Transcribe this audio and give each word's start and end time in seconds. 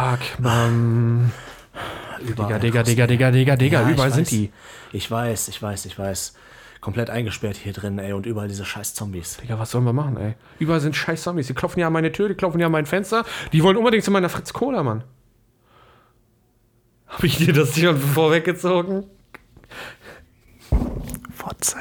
fuck, 0.00 0.40
Mann. 0.40 1.32
Digga, 2.20 2.58
Digga, 2.58 2.82
Digga, 2.82 3.06
Digga, 3.06 3.30
Digga, 3.30 3.56
Digga, 3.56 3.80
Ja, 3.82 3.90
überall 3.90 4.10
sind 4.12 4.22
weiß. 4.22 4.28
die. 4.30 4.52
Ich 4.92 5.10
weiß, 5.10 5.48
ich 5.48 5.62
weiß, 5.62 5.86
ich 5.86 5.98
weiß. 5.98 6.34
Komplett 6.80 7.10
eingesperrt 7.10 7.56
hier 7.56 7.72
drin, 7.74 7.98
ey, 7.98 8.12
und 8.14 8.24
überall 8.26 8.48
diese 8.48 8.64
scheiß 8.64 8.94
Zombies. 8.94 9.36
Digga, 9.38 9.58
was 9.58 9.70
sollen 9.70 9.84
wir 9.84 9.92
machen, 9.92 10.16
ey? 10.16 10.34
Überall 10.58 10.80
sind 10.80 10.96
scheiß 10.96 11.22
Zombies. 11.22 11.46
Die 11.46 11.54
klopfen 11.54 11.80
ja 11.80 11.86
an 11.88 11.92
meine 11.92 12.10
Tür, 12.12 12.28
die 12.28 12.34
klopfen 12.34 12.60
ja 12.60 12.66
an 12.66 12.72
mein 12.72 12.86
Fenster. 12.86 13.24
Die 13.52 13.62
wollen 13.62 13.76
unbedingt 13.76 14.04
zu 14.04 14.10
meiner 14.10 14.28
Fritz 14.30 14.52
Cola, 14.52 14.82
Mann. 14.82 15.04
Hab 17.06 17.22
ich 17.24 17.36
dir 17.38 17.52
das 17.52 17.78
schon 17.78 17.98
vorweggezogen? 17.98 19.04
Fotze. 21.34 21.76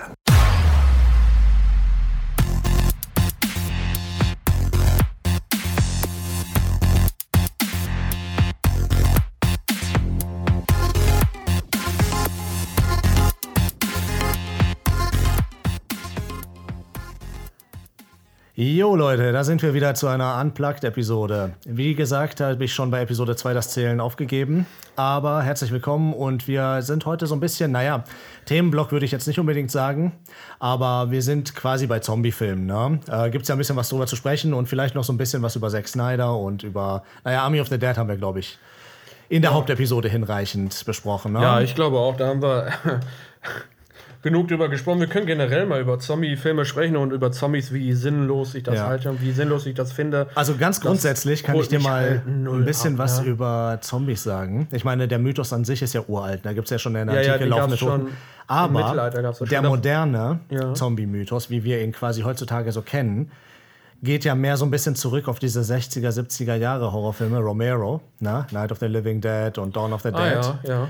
Jo 18.61 18.93
Leute, 18.93 19.31
da 19.31 19.45
sind 19.45 19.63
wir 19.63 19.73
wieder 19.73 19.95
zu 19.95 20.07
einer 20.07 20.37
Unplugged-Episode. 20.41 21.53
Wie 21.65 21.95
gesagt, 21.95 22.41
habe 22.41 22.61
ich 22.61 22.73
schon 22.73 22.91
bei 22.91 23.03
Episode 23.03 23.37
2 23.37 23.53
das 23.53 23.69
Zählen 23.69 24.01
aufgegeben. 24.01 24.65
Aber 24.97 25.41
herzlich 25.43 25.71
willkommen 25.71 26.13
und 26.13 26.45
wir 26.45 26.81
sind 26.81 27.05
heute 27.05 27.25
so 27.25 27.35
ein 27.35 27.39
bisschen, 27.39 27.71
naja, 27.71 28.03
Themenblock 28.47 28.91
würde 28.91 29.05
ich 29.05 29.13
jetzt 29.13 29.27
nicht 29.27 29.39
unbedingt 29.39 29.71
sagen, 29.71 30.11
aber 30.59 31.09
wir 31.09 31.21
sind 31.21 31.55
quasi 31.55 31.87
bei 31.87 31.99
Zombie-Filmen. 31.99 32.65
Ne? 32.65 32.99
Äh, 33.09 33.29
Gibt 33.29 33.43
es 33.43 33.47
ja 33.47 33.55
ein 33.55 33.59
bisschen 33.59 33.77
was 33.77 33.87
drüber 33.87 34.07
zu 34.07 34.17
sprechen 34.17 34.53
und 34.53 34.67
vielleicht 34.67 34.93
noch 34.93 35.05
so 35.05 35.13
ein 35.13 35.17
bisschen 35.17 35.41
was 35.41 35.55
über 35.55 35.69
Zack 35.69 35.87
Snyder 35.87 36.35
und 36.35 36.63
über, 36.63 37.03
naja, 37.23 37.43
Army 37.43 37.61
of 37.61 37.69
the 37.69 37.79
Dead 37.79 37.95
haben 37.95 38.09
wir, 38.09 38.17
glaube 38.17 38.39
ich, 38.39 38.57
in 39.29 39.41
der 39.41 39.53
Hauptepisode 39.53 40.09
hinreichend 40.09 40.83
besprochen. 40.85 41.31
Ne? 41.31 41.41
Ja, 41.41 41.61
ich 41.61 41.75
glaube 41.75 41.97
auch, 41.97 42.17
da 42.17 42.27
haben 42.27 42.41
wir 42.41 42.73
genug 44.21 44.47
drüber 44.49 44.67
gesprochen. 44.69 44.99
Wir 44.99 45.07
können 45.07 45.25
generell 45.25 45.65
mal 45.65 45.79
über 45.79 45.97
Zombie-Filme 45.99 46.65
sprechen 46.65 46.97
und 46.97 47.11
über 47.13 47.31
Zombies, 47.31 47.71
wie 47.73 47.93
sinnlos 47.93 48.53
ich 48.55 48.63
das 48.63 48.75
Ja. 48.75 48.87
halte 48.87 49.09
und 49.09 49.21
wie 49.21 49.31
sinnlos 49.31 49.65
ich 49.65 49.75
das 49.75 49.93
finde. 49.93 50.27
Also 50.35 50.55
ganz 50.57 50.81
grundsätzlich 50.81 51.43
kann 51.43 51.55
ich 51.55 51.69
dir 51.69 51.79
mal 51.79 52.09
halt 52.09 52.27
ein 52.27 52.65
bisschen 52.65 52.93
ab, 52.95 52.99
was 52.99 53.19
ja. 53.19 53.23
über 53.25 53.77
Zombies 53.81 54.23
sagen. 54.23 54.67
Ich 54.71 54.83
meine, 54.83 55.07
der 55.07 55.19
Mythos 55.19 55.53
an 55.53 55.63
sich 55.63 55.81
ist 55.81 55.93
ja 55.93 56.01
uralt. 56.07 56.45
Da 56.45 56.53
gibt 56.53 56.65
es 56.65 56.71
ja 56.71 56.79
schon 56.79 56.95
in 56.95 57.07
der 57.07 57.15
Ja, 57.17 57.21
ja, 57.21 57.33
Antike 57.33 57.45
die 57.45 57.49
laufende 57.49 57.77
schon. 57.77 58.01
Toten. 58.01 58.17
Aber 58.47 59.11
der 59.49 59.61
moderne 59.61 60.39
Ja. 60.49 60.73
Zombie-Mythos, 60.73 61.49
wie 61.49 61.63
wir 61.63 61.81
ihn 61.81 61.91
quasi 61.91 62.21
heutzutage 62.23 62.71
so 62.71 62.81
kennen, 62.81 63.31
geht 64.01 64.23
ja 64.25 64.33
mehr 64.35 64.57
so 64.57 64.65
ein 64.65 64.71
bisschen 64.71 64.95
zurück 64.95 65.27
auf 65.27 65.39
diese 65.39 65.61
60er, 65.61 66.09
70er 66.11 66.55
Jahre 66.55 66.91
Horrorfilme, 66.91 67.37
Romero, 67.39 68.01
ne? 68.19 68.47
Night 68.51 68.71
of 68.71 68.79
the 68.79 68.85
Living 68.87 69.21
Dead 69.21 69.57
und 69.57 69.75
Dawn 69.75 69.93
of 69.93 70.01
the 70.01 70.11
Dead. 70.11 70.19
Ah, 70.19 70.59
ja, 70.63 70.69
ja. 70.69 70.87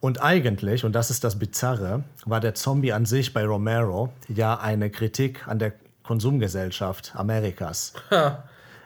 Und 0.00 0.22
eigentlich, 0.22 0.84
und 0.84 0.94
das 0.94 1.10
ist 1.10 1.24
das 1.24 1.38
Bizarre, 1.38 2.04
war 2.24 2.40
der 2.40 2.54
Zombie 2.54 2.92
an 2.92 3.04
sich 3.04 3.34
bei 3.34 3.44
Romero 3.44 4.10
ja 4.28 4.58
eine 4.58 4.90
Kritik 4.90 5.46
an 5.46 5.58
der 5.58 5.74
Konsumgesellschaft 6.02 7.12
Amerikas. 7.14 7.92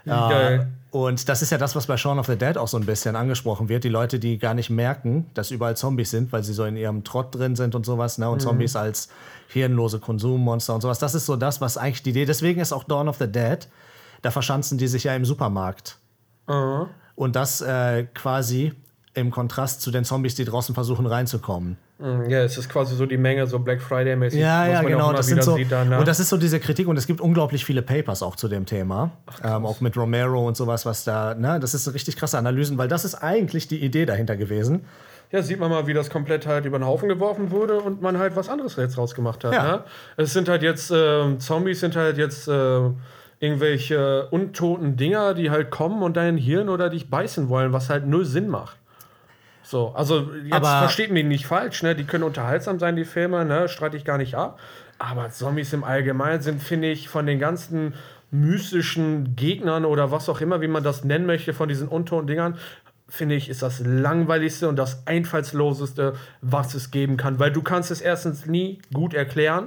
Ja, 0.07 0.29
Geil. 0.29 0.69
und 0.91 1.29
das 1.31 1.41
ist 1.41 1.51
ja 1.51 1.57
das, 1.57 1.75
was 1.75 1.87
bei 1.87 1.97
Shaun 1.97 2.19
of 2.19 2.27
the 2.27 2.37
Dead 2.37 2.59
auch 2.59 2.69
so 2.69 2.77
ein 2.77 2.85
bisschen 2.85 3.17
angesprochen 3.17 3.71
wird. 3.71 3.85
Die 3.85 3.89
Leute, 3.89 4.19
die 4.19 4.37
gar 4.37 4.53
nicht 4.53 4.69
merken, 4.69 5.31
dass 5.33 5.51
überall 5.51 5.77
Zombies 5.77 6.11
sind, 6.11 6.31
weil 6.31 6.45
sie 6.45 6.53
so 6.53 6.65
in 6.65 6.77
ihrem 6.77 7.05
Trott 7.05 7.35
drin 7.35 7.57
sind 7.57 7.75
und 7.75 7.87
sowas, 7.87 8.19
ne? 8.19 8.29
Und 8.29 8.41
Zombies 8.41 8.77
als 8.77 9.09
hirnlose 9.49 10.01
Konsummonster 10.01 10.75
und 10.75 10.83
sowas. 10.83 10.99
Das 10.99 11.15
ist 11.15 11.25
so 11.25 11.37
das, 11.37 11.63
was 11.63 11.79
eigentlich 11.79 12.03
die 12.03 12.11
Idee. 12.11 12.27
Deswegen 12.27 12.61
ist 12.61 12.73
auch 12.73 12.85
Dawn 12.85 13.09
of 13.09 13.17
the 13.17 13.27
Dead, 13.27 13.67
da 14.21 14.31
verschanzen 14.31 14.77
die 14.77 14.89
sich 14.89 15.05
ja 15.05 15.15
im 15.15 15.25
Supermarkt. 15.25 15.97
Aha. 16.49 16.89
Und 17.15 17.35
das 17.35 17.63
äh, 17.63 18.05
quasi 18.13 18.75
im 19.15 19.31
Kontrast 19.31 19.81
zu 19.81 19.91
den 19.91 20.05
Zombies, 20.05 20.35
die 20.35 20.45
draußen 20.45 20.75
versuchen 20.75 21.07
reinzukommen. 21.07 21.77
Mm, 21.99 22.29
Ja, 22.29 22.43
es 22.43 22.59
ist 22.59 22.69
quasi 22.69 22.97
so 22.97 23.07
die 23.07 23.17
Menge, 23.17 23.47
so 23.47 23.61
Black 23.61 23.81
Friday-mäßig. 23.81 24.41
Ja, 24.41 24.67
ja, 24.67 24.83
genau. 24.83 25.13
Das 25.13 25.27
sind 25.29 25.43
so, 25.43 25.55
sieht 25.55 25.71
dann, 25.71 25.89
ne? 25.89 25.99
und 25.99 26.09
das 26.09 26.19
ist 26.21 26.29
so 26.29 26.37
diese 26.37 26.59
Kritik 26.59 26.89
und 26.89 26.97
es 26.97 27.07
gibt 27.07 27.21
unglaublich 27.21 27.65
viele 27.65 27.83
Papers 27.83 28.23
auch 28.23 28.35
zu 28.35 28.49
dem 28.49 28.67
Thema, 28.67 29.13
ähm, 29.43 29.65
auch 29.65 29.81
mit 29.81 29.97
Romero 29.97 30.47
und 30.47 30.57
sowas, 30.57 30.85
was 30.85 31.05
da, 31.05 31.35
ne, 31.35 31.61
das 31.61 31.75
ist 31.75 31.85
so 31.85 31.93
richtig 31.93 32.17
krasse 32.17 32.37
Analysen, 32.39 32.77
weil 32.77 32.89
das 32.89 33.05
ist 33.05 33.15
eigentlich 33.15 33.69
die 33.69 33.79
Idee 33.85 34.05
dahinter 34.05 34.37
gewesen. 34.37 34.85
Ja, 35.31 35.43
sieht 35.43 35.59
man 35.59 35.71
mal, 35.71 35.87
wie 35.87 35.95
das 35.95 36.11
komplett 36.11 36.47
halt 36.47 36.65
über 36.65 36.79
den 36.79 36.87
Haufen 36.87 37.09
geworfen 37.09 37.51
wurde 37.51 37.81
und 37.81 38.03
man 38.03 38.19
halt 38.19 38.37
was 38.37 38.49
anderes 38.49 38.77
jetzt 38.77 38.99
rausgemacht 38.99 39.43
hat. 39.45 39.53
Ja. 39.53 39.63
Ne? 39.77 39.85
Es 40.17 40.33
sind 40.33 40.49
halt 40.49 40.63
jetzt, 40.63 40.93
ähm, 40.95 41.41
Zombies 41.41 41.81
sind 41.81 41.97
halt 41.97 42.19
jetzt 42.19 42.47
äh, 42.47 42.81
irgendwelche 43.41 44.29
untoten 44.31 44.97
Dinger, 44.97 45.35
die 45.35 45.51
halt 45.51 45.71
kommen 45.71 46.03
und 46.03 46.17
dein 46.17 46.37
Hirn 46.37 46.69
oder 46.69 46.89
dich 46.91 47.11
beißen 47.11 47.49
wollen, 47.49 47.73
was 47.73 47.91
halt 47.91 48.07
null 48.07 48.25
Sinn 48.25 48.49
macht. 48.49 48.77
So, 49.75 49.89
also 49.93 50.31
jetzt 50.45 50.53
Aber- 50.53 50.79
versteht 50.79 51.11
mich 51.11 51.25
nicht 51.25 51.47
falsch, 51.49 51.83
ne? 51.83 51.97
Die 51.97 52.05
können 52.05 52.23
unterhaltsam 52.23 52.79
sein, 52.79 52.95
die 52.95 53.05
Filme, 53.05 53.45
ne? 53.45 53.69
Streite 53.69 53.97
ich 53.97 54.05
gar 54.05 54.19
nicht 54.19 54.37
ab. 54.37 54.61
Aber 55.01 55.31
Zombies 55.31 55.73
im 55.73 55.83
Allgemeinen 55.83 56.43
sind, 56.43 56.63
finde 56.63 56.93
ich, 56.93 57.09
von 57.09 57.27
den 57.27 57.41
ganzen 57.41 57.95
mystischen 58.31 59.35
Gegnern 59.35 59.85
oder 59.85 60.13
was 60.13 60.29
auch 60.29 60.41
immer, 60.41 60.61
wie 60.61 60.69
man 60.69 60.85
das 60.85 61.03
nennen 61.03 61.27
möchte, 61.27 61.53
von 61.55 61.69
diesen 61.69 61.89
untoten 61.89 62.29
Dingern, 62.29 62.57
finde 63.09 63.35
ich, 63.35 63.49
ist 63.49 63.63
das 63.63 63.81
langweiligste 63.85 64.69
und 64.69 64.77
das 64.77 65.09
einfallsloseste, 65.09 66.13
was 66.41 66.75
es 66.75 66.93
geben 66.93 67.17
kann. 67.17 67.41
Weil 67.41 67.51
du 67.51 67.61
kannst 67.63 67.91
es 67.91 68.01
erstens 68.01 68.47
nie 68.47 68.79
gut 68.93 69.13
erklären. 69.13 69.67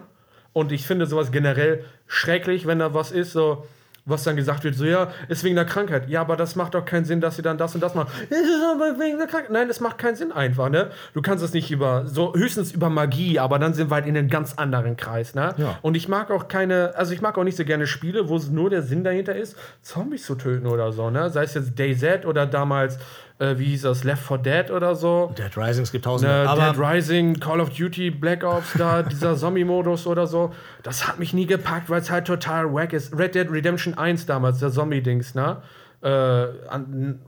Und 0.53 0.71
ich 0.71 0.87
finde 0.87 1.05
sowas 1.05 1.33
generell 1.33 1.83
schrecklich, 2.07 2.65
wenn 2.65 2.79
da 2.79 2.93
was 2.93 3.11
ist, 3.11 3.33
so 3.33 3.67
was 4.07 4.23
dann 4.23 4.35
gesagt 4.35 4.63
wird, 4.63 4.75
so 4.75 4.85
ja, 4.85 5.09
ist 5.27 5.43
wegen 5.43 5.55
der 5.55 5.65
Krankheit. 5.65 6.09
Ja, 6.09 6.21
aber 6.21 6.37
das 6.37 6.55
macht 6.55 6.73
doch 6.73 6.85
keinen 6.85 7.05
Sinn, 7.05 7.21
dass 7.21 7.35
sie 7.35 7.41
dann 7.41 7.57
das 7.57 7.75
und 7.75 7.81
das 7.81 7.93
machen. 7.93 8.09
Es 8.29 8.39
ist 8.39 8.63
aber 8.63 8.99
wegen 8.99 9.17
der 9.17 9.27
Krankheit. 9.27 9.51
Nein, 9.51 9.69
es 9.69 9.79
macht 9.79 9.97
keinen 9.97 10.15
Sinn 10.15 10.31
einfach, 10.31 10.69
ne? 10.69 10.89
Du 11.13 11.21
kannst 11.21 11.43
es 11.43 11.53
nicht 11.53 11.69
über, 11.69 12.05
so 12.07 12.33
höchstens 12.33 12.71
über 12.71 12.89
Magie, 12.89 13.37
aber 13.37 13.59
dann 13.59 13.73
sind 13.73 13.91
wir 13.91 13.95
halt 13.95 14.07
in 14.07 14.17
einem 14.17 14.29
ganz 14.29 14.53
anderen 14.55 14.95
Kreis, 14.95 15.35
ne? 15.35 15.53
Ja. 15.57 15.77
Und 15.81 15.95
ich 15.95 16.07
mag 16.07 16.31
auch 16.31 16.47
keine, 16.47 16.95
also 16.95 17.13
ich 17.13 17.21
mag 17.21 17.37
auch 17.37 17.43
nicht 17.43 17.57
so 17.57 17.65
gerne 17.65 17.85
Spiele, 17.85 18.29
wo 18.29 18.37
es 18.37 18.49
nur 18.49 18.69
der 18.69 18.81
Sinn 18.81 19.03
dahinter 19.03 19.35
ist, 19.35 19.57
Zombies 19.81 20.25
zu 20.25 20.35
töten 20.35 20.67
oder 20.67 20.93
so, 20.93 21.09
ne? 21.09 21.29
Sei 21.29 21.43
es 21.43 21.53
jetzt 21.53 21.77
DayZ 21.77 22.25
oder 22.25 22.45
damals, 22.45 22.97
äh, 23.39 23.57
wie 23.57 23.65
hieß 23.65 23.83
das, 23.83 24.03
Left 24.03 24.23
4 24.23 24.37
Dead 24.39 24.71
oder 24.71 24.95
so. 24.95 25.33
Dead 25.37 25.55
Rising, 25.55 25.83
es 25.83 25.91
gibt 25.91 26.05
tausende. 26.05 26.33
Ne, 26.33 26.49
aber 26.49 26.71
Dead 26.71 26.79
Rising, 26.79 27.39
Call 27.39 27.59
of 27.61 27.69
Duty, 27.69 28.11
Black 28.11 28.43
Ops, 28.43 28.73
da, 28.77 29.03
dieser 29.03 29.35
Zombie-Modus 29.35 30.07
oder 30.07 30.27
so, 30.27 30.53
das 30.83 31.07
hat 31.07 31.19
mich 31.19 31.33
nie 31.33 31.45
gepackt, 31.45 31.89
weil 31.89 32.01
es 32.01 32.09
halt 32.09 32.25
total 32.25 32.73
wack 32.73 32.93
ist. 32.93 33.17
Red 33.17 33.35
Dead 33.35 33.49
Redemption 33.49 33.93
1 33.95 34.25
damals, 34.25 34.59
der 34.59 34.71
Zombie-Dings, 34.71 35.35
ne? 35.35 35.61
Äh, 36.01 36.09
an, 36.09 37.19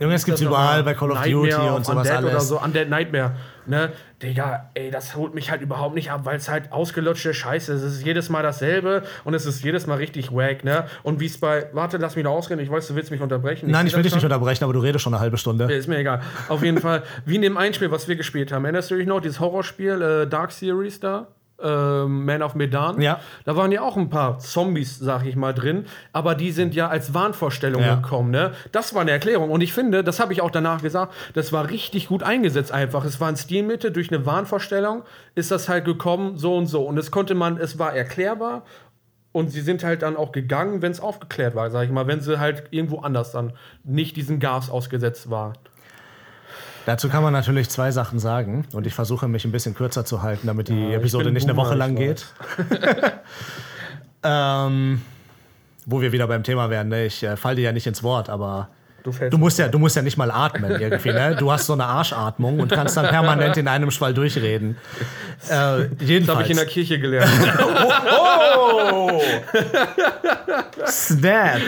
Junge, 0.00 0.14
es 0.14 0.24
gibt 0.24 0.38
das 0.38 0.40
überall 0.40 0.82
bei 0.82 0.94
Call 0.94 1.10
of 1.10 1.18
Nightmare 1.18 1.50
Duty 1.50 1.68
und 1.76 1.84
sowas 1.84 1.98
Undead 1.98 2.16
alles. 2.16 2.30
oder 2.30 2.40
so, 2.40 2.60
Undead 2.60 2.88
Nightmare, 2.88 3.32
ne? 3.66 3.92
Digga, 4.22 4.70
ey, 4.72 4.90
das 4.90 5.14
holt 5.14 5.34
mich 5.34 5.50
halt 5.50 5.60
überhaupt 5.60 5.94
nicht 5.94 6.10
ab, 6.10 6.22
weil 6.24 6.36
es 6.36 6.48
halt 6.48 6.72
ausgelutschte 6.72 7.34
Scheiße 7.34 7.74
ist. 7.74 7.82
Es 7.82 7.96
ist 7.96 8.06
jedes 8.06 8.30
Mal 8.30 8.42
dasselbe 8.42 9.02
und 9.24 9.34
es 9.34 9.44
ist 9.44 9.62
jedes 9.62 9.86
Mal 9.86 9.96
richtig 9.96 10.32
wack, 10.32 10.64
ne? 10.64 10.86
Und 11.02 11.20
wie 11.20 11.26
es 11.26 11.38
bei, 11.38 11.66
warte, 11.74 11.98
lass 11.98 12.16
mich 12.16 12.24
da 12.24 12.30
ausreden, 12.30 12.60
ich 12.62 12.70
weiß, 12.70 12.88
du 12.88 12.94
willst 12.94 13.10
mich 13.10 13.20
unterbrechen. 13.20 13.70
Nein, 13.70 13.82
seh 13.82 13.88
ich 13.88 13.96
will 13.96 14.02
dich 14.02 14.14
nicht 14.14 14.24
unterbrechen, 14.24 14.64
aber 14.64 14.72
du 14.72 14.80
redest 14.80 15.04
schon 15.04 15.12
eine 15.12 15.20
halbe 15.20 15.36
Stunde. 15.36 15.70
Ist 15.70 15.86
mir 15.86 15.98
egal. 15.98 16.22
Auf 16.48 16.62
jeden 16.62 16.78
Fall, 16.78 17.02
wie 17.26 17.36
in 17.36 17.42
dem 17.42 17.58
Einspiel, 17.58 17.90
was 17.90 18.08
wir 18.08 18.16
gespielt 18.16 18.52
haben. 18.52 18.64
Erinnerst 18.64 18.90
du 18.90 18.96
dich 18.96 19.06
noch, 19.06 19.20
dieses 19.20 19.38
Horrorspiel 19.38 20.00
äh, 20.00 20.26
Dark 20.26 20.52
Series 20.52 20.98
da? 20.98 21.28
Ähm, 21.62 22.24
Man 22.24 22.42
of 22.42 22.54
Medan. 22.54 23.00
Ja. 23.00 23.20
Da 23.44 23.56
waren 23.56 23.72
ja 23.72 23.82
auch 23.82 23.96
ein 23.96 24.08
paar 24.10 24.38
Zombies, 24.38 24.98
sag 24.98 25.26
ich 25.26 25.36
mal, 25.36 25.52
drin. 25.52 25.86
Aber 26.12 26.34
die 26.34 26.52
sind 26.52 26.74
ja 26.74 26.88
als 26.88 27.12
Wahnvorstellung 27.14 27.82
Ja. 27.82 27.96
gekommen. 27.96 28.30
Ne? 28.30 28.52
Das 28.72 28.94
war 28.94 29.02
eine 29.02 29.10
Erklärung. 29.10 29.50
Und 29.50 29.60
ich 29.60 29.72
finde, 29.72 30.02
das 30.02 30.20
habe 30.20 30.32
ich 30.32 30.40
auch 30.40 30.50
danach 30.50 30.82
gesagt, 30.82 31.12
das 31.34 31.52
war 31.52 31.68
richtig 31.70 32.08
gut 32.08 32.22
eingesetzt 32.22 32.72
einfach. 32.72 33.04
Es 33.04 33.20
war 33.20 33.28
ein 33.28 33.36
Stilmittel, 33.36 33.90
durch 33.90 34.12
eine 34.12 34.24
Wahnvorstellung 34.26 35.02
ist 35.34 35.50
das 35.50 35.68
halt 35.68 35.84
gekommen, 35.84 36.36
so 36.38 36.56
und 36.56 36.66
so. 36.66 36.82
Und 36.84 36.98
es 36.98 37.10
konnte 37.10 37.34
man, 37.34 37.56
es 37.58 37.78
war 37.78 37.94
erklärbar. 37.94 38.62
Und 39.32 39.50
sie 39.52 39.60
sind 39.60 39.84
halt 39.84 40.02
dann 40.02 40.16
auch 40.16 40.32
gegangen, 40.32 40.82
wenn 40.82 40.90
es 40.90 40.98
aufgeklärt 40.98 41.54
war, 41.54 41.70
sag 41.70 41.84
ich 41.84 41.90
mal, 41.92 42.08
wenn 42.08 42.20
sie 42.20 42.40
halt 42.40 42.64
irgendwo 42.72 42.98
anders 42.98 43.30
dann 43.30 43.52
nicht 43.84 44.16
diesem 44.16 44.40
Gas 44.40 44.70
ausgesetzt 44.70 45.30
war. 45.30 45.52
Dazu 46.90 47.08
kann 47.08 47.22
man 47.22 47.32
natürlich 47.32 47.68
zwei 47.68 47.92
Sachen 47.92 48.18
sagen 48.18 48.64
und 48.72 48.84
ich 48.84 48.94
versuche 48.94 49.28
mich 49.28 49.44
ein 49.44 49.52
bisschen 49.52 49.76
kürzer 49.76 50.04
zu 50.04 50.22
halten, 50.22 50.48
damit 50.48 50.66
die 50.66 50.88
ich 50.88 50.94
Episode 50.94 51.30
nicht 51.30 51.44
eine 51.44 51.54
Boomer, 51.54 51.68
Woche 51.68 51.76
lang 51.76 51.94
geht. 51.94 52.26
ähm, 54.24 55.00
wo 55.86 56.00
wir 56.00 56.10
wieder 56.10 56.26
beim 56.26 56.42
Thema 56.42 56.68
wären, 56.68 56.88
ne? 56.88 57.06
ich 57.06 57.22
äh, 57.22 57.36
fall 57.36 57.54
dir 57.54 57.62
ja 57.62 57.70
nicht 57.70 57.86
ins 57.86 58.02
Wort, 58.02 58.28
aber 58.28 58.70
Du 59.04 59.12
du 59.12 59.38
musst 59.38 59.60
ja, 59.60 59.68
du 59.68 59.78
musst 59.78 59.94
ja 59.94 60.02
nicht 60.02 60.16
mal 60.18 60.32
atmen 60.32 60.80
irgendwie, 60.80 61.12
ne? 61.12 61.36
Du 61.36 61.50
hast 61.52 61.66
so 61.66 61.74
eine 61.74 61.86
Arschatmung 61.86 62.58
und 62.58 62.72
kannst 62.72 62.96
dann 62.98 63.06
permanent 63.06 63.56
in 63.56 63.66
einem 63.68 63.92
Schwall 63.92 64.12
durchreden. 64.12 64.76
Äh, 65.44 65.48
Das 65.48 65.58
habe 65.62 65.96
jedenfalls. 66.00 66.44
ich 66.44 66.50
in 66.50 66.56
der 66.56 66.66
Kirche 66.66 66.98
gelernt. 66.98 67.30
Oh! 68.92 69.22
Snap! 70.86 71.60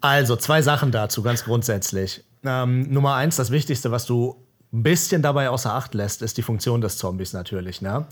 Also, 0.00 0.36
zwei 0.36 0.62
Sachen 0.62 0.92
dazu, 0.92 1.22
ganz 1.22 1.44
grundsätzlich. 1.44 2.22
Ähm, 2.44 2.90
Nummer 2.90 3.14
eins, 3.14 3.36
das 3.36 3.50
Wichtigste, 3.50 3.90
was 3.90 4.06
du 4.06 4.36
ein 4.72 4.82
bisschen 4.82 5.22
dabei 5.22 5.50
außer 5.50 5.74
Acht 5.74 5.94
lässt, 5.94 6.22
ist 6.22 6.38
die 6.38 6.42
Funktion 6.42 6.80
des 6.80 6.96
Zombies 6.96 7.32
natürlich. 7.32 7.82
Ne? 7.82 8.06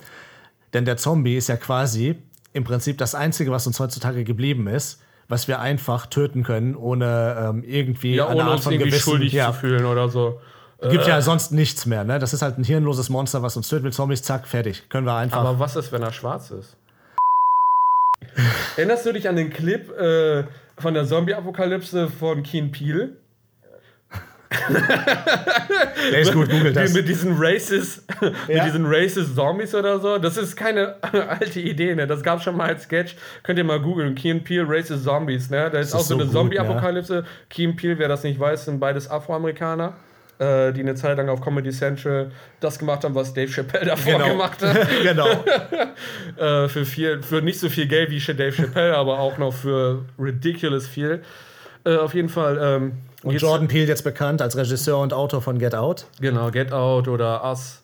Denn 0.74 0.84
der 0.84 0.96
Zombie 0.96 1.36
ist 1.36 1.48
ja 1.48 1.56
quasi 1.56 2.16
im 2.52 2.64
Prinzip 2.64 2.98
das 2.98 3.14
Einzige, 3.14 3.50
was 3.50 3.66
uns 3.66 3.78
heutzutage 3.80 4.24
geblieben 4.24 4.66
ist, 4.66 5.00
was 5.28 5.48
wir 5.48 5.60
einfach 5.60 6.06
töten 6.06 6.42
können, 6.42 6.74
ohne 6.74 7.36
ähm, 7.38 7.64
irgendwie 7.64 8.16
Ja, 8.16 8.28
ohne 8.28 8.44
Art 8.44 8.52
uns 8.54 8.64
von 8.64 8.72
irgendwie 8.72 8.90
Gewissen. 8.90 9.02
schuldig 9.04 9.32
ja. 9.32 9.52
zu 9.52 9.60
fühlen 9.60 9.84
oder 9.84 10.08
so. 10.08 10.40
Gibt 10.80 11.06
ja 11.08 11.20
sonst 11.20 11.50
nichts 11.50 11.86
mehr, 11.86 12.04
ne? 12.04 12.20
Das 12.20 12.32
ist 12.32 12.40
halt 12.40 12.56
ein 12.56 12.62
hirnloses 12.62 13.08
Monster, 13.08 13.42
was 13.42 13.56
uns 13.56 13.68
tötet 13.68 13.84
mit 13.84 13.94
Zombies, 13.94 14.22
zack, 14.22 14.46
fertig. 14.46 14.88
Können 14.88 15.06
wir 15.06 15.14
einfach. 15.14 15.40
Aber 15.40 15.58
was 15.58 15.74
ist, 15.74 15.90
wenn 15.90 16.02
er 16.02 16.12
schwarz 16.12 16.52
ist? 16.52 16.76
Erinnerst 18.76 19.04
du 19.04 19.12
dich 19.12 19.28
an 19.28 19.34
den 19.34 19.50
Clip 19.50 19.90
äh, 19.98 20.44
von 20.78 20.94
der 20.94 21.04
Zombie-Apokalypse 21.04 22.08
von 22.08 22.42
Keen 22.42 22.70
Peel? 22.70 23.16
Der 26.10 26.20
ist 26.20 26.32
gut, 26.32 26.48
googelt 26.48 26.74
das. 26.74 26.94
Mit 26.94 27.06
diesen 27.06 27.36
Racist, 27.36 28.04
Ja. 28.48 28.62
mit 28.64 28.64
diesen 28.64 28.86
Racist 28.86 29.34
Zombies 29.34 29.74
oder 29.74 29.98
so. 29.98 30.16
Das 30.18 30.38
ist 30.38 30.56
keine 30.56 30.94
alte 31.02 31.60
Idee, 31.60 31.94
ne? 31.94 32.06
Das 32.06 32.22
gab 32.22 32.42
schon 32.42 32.56
mal 32.56 32.68
als 32.68 32.84
Sketch. 32.84 33.14
Könnt 33.42 33.58
ihr 33.58 33.64
mal 33.64 33.80
googeln. 33.80 34.14
Keen 34.14 34.42
Peel 34.42 34.64
Racist 34.66 35.04
Zombies, 35.04 35.50
ne? 35.50 35.68
Da 35.70 35.78
ist, 35.78 35.88
ist 35.88 35.94
auch 35.94 36.00
so 36.00 36.06
so 36.08 36.14
eine 36.14 36.24
ne? 36.24 36.30
Zombie-Apokalypse. 36.32 37.24
Keen 37.50 37.76
Peel, 37.76 37.98
wer 37.98 38.08
das 38.08 38.22
nicht 38.22 38.40
weiß, 38.40 38.64
sind 38.64 38.80
beides 38.80 39.10
Afroamerikaner. 39.10 39.94
Äh, 40.38 40.72
Die 40.72 40.80
eine 40.80 40.94
Zeit 40.94 41.16
lang 41.16 41.28
auf 41.28 41.40
Comedy 41.40 41.70
Central 41.70 42.30
das 42.60 42.78
gemacht 42.78 43.04
haben, 43.04 43.14
was 43.14 43.34
Dave 43.34 43.50
Chappelle 43.50 43.86
davor 43.86 44.12
Genau. 44.14 44.28
gemacht 44.30 44.62
hat. 44.62 44.88
genau. 45.02 45.28
äh, 46.36 46.68
für, 46.68 46.84
viel, 46.84 47.22
für 47.22 47.42
nicht 47.42 47.58
so 47.60 47.68
viel 47.68 47.86
Geld 47.86 48.10
wie 48.10 48.18
Dave 48.20 48.52
Chappelle, 48.52 48.96
aber 48.96 49.18
auch 49.18 49.38
noch 49.38 49.52
für 49.52 50.04
ridiculous 50.18 50.86
viel. 50.86 51.22
Äh, 51.84 51.96
auf 51.96 52.14
jeden 52.14 52.28
Fall. 52.28 52.58
Ähm, 52.60 52.92
Und 53.22 53.40
Jordan 53.40 53.68
Peele 53.68 53.86
jetzt 53.86 54.04
bekannt 54.04 54.42
als 54.42 54.56
Regisseur 54.56 54.98
und 54.98 55.12
Autor 55.12 55.42
von 55.42 55.58
Get 55.58 55.74
Out. 55.74 56.06
Genau, 56.20 56.50
Get 56.50 56.72
Out 56.72 57.08
oder 57.08 57.44
Us 57.44 57.80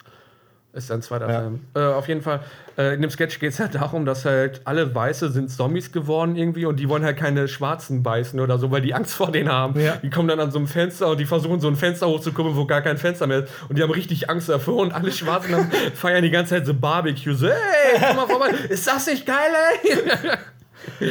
ist 0.75 0.91
ein 0.91 1.03
zweiter 1.03 1.31
Ja. 1.31 1.41
Film. 1.41 1.61
Äh, 1.75 1.81
auf 1.81 2.09
jeden 2.09 2.21
Fall, 2.21 2.41
äh, 2.77 2.95
in 2.95 3.01
dem 3.03 3.11
Sketch 3.11 3.39
geht 3.39 3.53
es 3.53 3.61
halt 3.61 3.75
darum, 3.75 4.05
dass 4.05 4.25
halt 4.25 4.61
alle 4.65 4.95
Weiße 4.95 5.31
sind 5.31 5.51
Zombies 5.51 5.93
geworden 5.93 6.37
irgendwie 6.37 6.67
und 6.67 6.77
die 6.81 6.89
wollen 6.89 7.05
halt 7.05 7.17
keine 7.17 7.47
Schwarzen 7.49 8.03
beißen 8.03 8.41
oder 8.41 8.59
so, 8.59 8.71
weil 8.71 8.83
die 8.83 8.93
Angst 8.93 9.15
vor 9.15 9.31
denen 9.31 9.51
haben. 9.51 9.79
Ja. 9.81 9.97
Die 9.97 10.11
kommen 10.11 10.29
dann 10.29 10.41
an 10.41 10.51
so 10.51 10.59
einem 10.59 10.67
Fenster 10.67 11.09
und 11.09 11.19
die 11.21 11.27
versuchen 11.27 11.61
so 11.61 11.69
ein 11.69 11.77
Fenster 11.77 12.09
hochzukommen, 12.09 12.57
wo 12.57 12.67
gar 12.67 12.83
kein 12.83 12.99
Fenster 12.99 13.27
mehr 13.27 13.45
ist. 13.45 13.53
Und 13.69 13.79
die 13.79 13.83
haben 13.83 13.93
richtig 13.93 14.29
Angst 14.29 14.49
davor 14.49 14.77
und 14.83 14.93
alle 14.93 15.13
Schwarzen 15.13 15.53
dann 15.53 15.71
feiern 15.95 16.23
die 16.23 16.31
ganze 16.31 16.51
Zeit 16.57 16.67
so 16.67 16.75
Barbecue. 16.75 17.35
So, 17.35 17.47
hey, 17.49 18.01
komm 18.07 18.17
mal 18.17 18.27
vorbei. 18.27 18.51
Ist 18.69 18.87
das 18.87 19.07
nicht 19.07 19.25
geil, 19.27 19.37
ey? 19.83 21.11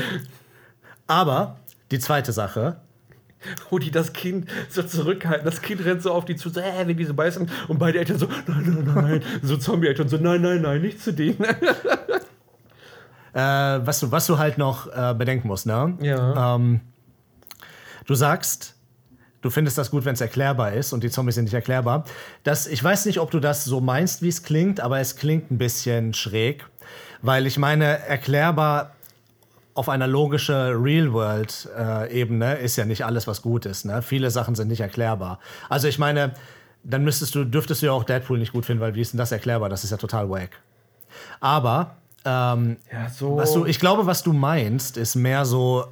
Aber 1.08 1.58
die 1.92 2.00
zweite 2.00 2.32
Sache, 2.32 2.78
wo 3.70 3.80
die 3.80 3.92
das 3.92 4.14
Kind 4.14 4.50
so 4.70 4.84
zurückhalten. 4.84 5.46
Das 5.46 5.62
Kind 5.62 5.84
rennt 5.86 6.02
so 6.02 6.12
auf 6.12 6.26
die 6.26 6.36
zu, 6.36 6.50
so, 6.50 6.60
äh, 6.60 6.86
wenn 6.86 6.98
die 6.98 7.06
so 7.06 7.14
beißen. 7.14 7.50
Und 7.68 7.80
beide 7.80 8.00
Eltern 8.00 8.20
so, 8.20 8.28
nein, 8.48 8.84
nein, 8.86 8.94
nein. 8.96 9.24
So 9.42 9.58
Zombie-Eltern 9.58 10.10
so, 10.10 10.18
nein, 10.18 10.42
nein, 10.42 10.62
nein, 10.62 10.82
nicht 10.82 11.02
zu 11.02 11.14
denen. 11.14 11.44
äh, 13.34 13.40
was, 13.40 14.00
du, 14.00 14.12
was 14.12 14.28
du 14.28 14.38
halt 14.38 14.58
noch 14.58 14.88
äh, 14.88 15.14
bedenken 15.14 15.48
musst, 15.48 15.66
ne? 15.66 15.98
Ja. 16.02 16.56
Ähm, 16.56 16.82
du 18.06 18.16
sagst, 18.16 18.76
du 19.42 19.50
findest 19.50 19.78
das 19.78 19.92
gut, 19.92 20.06
wenn 20.06 20.14
es 20.14 20.22
erklärbar 20.22 20.74
ist 20.74 20.94
und 20.94 21.04
die 21.04 21.10
Zombies 21.10 21.36
sind 21.36 21.46
nicht 21.46 21.54
erklärbar. 21.54 22.06
Das, 22.44 22.68
ich 22.68 22.84
weiß 22.84 23.06
nicht, 23.06 23.20
ob 23.20 23.32
du 23.32 23.40
das 23.40 23.66
so 23.66 23.82
meinst, 23.82 24.22
wie 24.22 24.30
es 24.30 24.44
klingt, 24.44 24.80
aber 24.80 25.00
es 25.00 25.16
klingt 25.16 25.52
ein 25.52 25.58
bisschen 25.58 26.14
schräg, 26.14 26.66
weil 27.22 27.46
ich 27.46 27.58
meine, 27.58 28.00
erklärbar 28.08 28.96
auf 29.76 29.90
einer 29.90 30.08
logischen 30.08 30.56
Real-World-Ebene 30.56 32.56
ist 32.56 32.76
ja 32.76 32.86
nicht 32.86 33.06
alles, 33.06 33.28
was 33.28 33.42
gut 33.42 33.66
ist. 33.66 33.86
Ne? 33.86 34.02
Viele 34.02 34.32
Sachen 34.32 34.56
sind 34.56 34.68
nicht 34.68 34.82
erklärbar. 34.82 35.40
Also 35.70 35.88
ich 35.88 36.00
meine, 36.00 36.34
dann 36.84 37.04
müsstest 37.04 37.36
du, 37.36 37.44
dürftest 37.46 37.82
du 37.82 37.88
ja 37.88 37.92
auch 37.92 38.04
Deadpool 38.04 38.40
nicht 38.40 38.54
gut 38.54 38.66
finden, 38.66 38.82
weil 38.82 38.96
wie 38.96 39.02
ist 39.02 39.14
denn 39.14 39.18
das 39.18 39.32
erklärbar? 39.32 39.70
Das 39.70 39.84
ist 39.84 39.92
ja 39.92 39.98
total 39.98 40.30
wack. 40.30 40.52
Aber 41.40 41.96
ähm, 42.26 42.78
Ja, 42.92 43.10
so. 43.10 43.38
was 43.38 43.54
du, 43.54 43.66
ich 43.66 43.80
glaube, 43.80 44.06
was 44.06 44.24
du 44.24 44.34
meinst, 44.34 44.98
ist 44.98 45.16
mehr 45.16 45.46
so, 45.46 45.86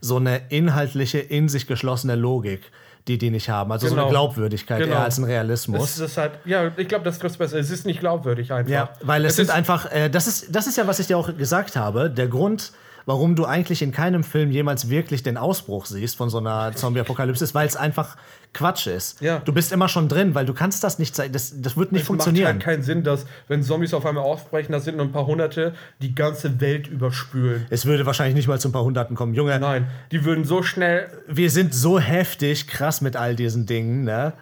so 0.00 0.16
eine 0.16 0.42
inhaltliche, 0.48 1.18
in 1.18 1.48
sich 1.48 1.66
geschlossene 1.66 2.16
Logik, 2.16 2.62
die 3.08 3.18
die 3.18 3.30
nicht 3.30 3.48
haben. 3.48 3.72
Also 3.72 3.86
so 3.86 3.94
Genau. 3.94 4.04
eine 4.06 4.10
Glaubwürdigkeit 4.10 4.80
Genau. 4.80 4.94
eher 4.96 5.02
als 5.04 5.18
ein 5.18 5.24
es 5.24 5.30
Realismus. 5.30 5.98
ist 5.98 6.16
halt, 6.16 6.32
ja, 6.44 6.70
ich 6.76 6.88
glaube, 6.88 7.04
das 7.04 7.18
trifft 7.18 7.38
besser. 7.38 7.58
Es 7.58 7.70
ist 7.70 7.86
nicht 7.86 8.00
glaubwürdig 8.00 8.52
einfach. 8.52 8.70
Ja, 8.72 8.90
weil 9.02 9.24
es, 9.24 9.36
sind 9.36 9.44
ist, 9.46 9.50
einfach, 9.50 9.90
äh, 9.92 10.08
das, 10.10 10.26
ist, 10.26 10.54
das 10.54 10.66
ist 10.66 10.76
ja, 10.76 10.86
was 10.86 10.98
ich 10.98 11.06
dir 11.06 11.16
auch 11.18 11.34
gesagt 11.36 11.76
habe, 11.76 12.10
der 12.10 12.28
Grund, 12.28 12.72
warum 13.10 13.34
du 13.34 13.44
eigentlich 13.44 13.82
in 13.82 13.90
keinem 13.90 14.22
Film 14.22 14.52
jemals 14.52 14.88
wirklich 14.88 15.24
den 15.24 15.36
Ausbruch 15.36 15.86
siehst 15.86 16.16
von 16.16 16.30
so 16.30 16.38
einer 16.38 16.76
Zombie-Apokalypse, 16.76 17.42
ist, 17.42 17.56
weil 17.56 17.66
es 17.66 17.74
einfach 17.74 18.16
Quatsch 18.54 18.86
ist. 18.86 19.20
Ja. 19.20 19.40
Du 19.40 19.52
bist 19.52 19.72
immer 19.72 19.88
schon 19.88 20.08
drin, 20.08 20.36
weil 20.36 20.46
du 20.46 20.54
kannst 20.54 20.84
das 20.84 21.00
nicht 21.00 21.16
zeigen, 21.16 21.32
das, 21.32 21.60
das 21.60 21.76
wird 21.76 21.90
nicht 21.90 22.02
es 22.02 22.06
funktionieren. 22.06 22.44
macht 22.44 22.54
halt 22.54 22.62
keinen 22.76 22.82
Sinn, 22.84 23.02
dass, 23.02 23.26
wenn 23.48 23.64
Zombies 23.64 23.94
auf 23.94 24.06
einmal 24.06 24.22
aufbrechen, 24.22 24.70
das 24.70 24.84
sind 24.84 24.96
nur 24.96 25.06
ein 25.06 25.10
paar 25.10 25.26
Hunderte, 25.26 25.74
die 26.00 26.14
ganze 26.14 26.60
Welt 26.60 26.86
überspülen. 26.86 27.66
es 27.68 27.84
würde 27.84 28.06
wahrscheinlich 28.06 28.36
nicht 28.36 28.46
mal 28.46 28.60
zu 28.60 28.68
ein 28.68 28.72
paar 28.72 28.84
Hunderten 28.84 29.16
kommen. 29.16 29.34
Junge, 29.34 29.58
Nein, 29.58 29.88
die 30.12 30.24
würden 30.24 30.44
so 30.44 30.62
schnell. 30.62 31.08
wir 31.26 31.50
sind 31.50 31.74
so 31.74 31.98
heftig 31.98 32.68
krass 32.68 33.00
mit 33.00 33.16
all 33.16 33.34
diesen 33.34 33.66
Dingen, 33.66 34.04
ne? 34.04 34.34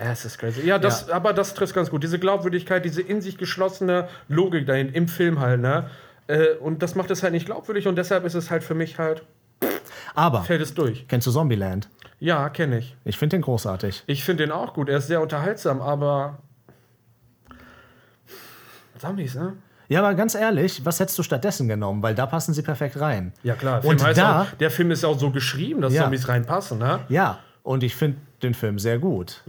Ja, 0.00 0.10
es 0.10 0.24
ist 0.24 0.38
crazy. 0.38 0.62
Ja, 0.66 0.80
das, 0.80 1.08
aber 1.10 1.32
das 1.32 1.54
trifft 1.54 1.76
ganz 1.76 1.90
gut. 1.90 2.02
Diese 2.02 2.18
Glaubwürdigkeit, 2.18 2.84
diese 2.84 3.02
in 3.02 3.20
sich 3.20 3.38
geschlossene 3.38 4.08
Logik 4.26 4.66
dahin, 4.66 4.92
im 4.92 5.06
Film 5.06 5.38
halt, 5.38 5.60
ne? 5.60 5.88
Äh, 6.26 6.54
Und 6.60 6.82
das 6.82 6.94
macht 6.94 7.10
es 7.10 7.22
halt 7.22 7.32
nicht 7.32 7.46
glaubwürdig 7.46 7.86
und 7.86 7.96
deshalb 7.96 8.24
ist 8.24 8.34
es 8.34 8.50
halt 8.50 8.64
für 8.64 8.74
mich 8.74 8.98
halt, 8.98 9.22
Aber, 10.14 10.42
fällt 10.42 10.62
es 10.62 10.74
durch. 10.74 11.06
kennst 11.08 11.26
du 11.26 11.30
Zombieland? 11.30 11.88
Ja, 12.18 12.48
kenne 12.48 12.78
ich. 12.78 12.96
Ich 13.04 13.18
finde 13.18 13.36
den 13.36 13.42
großartig. 13.42 14.04
Ich 14.06 14.24
finde 14.24 14.44
den 14.44 14.52
auch 14.52 14.72
gut. 14.72 14.88
Er 14.88 14.98
ist 14.98 15.08
sehr 15.08 15.20
unterhaltsam, 15.20 15.82
aber. 15.82 16.38
Zombies, 18.98 19.34
ne? 19.34 19.54
Ja, 19.88 19.98
aber 20.00 20.14
ganz 20.14 20.34
ehrlich, 20.34 20.84
was 20.86 20.98
hättest 20.98 21.18
du 21.18 21.22
stattdessen 21.22 21.68
genommen? 21.68 22.02
Weil 22.02 22.14
da 22.14 22.24
passen 22.26 22.54
sie 22.54 22.62
perfekt 22.62 22.98
rein. 23.00 23.32
Ja, 23.42 23.54
klar. 23.54 23.80
Der 23.82 23.90
Und 23.90 24.00
Film 24.00 24.14
da- 24.14 24.42
auch, 24.42 24.50
der 24.52 24.70
Film 24.70 24.90
ist 24.90 25.04
auch 25.04 25.18
so 25.18 25.30
geschrieben, 25.30 25.82
dass 25.82 25.92
Ja. 25.92 26.02
Zombies 26.04 26.26
reinpassen, 26.28 26.78
ne? 26.78 27.00
Ja, 27.10 27.40
und 27.62 27.82
ich 27.82 27.94
finde 27.94 28.16
den 28.42 28.54
Film 28.54 28.78
sehr 28.78 28.98
gut. 28.98 29.42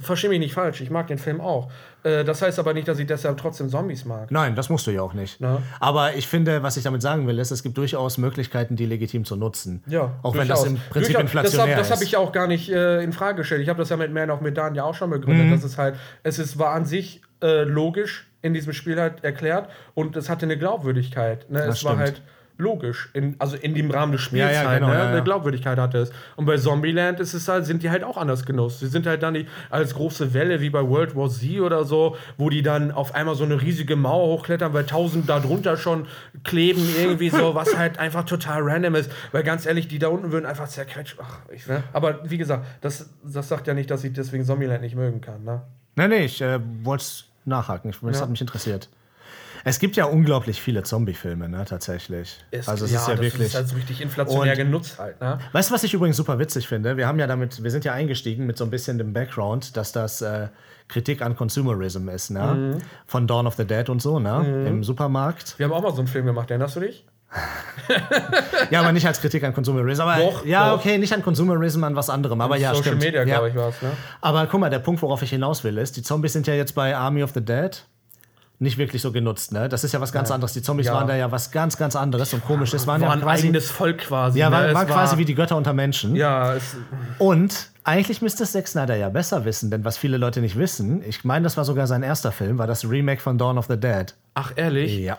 Versteh 0.00 0.28
mich 0.28 0.38
nicht 0.38 0.54
falsch, 0.54 0.80
ich 0.80 0.90
mag 0.90 1.08
den 1.08 1.18
Film 1.18 1.40
auch. 1.40 1.70
Äh, 2.04 2.24
das 2.24 2.40
heißt 2.40 2.58
aber 2.60 2.72
nicht, 2.72 2.86
dass 2.86 2.98
ich 3.00 3.06
deshalb 3.06 3.36
trotzdem 3.36 3.68
Zombies 3.68 4.04
mag. 4.04 4.30
Nein, 4.30 4.54
das 4.54 4.68
musst 4.68 4.86
du 4.86 4.92
ja 4.92 5.02
auch 5.02 5.12
nicht. 5.12 5.40
Ja. 5.40 5.60
Aber 5.80 6.14
ich 6.14 6.28
finde, 6.28 6.62
was 6.62 6.76
ich 6.76 6.84
damit 6.84 7.02
sagen 7.02 7.26
will, 7.26 7.38
ist, 7.38 7.50
es 7.50 7.62
gibt 7.64 7.76
durchaus 7.76 8.16
Möglichkeiten, 8.16 8.76
die 8.76 8.86
legitim 8.86 9.24
zu 9.24 9.34
nutzen. 9.34 9.82
Ja, 9.86 10.12
Auch 10.22 10.34
wenn 10.36 10.46
das 10.46 10.62
durchaus. 10.62 10.66
im 10.66 10.90
Prinzip 10.90 11.14
Durchaus. 11.14 11.22
inflationär 11.22 11.66
das 11.66 11.76
hab, 11.76 11.78
Das 11.82 11.90
habe 11.90 12.02
ist. 12.04 12.08
ich 12.08 12.16
auch 12.16 12.30
gar 12.32 12.46
nicht 12.46 12.70
äh, 12.70 13.02
in 13.02 13.12
Frage 13.12 13.38
gestellt. 13.38 13.60
Ich 13.62 13.68
habe 13.68 13.78
das 13.80 13.88
ja 13.88 13.96
mit 13.96 14.12
Man 14.12 14.30
of 14.30 14.40
Medan 14.40 14.74
ja 14.76 14.84
auch 14.84 14.94
schon 14.94 15.10
begründet. 15.10 15.46
Mhm. 15.46 15.50
Das 15.50 15.64
ist 15.64 15.78
halt, 15.78 15.96
es 16.22 16.38
ist, 16.38 16.58
war 16.58 16.72
an 16.74 16.84
sich 16.84 17.20
äh, 17.42 17.64
logisch 17.64 18.30
in 18.40 18.54
diesem 18.54 18.72
Spiel 18.72 19.00
halt 19.00 19.24
erklärt 19.24 19.68
und 19.94 20.14
es 20.16 20.28
hatte 20.30 20.46
eine 20.46 20.56
Glaubwürdigkeit. 20.56 21.50
Ne? 21.50 21.58
Es 21.60 21.84
war 21.84 21.94
stimmt. 21.94 21.98
halt 21.98 22.22
logisch, 22.58 23.08
in, 23.14 23.36
also 23.38 23.56
in 23.56 23.74
dem 23.74 23.90
Rahmen 23.90 24.12
des 24.12 24.20
Spiels 24.20 24.44
Ja, 24.52 24.62
ja, 24.64 24.68
halt, 24.68 24.80
genau, 24.80 24.92
ne? 24.92 24.98
ja, 24.98 25.08
eine 25.10 25.22
Glaubwürdigkeit 25.22 25.78
hatte 25.78 25.98
es. 25.98 26.10
Und 26.36 26.44
bei 26.44 26.56
Zombieland 26.56 27.20
ist 27.20 27.32
es 27.32 27.46
halt, 27.48 27.64
sind 27.64 27.82
die 27.84 27.90
halt 27.90 28.02
auch 28.04 28.16
anders 28.16 28.44
genutzt. 28.44 28.80
Sie 28.80 28.88
sind 28.88 29.06
halt 29.06 29.22
dann 29.22 29.34
nicht 29.34 29.48
als 29.70 29.94
große 29.94 30.34
Welle 30.34 30.60
wie 30.60 30.68
bei 30.68 30.82
World 30.86 31.14
War 31.14 31.30
Z 31.30 31.60
oder 31.60 31.84
so, 31.84 32.16
wo 32.36 32.50
die 32.50 32.62
dann 32.62 32.90
auf 32.90 33.14
einmal 33.14 33.36
so 33.36 33.44
eine 33.44 33.62
riesige 33.62 33.94
Mauer 33.96 34.26
hochklettern, 34.38 34.72
weil 34.74 34.84
tausend 34.84 35.28
da 35.28 35.38
drunter 35.38 35.76
schon 35.76 36.06
kleben 36.44 36.82
irgendwie 36.98 37.30
so, 37.30 37.54
was 37.54 37.76
halt 37.78 37.98
einfach 38.00 38.24
total 38.24 38.62
random 38.62 38.96
ist. 38.96 39.10
Weil 39.32 39.44
ganz 39.44 39.64
ehrlich, 39.64 39.86
die 39.88 39.98
da 40.00 40.08
unten 40.08 40.32
würden 40.32 40.44
einfach 40.46 40.68
zerquetscht. 40.68 41.16
Ach, 41.22 41.38
ich, 41.52 41.66
ne? 41.68 41.84
Aber 41.92 42.28
wie 42.28 42.38
gesagt, 42.38 42.66
das, 42.80 43.08
das 43.22 43.48
sagt 43.48 43.68
ja 43.68 43.74
nicht, 43.74 43.90
dass 43.90 44.02
ich 44.02 44.12
deswegen 44.12 44.44
Zombieland 44.44 44.82
nicht 44.82 44.96
mögen 44.96 45.20
kann. 45.20 45.44
Ne? 45.44 45.62
Nein, 45.94 46.10
nee, 46.10 46.24
ich 46.24 46.42
äh, 46.42 46.58
wollte 46.82 47.02
es 47.02 47.24
nachhaken. 47.44 47.92
Das 48.02 48.16
Ja. 48.16 48.22
hat 48.22 48.30
mich 48.30 48.40
interessiert. 48.40 48.88
Es 49.64 49.78
gibt 49.78 49.96
ja 49.96 50.04
unglaublich 50.06 50.60
viele 50.62 50.82
Zombie-Filme, 50.82 51.48
ne, 51.48 51.64
tatsächlich. 51.64 52.38
also 52.66 52.84
es 52.84 52.92
ist 52.92 53.06
ja 53.08 53.14
das 53.14 53.20
wirklich. 53.22 53.48
ist 53.48 53.54
halt 53.54 53.68
so 53.68 53.76
richtig 53.76 54.00
inflationär 54.00 54.52
Und- 54.52 54.58
genutzt 54.58 54.98
halt. 54.98 55.20
Ne? 55.20 55.38
Weißt 55.52 55.70
du, 55.70 55.74
was 55.74 55.82
ich 55.84 55.94
übrigens 55.94 56.16
super 56.16 56.38
witzig 56.38 56.68
finde? 56.68 56.96
Wir 56.96 57.06
haben 57.06 57.18
ja 57.18 57.26
damit, 57.26 57.62
wir 57.62 57.70
sind 57.70 57.84
ja 57.84 57.92
eingestiegen 57.92 58.46
mit 58.46 58.56
so 58.56 58.64
ein 58.64 58.70
bisschen 58.70 58.98
dem 58.98 59.12
Background, 59.12 59.76
dass 59.76 59.92
das 59.92 60.22
äh, 60.22 60.48
Kritik 60.88 61.20
an 61.22 61.36
Consumerism 61.36 62.08
ist, 62.08 62.30
ne? 62.30 62.40
Mhm. 62.76 62.78
Von 63.06 63.26
Dawn 63.26 63.46
of 63.46 63.54
the 63.56 63.64
Dead 63.66 63.88
und 63.90 64.00
so, 64.00 64.18
ne? 64.18 64.64
Im 64.66 64.82
Supermarkt. 64.84 65.58
Wir 65.58 65.66
haben 65.66 65.72
auch 65.72 65.82
mal 65.82 65.92
so 65.92 65.98
einen 65.98 66.08
Film 66.08 66.24
gemacht, 66.26 66.50
erinnerst 66.50 66.76
du 66.76 66.80
dich? 66.80 67.04
Ja, 68.70 68.80
aber 68.80 68.92
nicht 68.92 69.06
als 69.06 69.20
Kritik 69.20 69.44
an 69.44 69.54
Consumerism. 69.54 70.02
Aber 70.02 70.16
Doch, 70.22 70.44
ja, 70.44 70.70
doch. 70.70 70.78
okay, 70.78 70.98
nicht 70.98 71.12
an 71.12 71.22
Consumerism, 71.22 71.84
an 71.84 71.96
was 71.96 72.10
anderem. 72.10 72.40
Aber 72.40 72.56
ja, 72.56 72.70
Social 72.74 72.88
stimmt. 72.94 73.02
Media, 73.02 73.20
ja. 73.20 73.24
glaube 73.24 73.48
ich, 73.50 73.54
war 73.54 73.68
es. 73.68 73.80
Ne? 73.82 73.90
Aber 74.20 74.46
guck 74.46 74.60
mal, 74.60 74.70
der 74.70 74.78
Punkt, 74.80 75.00
worauf 75.02 75.22
ich 75.22 75.30
hinaus 75.30 75.64
will, 75.64 75.78
ist, 75.78 75.96
die 75.96 76.02
Zombies 76.02 76.32
sind 76.34 76.46
ja 76.46 76.54
jetzt 76.54 76.74
bei 76.74 76.94
Army 76.96 77.22
of 77.22 77.30
the 77.34 77.40
Dead 77.44 77.82
nicht 78.60 78.76
wirklich 78.76 79.02
so 79.02 79.12
genutzt, 79.12 79.52
ne? 79.52 79.68
Das 79.68 79.84
ist 79.84 79.92
ja 79.92 80.00
was 80.00 80.10
ganz 80.12 80.30
anderes. 80.32 80.52
Die 80.52 80.62
Zombies 80.62 80.86
Ja. 80.88 80.94
waren 80.94 81.06
da 81.06 81.14
ja 81.14 81.30
was 81.30 81.52
ganz, 81.52 81.76
ganz 81.76 81.94
anderes 81.94 82.34
und 82.34 82.44
komisches. 82.44 82.86
Waren 82.88 83.00
War 83.02 83.08
ja 83.08 83.14
ein 83.14 83.20
quasi, 83.20 83.44
eigenes 83.46 83.70
Volk 83.70 83.98
quasi. 83.98 84.40
ja, 84.40 84.50
ne? 84.50 84.56
waren, 84.56 84.74
waren 84.74 84.86
quasi 84.88 85.12
war- 85.12 85.18
wie 85.18 85.24
die 85.24 85.34
Götter 85.36 85.56
unter 85.56 85.72
Menschen. 85.72 86.16
Ja, 86.16 86.56
Und 87.18 87.70
eigentlich 87.84 88.20
müsste 88.20 88.42
es 88.42 88.52
Zack 88.52 88.66
Snyder 88.66 88.96
ja 88.96 89.10
besser 89.10 89.44
wissen, 89.44 89.70
denn 89.70 89.84
was 89.84 89.96
viele 89.96 90.16
Leute 90.16 90.40
nicht 90.40 90.58
wissen, 90.58 91.02
ich 91.06 91.24
meine, 91.24 91.44
das 91.44 91.56
war 91.56 91.64
sogar 91.64 91.86
sein 91.86 92.02
erster 92.02 92.32
Film, 92.32 92.58
war 92.58 92.66
das 92.66 92.84
Remake 92.88 93.20
von 93.20 93.38
Dawn 93.38 93.58
of 93.58 93.66
the 93.68 93.78
Dead. 93.78 94.14
ach 94.34 94.52
ehrlich? 94.56 94.98
Ja. 94.98 95.18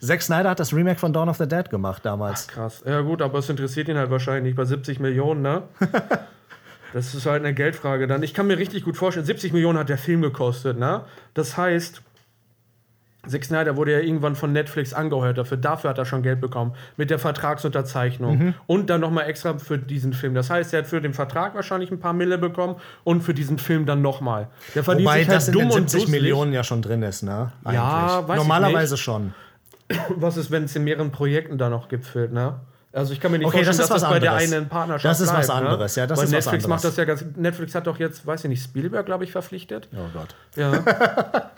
Zack 0.00 0.22
Snyder 0.22 0.50
hat 0.50 0.58
das 0.60 0.72
Remake 0.72 0.98
von 0.98 1.12
Dawn 1.12 1.28
of 1.28 1.36
the 1.36 1.46
Dead 1.46 1.68
gemacht 1.70 2.04
damals. 2.04 2.48
Krass. 2.48 2.82
Ja 2.86 3.02
gut, 3.02 3.22
aber 3.22 3.38
es 3.38 3.48
interessiert 3.48 3.88
ihn 3.88 3.96
halt 3.98 4.10
wahrscheinlich 4.10 4.42
nicht 4.44 4.56
bei 4.56 4.64
70 4.64 4.98
Millionen, 4.98 5.42
ne? 5.42 5.62
das 6.92 7.14
ist 7.14 7.26
halt 7.26 7.42
eine 7.42 7.54
Geldfrage 7.54 8.06
dann. 8.06 8.22
Ich 8.22 8.34
kann 8.34 8.46
mir 8.46 8.58
richtig 8.58 8.84
gut 8.84 8.96
vorstellen, 8.96 9.26
70 9.26 9.52
Millionen 9.52 9.78
hat 9.78 9.88
der 9.88 9.98
Film 9.98 10.22
gekostet, 10.22 10.78
ne? 10.78 11.02
Das 11.34 11.56
heißt, 11.56 12.02
Zack 13.26 13.44
Snyder 13.44 13.76
wurde 13.76 13.92
ja 13.92 14.00
irgendwann 14.00 14.34
von 14.34 14.52
Netflix 14.52 14.92
angeheuert 14.92 15.38
dafür. 15.38 15.56
Dafür 15.56 15.90
hat 15.90 15.98
er 15.98 16.04
schon 16.04 16.22
Geld 16.22 16.40
bekommen. 16.40 16.74
Mit 16.96 17.08
der 17.08 17.20
Vertragsunterzeichnung. 17.20 18.38
Mhm. 18.38 18.54
Und 18.66 18.90
dann 18.90 19.00
nochmal 19.00 19.26
extra 19.28 19.58
für 19.58 19.78
diesen 19.78 20.12
Film. 20.12 20.34
Das 20.34 20.50
heißt, 20.50 20.74
er 20.74 20.80
hat 20.80 20.86
für 20.88 21.00
den 21.00 21.14
Vertrag 21.14 21.54
wahrscheinlich 21.54 21.92
ein 21.92 22.00
paar 22.00 22.14
Mille 22.14 22.36
bekommen 22.36 22.76
und 23.04 23.22
für 23.22 23.32
diesen 23.32 23.58
Film 23.58 23.86
dann 23.86 24.02
nochmal. 24.02 24.48
Der 24.74 24.82
verdient 24.82 25.06
Wobei 25.08 25.20
sich 25.20 25.28
halt 25.28 25.36
das 25.36 25.48
in 25.48 25.54
dumm 25.54 25.68
den 25.68 25.70
und 25.70 25.90
70 25.90 26.00
dusselig. 26.00 26.20
Millionen 26.20 26.52
ja 26.52 26.64
schon 26.64 26.82
drin 26.82 27.02
ist, 27.02 27.22
ne? 27.22 27.52
Ja, 27.70 28.26
weiß 28.26 28.38
ich 28.38 28.42
Normalerweise 28.42 28.96
schon. 28.96 29.34
Was 30.16 30.36
ist, 30.36 30.50
wenn 30.50 30.64
es 30.64 30.74
in 30.74 30.82
mehreren 30.82 31.12
Projekten 31.12 31.58
da 31.58 31.68
noch 31.68 31.88
gipfelt, 31.88 32.32
ne? 32.32 32.58
Also 32.94 33.12
ich 33.14 33.20
kann 33.20 33.30
mir 33.32 33.38
nicht 33.38 33.46
Okay, 33.46 33.64
vorstellen, 33.64 33.78
das 33.78 33.88
dass 33.88 34.00
das 34.00 34.02
was 34.02 34.10
bei 34.10 34.18
der 34.20 34.34
einen 34.34 34.68
Partnerschaft 34.68 35.04
Das 35.10 35.20
ist 35.20 35.32
was 35.32 35.46
bleibt, 35.46 35.62
anderes, 35.62 35.96
ne? 35.96 36.02
ja, 36.02 36.06
das 36.06 36.18
Weil 36.18 36.24
ist 36.26 36.32
was 36.32 36.44
Netflix 36.44 36.66
macht 36.68 36.78
anderes. 36.84 36.94
das 36.94 36.96
ja 36.98 37.04
ganz. 37.04 37.24
Netflix 37.36 37.74
hat 37.74 37.86
doch 37.86 37.98
jetzt, 37.98 38.26
weiß 38.26 38.44
ich 38.44 38.48
nicht, 38.50 38.62
Spielberg, 38.62 39.06
glaube 39.06 39.24
ich, 39.24 39.32
verpflichtet. 39.32 39.88
Oh 39.94 40.08
Gott. 40.12 40.34
Ja. 40.56 41.50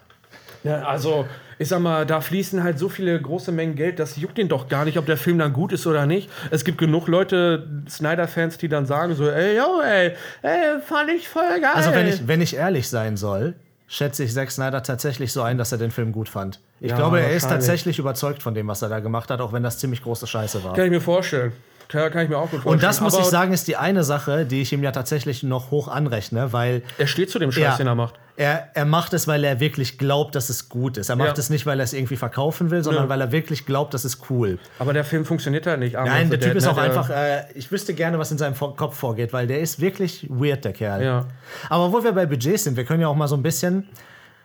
ja, 0.65 0.83
also, 0.85 1.27
ich 1.59 1.69
sag 1.69 1.81
mal, 1.81 2.07
da 2.07 2.21
fließen 2.21 2.63
halt 2.63 2.79
so 2.79 2.89
viele 2.89 3.21
große 3.21 3.51
Mengen 3.51 3.75
Geld, 3.75 3.99
das 3.99 4.17
juckt 4.17 4.39
ihn 4.39 4.49
doch 4.49 4.69
gar 4.69 4.85
nicht, 4.85 4.97
ob 4.97 5.07
der 5.07 5.17
Film 5.17 5.39
dann 5.39 5.53
gut 5.53 5.73
ist 5.73 5.87
oder 5.89 6.07
nicht. 6.07 6.31
Es 6.53 6.65
gibt 6.65 6.79
genug 6.79 7.09
Leute, 7.09 7.67
Snyder-Fans, 7.89 8.59
die 8.59 8.69
dann 8.69 8.87
sagen 8.87 9.15
so, 9.17 9.29
ey, 9.29 9.57
yo, 9.57 9.81
ey, 9.83 10.13
ey, 10.43 10.81
fand 10.85 11.11
ich 11.11 11.29
voll 11.29 11.61
geil. 11.61 11.71
Also, 11.75 11.93
wenn 11.93 12.07
ich, 12.07 12.29
wenn 12.29 12.41
ich 12.41 12.55
ehrlich 12.57 12.89
sein 12.89 13.17
soll, 13.17 13.55
schätze 13.87 14.25
ich 14.25 14.33
Zack 14.33 14.51
Snyder 14.51 14.83
tatsächlich 14.83 15.33
so 15.33 15.43
ein, 15.43 15.59
dass 15.59 15.73
er 15.73 15.79
den 15.79 15.91
Film 15.91 16.13
gut 16.13 16.29
fand. 16.29 16.61
Ich 16.81 16.91
Ja, 16.91 16.97
glaube, 16.97 17.21
er 17.21 17.31
ist 17.33 17.49
tatsächlich 17.49 17.99
überzeugt 17.99 18.43
von 18.43 18.55
dem, 18.55 18.67
was 18.69 18.83
er 18.83 18.89
da 18.89 19.01
gemacht 19.01 19.31
hat, 19.31 19.41
auch 19.41 19.53
wenn 19.53 19.63
das 19.63 19.79
ziemlich 19.79 20.03
große 20.03 20.27
Scheiße 20.27 20.65
war. 20.65 20.75
Kann 20.75 20.85
ich 20.87 20.91
mir 20.91 21.01
vorstellen. 21.01 21.53
Kann, 21.89 22.11
kann 22.11 22.23
ich 22.25 22.29
mir 22.31 22.37
auch 22.39 22.43
gut 22.51 22.63
vorstellen. 22.63 22.75
Und 22.75 22.83
das 22.83 23.01
muss 23.01 23.15
Aber 23.15 23.23
ich 23.23 23.29
sagen, 23.29 23.53
ist 23.53 23.69
die 23.69 23.77
eine 23.77 24.05
Sache, 24.05 24.45
die 24.47 24.63
ich 24.63 24.73
ihm 24.73 24.83
ja 24.83 24.91
tatsächlich 24.93 25.43
noch 25.43 25.71
hoch 25.71 25.89
anrechne, 25.89 26.53
weil 26.53 26.83
Er 26.99 27.07
steht 27.07 27.31
zu 27.31 27.39
dem 27.39 27.53
Scheiß, 27.53 27.63
Ja. 27.63 27.77
den 27.77 27.87
er 27.87 27.95
macht. 27.95 28.15
er, 28.37 28.69
er 28.75 28.85
macht 28.85 29.13
es, 29.15 29.29
weil 29.29 29.45
er 29.45 29.61
wirklich 29.61 29.97
glaubt, 29.99 30.35
dass 30.35 30.49
es 30.49 30.69
gut 30.69 30.97
ist. 30.97 31.09
Er 31.09 31.17
macht 31.17 31.29
Ja. 31.29 31.35
es 31.39 31.51
nicht, 31.51 31.67
weil 31.67 31.79
er 31.81 31.85
es 31.85 31.93
irgendwie 31.93 32.17
verkaufen 32.17 32.71
will, 32.71 32.83
sondern 32.83 33.05
Nö. 33.05 33.09
weil 33.11 33.21
er 33.21 33.31
wirklich 33.33 33.67
glaubt, 33.67 33.95
das 33.95 34.05
ist 34.05 34.29
cool. 34.31 34.59
Aber 34.79 34.93
der 34.93 35.05
Film 35.05 35.25
funktioniert 35.25 35.67
halt 35.67 35.79
nicht. 35.81 35.97
Arm 35.97 36.07
Nein, 36.09 36.31
der 36.31 36.41
Typ 36.41 36.49
Dead, 36.51 36.57
ist 36.59 36.67
auch 36.67 36.75
Der- 36.75 36.85
einfach, 36.85 37.11
äh, 37.11 37.45
ich 37.55 37.71
wüsste 37.71 37.95
gerne, 37.95 38.19
was 38.19 38.31
in 38.33 38.39
seinem 38.39 38.55
Kopf 38.57 38.97
vorgeht, 38.97 39.33
weil 39.33 39.47
der 39.47 39.61
ist 39.61 39.81
wirklich 39.81 40.27
weird, 40.31 40.65
der 40.65 40.73
Kerl. 40.73 41.03
Ja. 41.05 41.27
Aber 41.69 41.93
wo 41.93 42.03
wir 42.03 42.13
bei 42.13 42.27
Budgets 42.27 42.65
sind, 42.65 42.77
wir 42.77 42.85
können 42.85 43.01
ja 43.03 43.09
auch 43.09 43.15
mal 43.17 43.29
so 43.29 43.37
ein 43.37 43.43
bisschen 43.43 43.89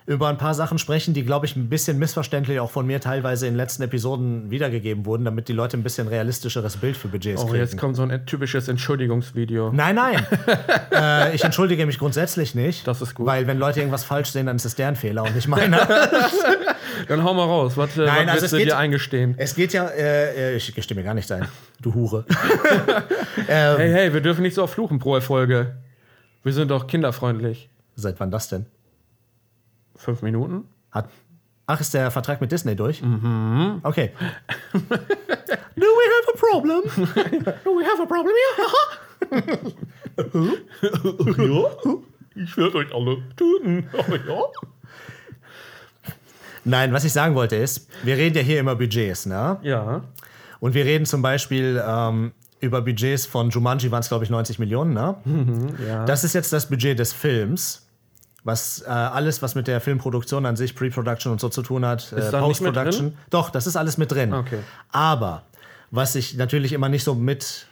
über 0.09 0.27
ein 0.27 0.39
paar 0.39 0.55
Sachen 0.55 0.79
sprechen, 0.79 1.13
die, 1.13 1.23
glaube 1.23 1.45
ich, 1.45 1.55
ein 1.55 1.69
bisschen 1.69 1.99
missverständlich 1.99 2.59
auch 2.59 2.71
von 2.71 2.87
mir 2.87 2.99
teilweise 2.99 3.45
in 3.45 3.53
den 3.53 3.57
letzten 3.57 3.83
Episoden 3.83 4.49
wiedergegeben 4.49 5.05
wurden, 5.05 5.23
damit 5.23 5.47
die 5.47 5.53
Leute 5.53 5.77
ein 5.77 5.83
bisschen 5.83 6.07
realistischeres 6.07 6.77
Bild 6.77 6.97
für 6.97 7.09
Budgets 7.09 7.43
Oh, 7.43 7.45
kriegen. 7.45 7.59
jetzt 7.59 7.77
kommt 7.77 7.95
so 7.95 8.01
ein 8.01 8.25
typisches 8.25 8.67
Entschuldigungsvideo. 8.67 9.71
Nein, 9.71 9.93
nein. 9.93 10.25
äh, 10.91 11.35
ich 11.35 11.43
entschuldige 11.43 11.85
mich 11.85 11.99
grundsätzlich 11.99 12.55
nicht. 12.55 12.87
Das 12.87 13.03
ist 13.03 13.13
gut. 13.13 13.27
Weil 13.27 13.45
wenn 13.45 13.59
Leute 13.59 13.81
irgendwas 13.81 14.03
falsch 14.03 14.31
sehen, 14.31 14.47
dann 14.47 14.55
ist 14.55 14.65
es 14.65 14.73
deren 14.73 14.95
Fehler 14.95 15.21
und 15.25 15.35
nicht 15.35 15.47
meiner. 15.47 15.77
Dann 17.07 17.23
hau 17.23 17.35
mal 17.35 17.43
raus. 17.43 17.77
Was, 17.77 17.95
äh, 17.95 18.05
Nein, 18.05 18.25
was 18.25 18.41
also 18.41 18.41
willst 18.41 18.53
du 18.53 18.65
dir 18.65 18.77
eingestehen? 18.77 19.35
es 19.37 19.53
geht 19.53 19.73
ja, 19.73 19.87
äh, 19.89 20.53
äh, 20.53 20.57
ich 20.57 20.73
gestehe 20.73 20.97
mir 20.97 21.03
gar 21.03 21.13
nicht 21.13 21.31
ein. 21.31 21.47
Du 21.81 21.93
Hure. 21.93 22.25
Hey, 23.45 23.91
hey, 23.91 24.13
wir 24.13 24.21
dürfen 24.21 24.41
nicht 24.41 24.53
so 24.55 24.63
oft 24.63 24.73
fluchen 24.73 24.99
pro 24.99 25.15
Erfolge. 25.15 25.75
Wir 26.43 26.53
sind 26.53 26.69
doch 26.71 26.87
kinderfreundlich. 26.87 27.69
Seit 27.95 28.19
wann 28.19 28.31
das 28.31 28.49
denn? 28.49 28.65
Fünf 29.99 30.21
Minuten? 30.21 30.63
Hat, 30.91 31.09
ach, 31.67 31.81
ist 31.81 31.93
der 31.93 32.09
Vertrag 32.09 32.39
mit 32.39 32.53
Disney 32.53 32.73
durch? 32.73 33.01
Mhm. 33.01 33.81
Okay. 33.83 34.11
Do 34.71 35.85
we 35.85 36.05
have 36.15 36.27
a 36.33 36.37
problem? 36.37 36.81
Do 37.65 37.71
we 37.71 37.83
have 37.83 38.01
a 38.01 38.05
problem 38.05 38.33
here? 38.39 39.51
ja? 41.37 41.69
Ich 42.33 42.55
werde 42.55 42.77
euch 42.77 42.95
alle 42.95 43.17
töten. 43.35 43.89
Oh, 43.91 44.15
ja? 44.15 44.41
Nein, 46.63 46.93
was 46.93 47.03
ich 47.03 47.11
sagen 47.11 47.35
wollte 47.35 47.57
ist, 47.57 47.89
wir 48.03 48.15
reden 48.15 48.37
ja 48.37 48.41
hier 48.41 48.61
immer 48.61 48.75
Budgets, 48.75 49.25
ne? 49.25 49.59
Ja. 49.63 50.03
Und 50.61 50.75
wir 50.75 50.85
reden 50.85 51.05
zum 51.05 51.21
Beispiel 51.21 51.83
ähm, 51.85 52.31
über 52.61 52.81
Budgets 52.81 53.25
von 53.25 53.49
Jumanji, 53.49 53.91
waren 53.91 53.99
es 53.99 54.07
glaube 54.07 54.23
ich 54.23 54.29
90 54.29 54.59
Millionen, 54.59 54.93
ne? 54.93 55.15
ja. 55.85 56.05
Das 56.05 56.23
ist 56.23 56.33
jetzt 56.33 56.53
das 56.53 56.69
Budget 56.69 56.99
des 56.99 57.11
Films. 57.11 57.88
Was 58.43 58.81
äh, 58.81 58.89
alles, 58.89 59.41
was 59.41 59.55
mit 59.55 59.67
der 59.67 59.81
Filmproduktion 59.81 60.45
an 60.45 60.55
sich, 60.55 60.75
Pre-Production 60.75 61.31
und 61.31 61.41
so 61.41 61.49
zu 61.49 61.61
tun 61.61 61.85
hat, 61.85 62.11
äh, 62.13 62.31
Post-Production. 62.31 63.17
Doch, 63.29 63.49
das 63.49 63.67
ist 63.67 63.75
alles 63.75 63.97
mit 63.97 64.11
drin. 64.11 64.33
Okay. 64.33 64.59
Aber 64.91 65.43
was 65.91 66.15
ich 66.15 66.37
natürlich 66.37 66.73
immer 66.73 66.89
nicht 66.89 67.03
so 67.03 67.15
mit 67.15 67.67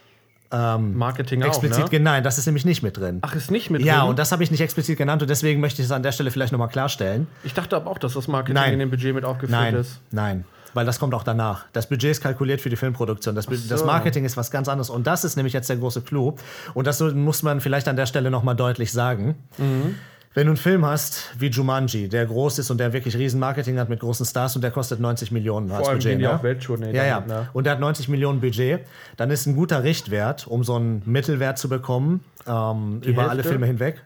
Marketing 0.50 1.44
auch, 1.44 1.48
explizit 1.48 1.92
ne? 1.92 2.00
Nein, 2.00 2.24
das 2.24 2.38
ist 2.38 2.46
nämlich 2.46 2.64
nicht 2.64 2.82
mit 2.82 2.98
drin. 2.98 3.20
Ach, 3.22 3.36
ist 3.36 3.52
nicht 3.52 3.70
mit 3.70 3.82
ja, 3.82 4.00
drin? 4.00 4.10
und 4.12 4.20
das 4.20 4.32
habe 4.32 4.44
ich 4.44 4.52
nicht 4.52 4.62
explizit 4.62 4.98
genannt 4.98 5.22
und 5.22 5.30
deswegen 5.30 5.60
möchte 5.60 5.82
ich 5.82 5.88
es 5.88 5.92
an 5.92 6.04
der 6.04 6.14
Stelle 6.14 6.32
vielleicht 6.32 6.54
nochmal 6.54 6.70
klarstellen. 6.70 7.28
Ich 7.44 7.54
dachte 7.54 7.76
aber 7.76 7.92
auch, 7.92 7.98
dass 7.98 8.14
das 8.14 8.28
Marketing 8.28 8.56
Nein. 8.56 8.74
in 8.74 8.80
dem 8.80 8.90
Budget 8.90 9.14
mit 9.14 9.26
aufgeführt 9.26 9.60
Nein, 9.60 9.76
ist. 9.76 10.00
nein, 10.12 10.46
weil 10.74 10.86
das 10.86 11.00
kommt 11.00 11.14
auch 11.14 11.24
danach. 11.24 11.66
Das 11.74 11.90
Budget 11.90 12.12
ist 12.12 12.22
kalkuliert 12.22 12.62
für 12.62 12.70
die 12.70 12.78
Filmproduktion. 12.78 13.36
Das, 13.36 13.46
so. 13.46 13.56
das 13.70 13.84
Marketing 13.84 14.24
ist 14.24 14.38
was 14.38 14.50
ganz 14.50 14.70
anderes 14.70 14.90
und 14.90 15.06
das 15.06 15.26
ist 15.26 15.36
nämlich 15.36 15.54
jetzt 15.54 15.70
der 15.70 15.78
große 15.78 16.02
Clou. 16.02 16.36
Und 16.74 16.88
das 16.88 17.02
muss 17.02 17.44
man 17.44 17.60
vielleicht 17.60 17.90
an 17.90 17.98
der 17.98 18.06
Stelle 18.06 18.32
nochmal 18.32 18.56
deutlich 18.56 18.94
sagen. 18.94 19.36
Mhm. 19.58 19.96
Wenn 20.38 20.46
du 20.46 20.51
einen 20.51 20.58
Film 20.58 20.86
hast 20.86 21.32
wie 21.39 21.48
Jumanji, 21.48 22.10
der 22.10 22.27
groß 22.27 22.60
ist 22.60 22.70
und 22.70 22.77
der 22.77 22.94
wirklich 22.94 23.17
riesen 23.17 23.39
Marketing 23.39 23.79
hat 23.79 23.89
mit 23.89 24.01
großen 24.01 24.24
Stars 24.24 24.56
und 24.56 24.62
der 24.62 24.70
kostet 24.70 25.00
90 25.00 25.32
Millionen 25.32 25.72
als 25.72 25.79
Vor 25.79 25.89
allem 25.89 25.98
Budget. 25.98 26.12
gehen 26.12 26.22
ne? 26.22 26.36
auf 26.36 26.44
Welttournee 26.44 26.96
Ja, 26.96 27.06
ja. 27.06 27.20
ne? 27.22 27.50
Und 27.53 27.63
der 27.63 27.74
hat 27.74 27.79
90 27.79 28.08
Millionen 28.08 28.39
Budget. 28.39 28.82
Dann 29.15 29.32
ist 29.32 29.48
ein 29.48 29.56
guter 29.56 29.84
Richtwert, 29.84 30.46
um 30.46 30.63
so 30.63 30.75
einen 30.75 31.01
Mittelwert 31.08 31.58
zu 31.58 31.70
bekommen, 31.70 32.24
ähm, 32.46 33.01
über 33.03 33.24
alle 33.24 33.38
Hälfte? 33.38 33.50
Filme 33.50 33.65
hinweg, 33.65 34.03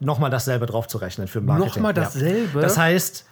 nochmal 0.00 0.30
dasselbe 0.30 0.66
draufzurechnen 0.66 1.28
für 1.28 1.40
Marketing. 1.40 1.68
Nochmal 1.68 1.94
dasselbe? 1.94 2.58
Ja. 2.58 2.60
Das 2.60 2.76
heißt, 2.76 3.24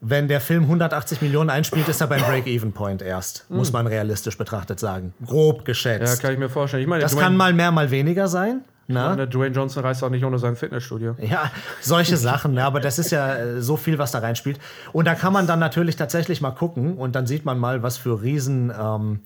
wenn 0.00 0.26
der 0.26 0.40
Film 0.40 0.64
180 0.64 1.22
Millionen 1.22 1.48
einspielt, 1.50 1.88
ist 1.88 2.00
er 2.00 2.08
beim 2.08 2.22
Break-Even-Point 2.22 3.02
erst, 3.02 3.48
muss 3.48 3.72
man 3.72 3.86
realistisch 3.86 4.36
betrachtet 4.36 4.80
sagen. 4.80 5.14
Grob 5.24 5.58
Ja, 5.58 5.62
geschätzt. 5.62 6.20
kann 6.22 6.32
ich 6.32 6.40
mir 6.40 6.48
vorstellen. 6.48 6.82
Ich 6.82 6.88
meine, 6.88 7.02
das 7.02 7.16
kann 7.16 7.36
mal 7.36 7.52
mehr, 7.52 7.70
mal 7.70 7.92
weniger 7.92 8.26
sein. 8.26 8.62
Ne? 8.90 9.16
der 9.16 9.26
Dwayne 9.26 9.54
Johnson 9.54 9.82
reist 9.82 10.02
auch 10.02 10.10
nicht 10.10 10.24
ohne 10.24 10.38
sein 10.38 10.56
Fitnessstudio. 10.56 11.16
Ja, 11.20 11.50
solche 11.80 12.16
Sachen, 12.16 12.54
ne? 12.54 12.64
aber 12.64 12.80
das 12.80 12.98
ist 12.98 13.10
ja 13.10 13.36
äh, 13.36 13.62
so 13.62 13.76
viel, 13.76 13.98
was 13.98 14.12
da 14.12 14.18
reinspielt. 14.18 14.58
Und 14.92 15.06
da 15.06 15.14
kann 15.14 15.32
man 15.32 15.46
dann 15.46 15.58
natürlich 15.58 15.96
tatsächlich 15.96 16.40
mal 16.40 16.50
gucken 16.50 16.96
und 16.96 17.14
dann 17.14 17.26
sieht 17.26 17.44
man 17.44 17.58
mal, 17.58 17.82
was 17.82 17.96
für 17.96 18.22
riesen 18.22 18.72
ähm, 18.78 19.20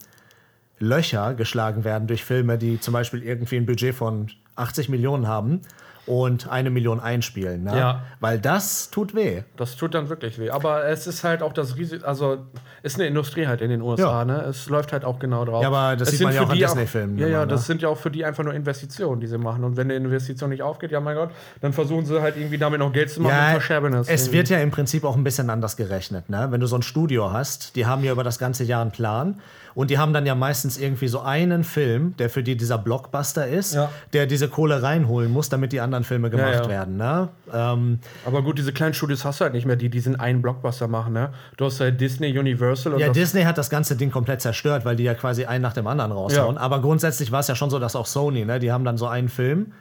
Löcher 0.78 1.34
geschlagen 1.34 1.84
werden 1.84 2.06
durch 2.08 2.24
Filme, 2.24 2.58
die 2.58 2.80
zum 2.80 2.92
Beispiel 2.92 3.22
irgendwie 3.22 3.56
ein 3.56 3.66
Budget 3.66 3.94
von 3.94 4.28
80 4.56 4.88
Millionen 4.88 5.28
haben 5.28 5.62
und 6.06 6.48
eine 6.48 6.70
Million 6.70 7.00
einspielen. 7.00 7.64
Ne? 7.64 7.76
Ja. 7.76 8.02
Weil 8.20 8.38
das 8.38 8.90
tut 8.90 9.14
weh. 9.14 9.42
Das 9.56 9.76
tut 9.76 9.94
dann 9.94 10.08
wirklich 10.08 10.38
weh. 10.38 10.50
Aber 10.50 10.84
es 10.86 11.06
ist 11.06 11.24
halt 11.24 11.42
auch 11.42 11.52
das 11.52 11.76
Risiko, 11.76 12.06
also 12.06 12.38
ist 12.82 12.96
eine 12.96 13.06
Industrie 13.06 13.46
halt 13.46 13.60
in 13.60 13.70
den 13.70 13.80
USA, 13.80 14.20
Ja. 14.20 14.24
ne? 14.24 14.42
Es 14.42 14.68
läuft 14.68 14.92
halt 14.92 15.04
auch 15.04 15.18
genau 15.18 15.44
drauf. 15.44 15.62
Ja, 15.62 15.68
aber 15.68 15.96
das 15.96 16.08
es 16.08 16.18
sieht 16.18 16.24
man 16.24 16.32
sind 16.32 16.40
ja 16.42 16.46
auch 16.46 16.50
an 16.50 16.56
die 16.56 16.62
Disney-Filmen 16.62 17.18
Ja, 17.18 17.26
ja, 17.26 17.40
ne? 17.40 17.46
das 17.46 17.66
sind 17.66 17.80
ja 17.82 17.88
auch 17.88 17.96
für 17.98 18.10
die 18.10 18.24
einfach 18.24 18.44
nur 18.44 18.52
Investitionen, 18.54 19.20
die 19.20 19.26
sie 19.26 19.38
machen. 19.38 19.64
Und 19.64 19.76
wenn 19.76 19.86
eine 19.90 19.94
Investition 19.94 20.50
nicht 20.50 20.62
aufgeht, 20.62 20.90
ja 20.90 21.00
mein 21.00 21.16
Gott, 21.16 21.30
dann 21.60 21.72
versuchen 21.72 22.04
sie 22.04 22.20
halt 22.20 22.36
irgendwie 22.36 22.58
damit 22.58 22.80
noch 22.80 22.92
Geld 22.92 23.10
zu 23.10 23.20
machen 23.22 23.38
und 23.38 23.50
verscherben 23.52 23.94
es. 23.94 24.08
es 24.08 24.22
irgendwie. 24.24 24.38
wird 24.38 24.48
ja 24.50 24.58
im 24.58 24.70
Prinzip 24.70 25.04
auch 25.04 25.16
ein 25.16 25.24
bisschen 25.24 25.48
anders 25.50 25.76
gerechnet. 25.76 26.28
Ne? 26.28 26.48
Wenn 26.50 26.60
du 26.60 26.66
so 26.66 26.76
ein 26.76 26.82
Studio 26.82 27.32
hast, 27.32 27.76
die 27.76 27.86
haben 27.86 28.04
ja 28.04 28.12
über 28.12 28.24
das 28.24 28.38
ganze 28.38 28.64
Jahr 28.64 28.82
einen 28.82 28.90
Plan 28.92 29.40
und 29.74 29.90
die 29.90 29.98
haben 29.98 30.12
dann 30.12 30.24
ja 30.26 30.34
meistens 30.34 30.78
irgendwie 30.78 31.08
so 31.08 31.20
einen 31.20 31.64
Film, 31.64 32.14
der 32.18 32.30
für 32.30 32.42
die 32.42 32.56
dieser 32.56 32.78
Blockbuster 32.78 33.46
ist, 33.48 33.74
Ja. 33.74 33.90
der 34.12 34.26
diese 34.26 34.48
Kohle 34.48 34.82
reinholen 34.82 35.32
muss, 35.32 35.48
damit 35.48 35.72
die 35.72 35.80
anderen 35.80 36.04
Filme 36.04 36.30
gemacht 36.30 36.54
Ja, 36.54 36.62
ja. 36.62 36.68
werden. 36.68 36.96
Ne? 36.96 37.28
Ähm, 37.52 37.98
Aber 38.24 38.42
gut, 38.42 38.58
diese 38.58 38.72
kleinen 38.72 38.94
Studios 38.94 39.24
hast 39.24 39.40
du 39.40 39.44
halt 39.44 39.54
nicht 39.54 39.66
mehr, 39.66 39.76
die 39.76 39.88
diesen 39.88 40.18
einen 40.18 40.42
Blockbuster 40.42 40.86
machen, 40.88 41.12
ne? 41.12 41.30
Du 41.56 41.64
hast 41.64 41.80
halt 41.80 42.00
Disney, 42.00 42.38
Universal 42.38 42.94
und 42.94 43.00
ja, 43.00 43.08
Disney 43.10 43.42
hat 43.42 43.58
das 43.58 43.70
ganze 43.70 43.96
Ding 43.96 44.10
komplett 44.10 44.40
zerstört, 44.40 44.84
weil 44.84 44.96
die 44.96 45.04
ja 45.04 45.14
quasi 45.14 45.44
einen 45.44 45.62
nach 45.62 45.72
dem 45.72 45.86
anderen 45.86 46.12
raushauen. 46.12 46.56
Aber 46.58 46.80
grundsätzlich 46.80 47.32
war 47.32 47.40
es 47.40 47.48
ja 47.48 47.54
schon 47.56 47.70
so, 47.70 47.78
dass 47.78 47.96
auch 47.96 48.06
Sony, 48.06 48.44
ne, 48.44 48.58
die 48.60 48.70
haben 48.72 48.84
dann 48.84 48.96
so 48.96 49.06
einen 49.06 49.28
Film, 49.28 49.72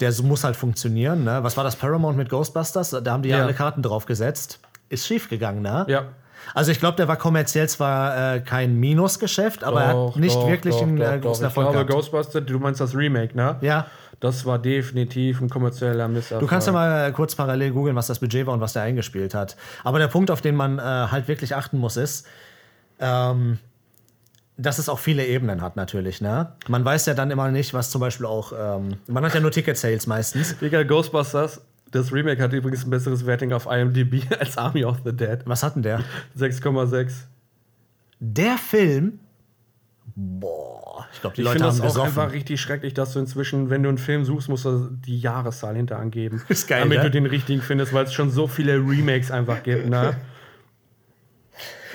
der 0.00 0.12
muss 0.22 0.44
halt 0.44 0.54
funktionieren. 0.54 1.24
Ne? 1.24 1.38
Was 1.42 1.56
war 1.56 1.64
das 1.64 1.76
Paramount 1.76 2.16
mit 2.16 2.28
Ghostbusters? 2.28 2.90
Da 3.02 3.10
haben 3.12 3.22
die 3.22 3.30
ja, 3.30 3.38
Ja. 3.38 3.44
alle 3.44 3.54
Karten 3.54 3.82
drauf 3.82 4.06
gesetzt. 4.06 4.60
Ist 4.90 5.06
schief 5.06 5.28
gegangen, 5.28 5.62
ne? 5.62 5.84
ja. 5.88 6.04
Also 6.54 6.70
ich 6.72 6.80
glaube, 6.80 6.96
der 6.96 7.08
war 7.08 7.16
kommerziell 7.16 7.68
zwar 7.68 8.34
äh, 8.36 8.40
kein 8.40 8.76
Minusgeschäft, 8.76 9.64
aber 9.64 9.82
er 9.82 9.88
hat 9.88 10.16
nicht 10.16 10.34
doch, 10.36 10.48
wirklich 10.48 10.74
doch, 10.74 10.82
einen 10.82 11.00
äh, 11.00 11.18
großen 11.20 11.22
doch. 11.22 11.34
Ich 11.34 11.42
Erfolg 11.42 11.70
glaube, 11.70 11.86
gehabt. 11.86 11.90
Ghostbuster, 11.90 12.40
du 12.40 12.58
meinst 12.58 12.80
das 12.80 12.94
Remake, 12.94 13.36
ne? 13.36 13.56
Ja, 13.60 13.86
Das 14.20 14.44
war 14.46 14.58
definitiv 14.58 15.40
ein 15.40 15.48
kommerzieller 15.48 16.08
Misserfolg. 16.08 16.40
du 16.40 16.46
kannst 16.46 16.66
ja 16.66 16.72
mal 16.72 17.08
äh, 17.08 17.12
kurz 17.12 17.34
parallel 17.34 17.70
googeln, 17.72 17.94
was 17.96 18.06
das 18.08 18.18
Budget 18.18 18.46
war 18.46 18.54
und 18.54 18.60
was 18.60 18.72
der 18.72 18.82
eingespielt 18.82 19.34
hat. 19.34 19.56
Aber 19.84 19.98
der 19.98 20.08
Punkt, 20.08 20.30
auf 20.30 20.40
den 20.40 20.56
man 20.56 20.78
äh, 20.78 20.82
halt 20.82 21.28
wirklich 21.28 21.54
achten 21.54 21.78
muss, 21.78 21.96
ist, 21.96 22.26
ähm, 23.00 23.58
dass 24.60 24.78
es 24.78 24.88
auch 24.88 24.98
viele 24.98 25.24
Ebenen 25.24 25.62
hat 25.62 25.76
natürlich. 25.76 26.20
Ne? 26.20 26.52
Man 26.66 26.84
weiß 26.84 27.06
ja 27.06 27.14
dann 27.14 27.30
immer 27.30 27.48
nicht, 27.52 27.74
was 27.74 27.90
zum 27.90 28.00
Beispiel 28.00 28.26
auch, 28.26 28.52
ähm, 28.58 28.96
man 29.06 29.24
hat 29.24 29.32
ja 29.34 29.40
nur 29.40 29.52
Ticket-Sales 29.52 30.08
meistens. 30.08 30.58
Digga, 30.58 30.82
Ghostbusters, 30.82 31.60
das 31.90 32.12
Remake 32.12 32.42
hat 32.42 32.52
übrigens 32.52 32.84
ein 32.84 32.90
besseres 32.90 33.26
Rating 33.26 33.52
auf 33.52 33.66
IMDb 33.66 34.24
als 34.40 34.58
Army 34.58 34.84
of 34.84 34.98
the 35.04 35.12
Dead. 35.12 35.40
Was 35.44 35.62
hat 35.62 35.76
denn 35.76 35.82
der? 35.82 36.00
6,6. 36.38 37.12
Der 38.20 38.58
Film, 38.58 39.20
boah, 40.16 41.06
ich 41.12 41.20
glaube, 41.20 41.36
die 41.36 41.42
Ich 41.42 41.44
Leute 41.44 41.58
finde 41.58 41.72
haben 41.72 41.82
das 41.82 41.96
auch 41.96 42.04
einfach 42.04 42.32
richtig 42.32 42.60
schrecklich, 42.60 42.94
dass 42.94 43.12
du 43.12 43.20
inzwischen, 43.20 43.70
wenn 43.70 43.82
du 43.82 43.88
einen 43.88 43.98
Film 43.98 44.24
suchst, 44.24 44.48
musst 44.48 44.64
du 44.64 44.88
die 44.90 45.18
Jahreszahl 45.18 45.76
hinter 45.76 45.98
angeben. 45.98 46.42
Ist 46.48 46.68
geil, 46.68 46.80
Damit 46.80 46.98
ne? 46.98 47.04
du 47.04 47.10
den 47.10 47.26
richtigen 47.26 47.62
findest, 47.62 47.92
weil 47.92 48.04
es 48.04 48.12
schon 48.12 48.30
so 48.30 48.46
viele 48.46 48.74
Remakes 48.74 49.30
einfach 49.30 49.62
gibt, 49.62 49.88
ne? 49.88 50.16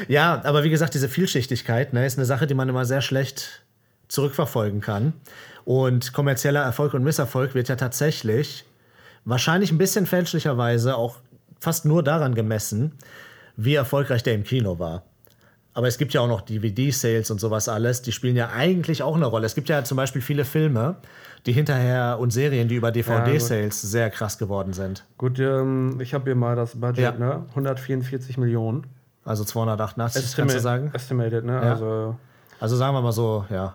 Ja, 0.07 0.41
aber 0.43 0.63
wie 0.63 0.71
gesagt, 0.71 0.95
diese 0.95 1.07
Vielschichtigkeit 1.07 1.93
ne, 1.93 2.05
ist 2.05 2.17
eine 2.17 2.25
Sache, 2.25 2.47
die 2.47 2.55
man 2.55 2.67
immer 2.67 2.83
sehr 2.85 3.01
schlecht 3.01 3.63
zurückverfolgen 4.07 4.81
kann. 4.81 5.13
Und 5.65 6.13
kommerzieller 6.13 6.62
Erfolg 6.62 6.93
und 6.93 7.03
Misserfolg 7.03 7.53
wird 7.53 7.69
ja 7.69 7.75
tatsächlich 7.75 8.65
wahrscheinlich 9.25 9.72
ein 9.72 9.77
bisschen 9.77 10.06
fälschlicherweise 10.06 10.96
auch 10.96 11.18
fast 11.60 11.86
nur 11.86 12.03
daran 12.03 12.36
gemessen, 12.36 12.94
wie 13.56 13.75
erfolgreich 13.75 14.24
der 14.24 14.34
im 14.36 14.44
Kino 14.44 14.80
war. 14.80 15.03
Aber 15.75 15.88
es 15.88 15.98
gibt 15.98 16.13
ja 16.13 16.22
auch 16.22 16.27
noch 16.27 16.42
DVD-Sales 16.42 17.32
und 17.32 17.39
sowas 17.39 17.68
alles, 17.68 18.01
die 18.03 18.12
spielen 18.12 18.36
ja 18.36 18.50
eigentlich 18.50 19.01
auch 19.01 19.15
eine 19.15 19.25
Rolle. 19.25 19.46
Es 19.48 19.56
gibt 19.56 19.70
ja 19.70 19.84
zum 19.84 19.98
Beispiel 19.98 20.22
viele 20.22 20.46
Filme, 20.46 20.98
die 21.48 21.51
hinterher 21.51 22.18
und 22.20 22.32
Serien, 22.32 22.68
die 22.68 22.75
über 22.75 22.92
DVD-Sales 22.92 23.82
sehr 23.82 24.10
krass 24.12 24.38
geworden 24.38 24.74
sind. 24.74 25.03
Gut, 25.18 25.39
ähm, 25.39 26.00
ich 26.00 26.13
habe 26.13 26.25
hier 26.25 26.36
mal 26.36 26.56
das 26.56 26.80
Budget, 26.80 27.00
Ja. 27.00 27.12
ne? 27.13 27.46
144 27.50 28.38
Millionen. 28.38 28.86
Also 29.25 29.44
288, 29.44 30.36
kannst 30.36 30.56
du 30.56 30.60
sagen? 30.60 30.92
Estimated, 30.94 31.44
ne? 31.46 31.53
Ja. 31.53 31.60
Also 31.62 32.15
Also 32.60 32.75
sagen 32.75 32.94
wir 32.96 33.01
mal 33.01 33.12
so, 33.12 33.46
ja. 33.50 33.74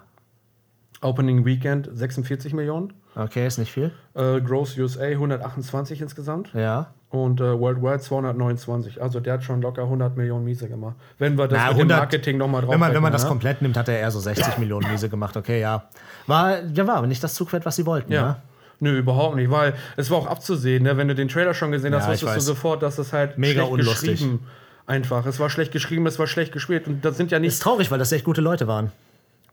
Opening 1.00 1.44
Weekend 1.44 1.88
46 1.92 2.52
Millionen. 2.54 2.92
Okay, 3.18 3.46
ist 3.46 3.58
nicht 3.58 3.72
viel. 3.72 3.90
Äh, 4.14 4.40
Gross 4.40 4.78
USA 4.78 5.04
128 5.04 6.00
insgesamt. 6.00 6.50
Ja. 6.54 6.92
Und 7.10 7.40
äh, 7.40 7.58
Worldwide 7.58 8.00
229. 8.00 9.02
Also 9.02 9.18
der 9.20 9.34
hat 9.34 9.42
schon 9.42 9.60
locker 9.60 9.82
100 9.82 10.16
Millionen 10.16 10.44
Miese 10.44 10.68
gemacht. 10.68 10.94
Wenn 11.18 11.36
wir 11.36 11.48
das 11.48 11.58
Na, 11.58 11.64
mit 11.68 11.72
dem 11.72 11.80
100 11.80 11.98
Marketing 11.98 12.38
nochmal 12.38 12.60
drauf 12.62 12.72
Wenn 12.72 12.80
man, 12.80 12.88
wenn 12.94 13.02
man 13.02 13.04
rechnen, 13.04 13.12
das 13.12 13.22
ne? 13.24 13.28
komplett 13.28 13.62
nimmt, 13.62 13.76
hat 13.76 13.88
er 13.88 13.98
eher 13.98 14.10
so 14.10 14.20
60 14.20 14.58
Millionen 14.58 14.90
Miese 14.90 15.08
gemacht. 15.08 15.36
Okay, 15.36 15.60
ja. 15.60 15.88
War, 16.26 16.62
ja, 16.62 16.86
war 16.86 16.96
aber 16.96 17.06
nicht 17.06 17.24
das 17.24 17.34
Zugpferd, 17.34 17.66
was 17.66 17.76
sie 17.76 17.86
wollten. 17.86 18.12
Ja. 18.12 18.22
Ne? 18.22 18.36
Nö, 18.80 18.98
überhaupt 18.98 19.34
nicht, 19.34 19.50
weil 19.50 19.74
es 19.96 20.08
war 20.10 20.18
auch 20.18 20.26
abzusehen, 20.28 20.84
ne? 20.84 20.96
wenn 20.96 21.08
du 21.08 21.14
den 21.16 21.26
Trailer 21.26 21.52
schon 21.52 21.72
gesehen 21.72 21.92
hast, 21.94 22.04
Ja, 22.04 22.12
wusstest 22.12 22.36
du 22.36 22.40
sofort, 22.40 22.82
dass 22.82 22.98
es 22.98 23.12
halt 23.12 23.36
Mega 23.36 23.62
schlecht 23.62 23.72
unlustig. 23.72 24.10
geschrieben 24.12 24.46
einfach. 24.86 25.26
Es 25.26 25.40
war 25.40 25.50
schlecht 25.50 25.72
geschrieben, 25.72 26.06
es 26.06 26.18
war 26.18 26.26
schlecht 26.26 26.52
gespielt 26.52 26.86
und 26.86 27.04
das 27.04 27.16
sind 27.16 27.30
ja 27.30 27.38
nicht 27.38 27.54
Ist 27.54 27.62
traurig, 27.62 27.90
weil 27.90 27.98
das 27.98 28.12
echt 28.12 28.24
gute 28.24 28.40
Leute 28.40 28.66
waren. 28.68 28.92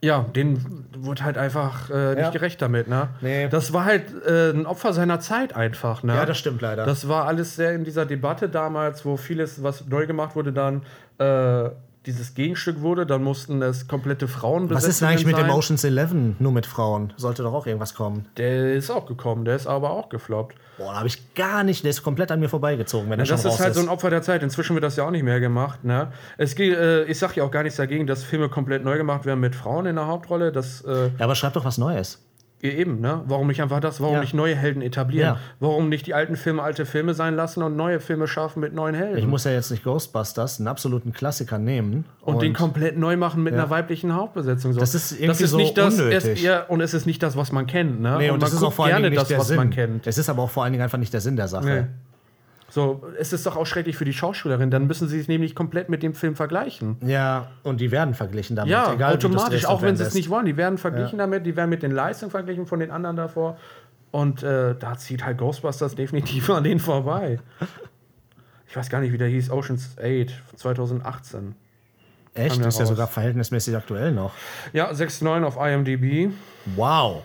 Ja, 0.04 0.26
denen 0.36 0.88
wurde 0.98 1.24
halt 1.24 1.38
einfach 1.38 1.90
äh, 1.90 2.10
nicht 2.16 2.20
Ja. 2.20 2.30
gerecht 2.30 2.62
damit, 2.62 2.88
ne? 2.88 3.08
Nee. 3.22 3.48
Das 3.50 3.74
war 3.74 3.86
halt 3.86 4.04
äh, 4.26 4.52
ein 4.52 4.66
Opfer 4.66 4.94
seiner 4.94 5.20
Zeit 5.20 5.56
einfach, 5.56 6.04
ne? 6.04 6.14
Ja, 6.14 6.26
das 6.26 6.38
stimmt 6.38 6.62
leider. 6.62 6.86
Das 6.86 7.08
war 7.08 7.26
alles 7.26 7.56
sehr 7.56 7.74
in 7.74 7.84
dieser 7.84 8.06
Debatte 8.06 8.50
damals, 8.50 9.06
wo 9.06 9.18
vieles, 9.18 9.64
was 9.64 9.88
neu 9.88 10.06
gemacht 10.06 10.36
wurde, 10.36 10.54
dann 10.54 10.84
äh, 11.18 11.70
dieses 12.06 12.34
Gegenstück 12.34 12.82
wurde. 12.82 13.06
Dann 13.06 13.24
mussten 13.24 13.62
es 13.62 13.88
komplette 13.88 14.28
Frauen 14.28 14.70
was 14.70 14.86
ist 14.86 15.02
denn 15.02 15.10
eigentlich 15.10 15.26
mit 15.26 15.36
sein. 15.36 15.46
dem 15.48 15.54
Oceans 15.54 15.84
11 15.84 16.40
nur 16.40 16.52
mit 16.52 16.66
Frauen? 16.66 17.14
Sollte 17.18 17.44
doch 17.44 17.54
auch 17.54 17.66
irgendwas 17.66 17.94
kommen. 17.96 18.26
Der 18.38 18.74
ist 18.74 18.90
auch 18.90 19.06
gekommen, 19.06 19.46
der 19.46 19.56
ist 19.56 19.68
aber 19.68 19.92
auch 19.92 20.10
gefloppt. 20.10 20.56
Boah, 20.78 20.92
da 20.92 20.98
habe 20.98 21.08
ich 21.08 21.34
gar 21.36 21.64
nicht, 21.64 21.84
der 21.84 21.92
ist 21.92 22.04
komplett 22.04 22.32
an 22.32 22.40
mir 22.40 22.50
vorbeigezogen, 22.50 23.10
wenn 23.10 23.20
er 23.20 23.26
schon 23.26 23.38
Das 23.38 23.46
raus 23.46 23.54
ist 23.56 23.60
halt 23.60 23.72
ist. 23.72 23.78
so 23.78 23.84
ein 23.84 23.90
Opfer 23.90 24.10
der 24.10 24.22
Zeit. 24.22 24.44
Inzwischen 24.44 24.74
wird 24.74 24.84
das 24.84 24.98
ja 24.98 25.06
auch 25.06 25.12
nicht 25.12 25.24
mehr 25.24 25.40
gemacht. 25.40 25.84
Ne? 25.84 26.12
Es 26.38 26.58
äh, 26.60 27.04
ich 27.04 27.18
sage 27.18 27.34
ja 27.38 27.44
auch 27.44 27.52
gar 27.52 27.64
nichts 27.64 27.78
dagegen, 27.78 28.08
dass 28.08 28.24
Filme 28.24 28.50
komplett 28.50 28.84
neu 28.84 28.98
gemacht 28.98 29.26
werden 29.26 29.40
mit 29.40 29.56
Frauen 29.56 29.86
in 29.86 29.96
der 29.96 30.08
Hauptrolle. 30.08 30.52
Das 30.52 30.82
äh, 30.82 31.06
ja, 31.08 31.12
aber 31.20 31.36
schreib 31.36 31.54
doch 31.54 31.66
was 31.66 31.78
Neues. 31.78 32.25
Eben, 32.62 33.00
ne? 33.00 33.22
Warum 33.28 33.48
nicht 33.48 33.62
einfach 33.62 33.80
das? 33.80 34.02
Warum 34.02 34.16
Ja. 34.16 34.22
nicht 34.22 34.34
neue 34.34 34.56
Helden 34.56 34.82
etablieren? 34.82 35.36
Ja. 35.36 35.40
Warum 35.60 35.90
nicht 35.90 36.08
die 36.08 36.14
alten 36.14 36.36
Filme 36.36 36.64
alte 36.64 36.86
Filme 36.86 37.14
sein 37.14 37.36
lassen 37.36 37.62
und 37.62 37.76
neue 37.76 38.00
Filme 38.00 38.28
schaffen 38.28 38.60
mit 38.62 38.74
neuen 38.74 38.96
Helden? 38.96 39.18
Ich 39.18 39.28
muss 39.28 39.44
ja 39.44 39.52
jetzt 39.52 39.72
nicht 39.72 39.84
Ghostbusters, 39.84 40.60
einen 40.60 40.68
absoluten 40.68 41.14
Klassiker, 41.14 41.58
nehmen. 41.58 42.06
und, 42.22 42.42
den 42.42 42.54
komplett 42.54 42.98
neu 42.98 43.18
machen 43.18 43.44
mit 43.44 43.54
einer 43.54 43.70
weiblichen 43.70 44.16
Hauptbesetzung. 44.16 44.74
So. 44.74 44.80
Das 44.80 44.96
ist 44.96 45.12
irgendwie 45.20 45.46
so 45.46 45.58
nicht 45.58 45.78
das, 45.78 46.00
unnötig. 46.00 46.38
Es, 46.38 46.42
ja, 46.42 46.64
und 46.64 46.82
es 46.82 46.94
ist 46.94 47.06
nicht 47.06 47.22
das, 47.22 47.38
was 47.38 47.52
man 47.52 47.68
kennt. 47.68 48.02
Ne? 48.02 48.18
Nee, 48.18 48.30
und, 48.30 48.36
man 48.36 48.40
das 48.40 48.54
ist 48.54 48.64
auch 48.64 48.74
vor 48.74 48.86
allen 48.86 48.96
Dingen 48.98 49.10
nicht 49.10 49.22
das, 49.22 49.28
der 49.28 49.38
was 49.40 49.48
Sinn. 49.48 49.58
man 49.58 49.70
kennt. 49.70 50.08
Es 50.08 50.18
ist 50.18 50.30
aber 50.30 50.44
auch 50.44 50.50
vor 50.50 50.64
allen 50.64 50.74
Dingen 50.74 50.84
einfach 50.84 50.98
nicht 50.98 51.14
der 51.14 51.22
Sinn 51.22 51.36
der 51.36 51.48
Sache. 51.48 51.66
Nee. 51.66 51.84
So, 52.76 53.02
es 53.18 53.32
ist 53.32 53.46
doch 53.46 53.56
auch 53.56 53.66
schrecklich 53.66 53.96
für 53.96 54.04
die 54.04 54.12
Schauspielerin. 54.12 54.70
Dann 54.70 54.86
müssen 54.86 55.08
sie 55.08 55.18
sich 55.18 55.30
nämlich 55.30 55.56
komplett 55.56 55.88
mit 55.88 56.04
dem 56.04 56.14
Film 56.14 56.36
vergleichen. 56.36 56.98
Ja, 57.06 57.48
und 57.64 57.80
die 57.80 57.90
werden 57.90 58.14
verglichen 58.14 58.58
damit. 58.58 58.70
Ja, 58.70 58.92
egal, 58.92 59.14
automatisch, 59.14 59.64
auch 59.64 59.82
wenn 59.82 59.96
sie 59.96 60.04
es 60.04 60.14
nicht 60.14 60.30
wollen. 60.30 60.46
Die 60.46 60.58
werden 60.58 60.78
verglichen 60.78 61.18
damit, 61.18 61.46
die 61.46 61.56
werden 61.56 61.70
mit 61.70 61.84
den 61.84 61.92
Leistungen 61.92 62.32
verglichen 62.32 62.66
von 62.66 62.82
den 62.82 62.92
anderen 62.92 63.16
davor. 63.16 63.58
Und 64.12 64.44
äh, 64.44 64.76
da 64.78 64.98
zieht 64.98 65.24
halt 65.24 65.38
Ghostbusters 65.38 65.96
definitiv 65.96 66.50
an 66.50 66.66
denen 66.66 66.82
vorbei. 66.82 67.40
Ich 68.68 68.76
weiß 68.76 68.90
gar 68.90 69.00
nicht, 69.00 69.14
wie 69.14 69.18
der 69.18 69.30
hieß, 69.30 69.52
Oceans 69.52 69.96
8 69.98 70.58
2018. 70.58 71.56
Echt? 72.34 72.60
der 72.60 72.68
ist 72.68 72.80
ja 72.80 72.86
sogar 72.86 73.08
verhältnismäßig 73.08 73.78
aktuell 73.78 74.12
noch. 74.12 74.34
Ja, 74.74 74.92
6,9 74.92 75.46
auf 75.46 75.56
IMDb. 75.56 76.34
Wow. 76.76 77.24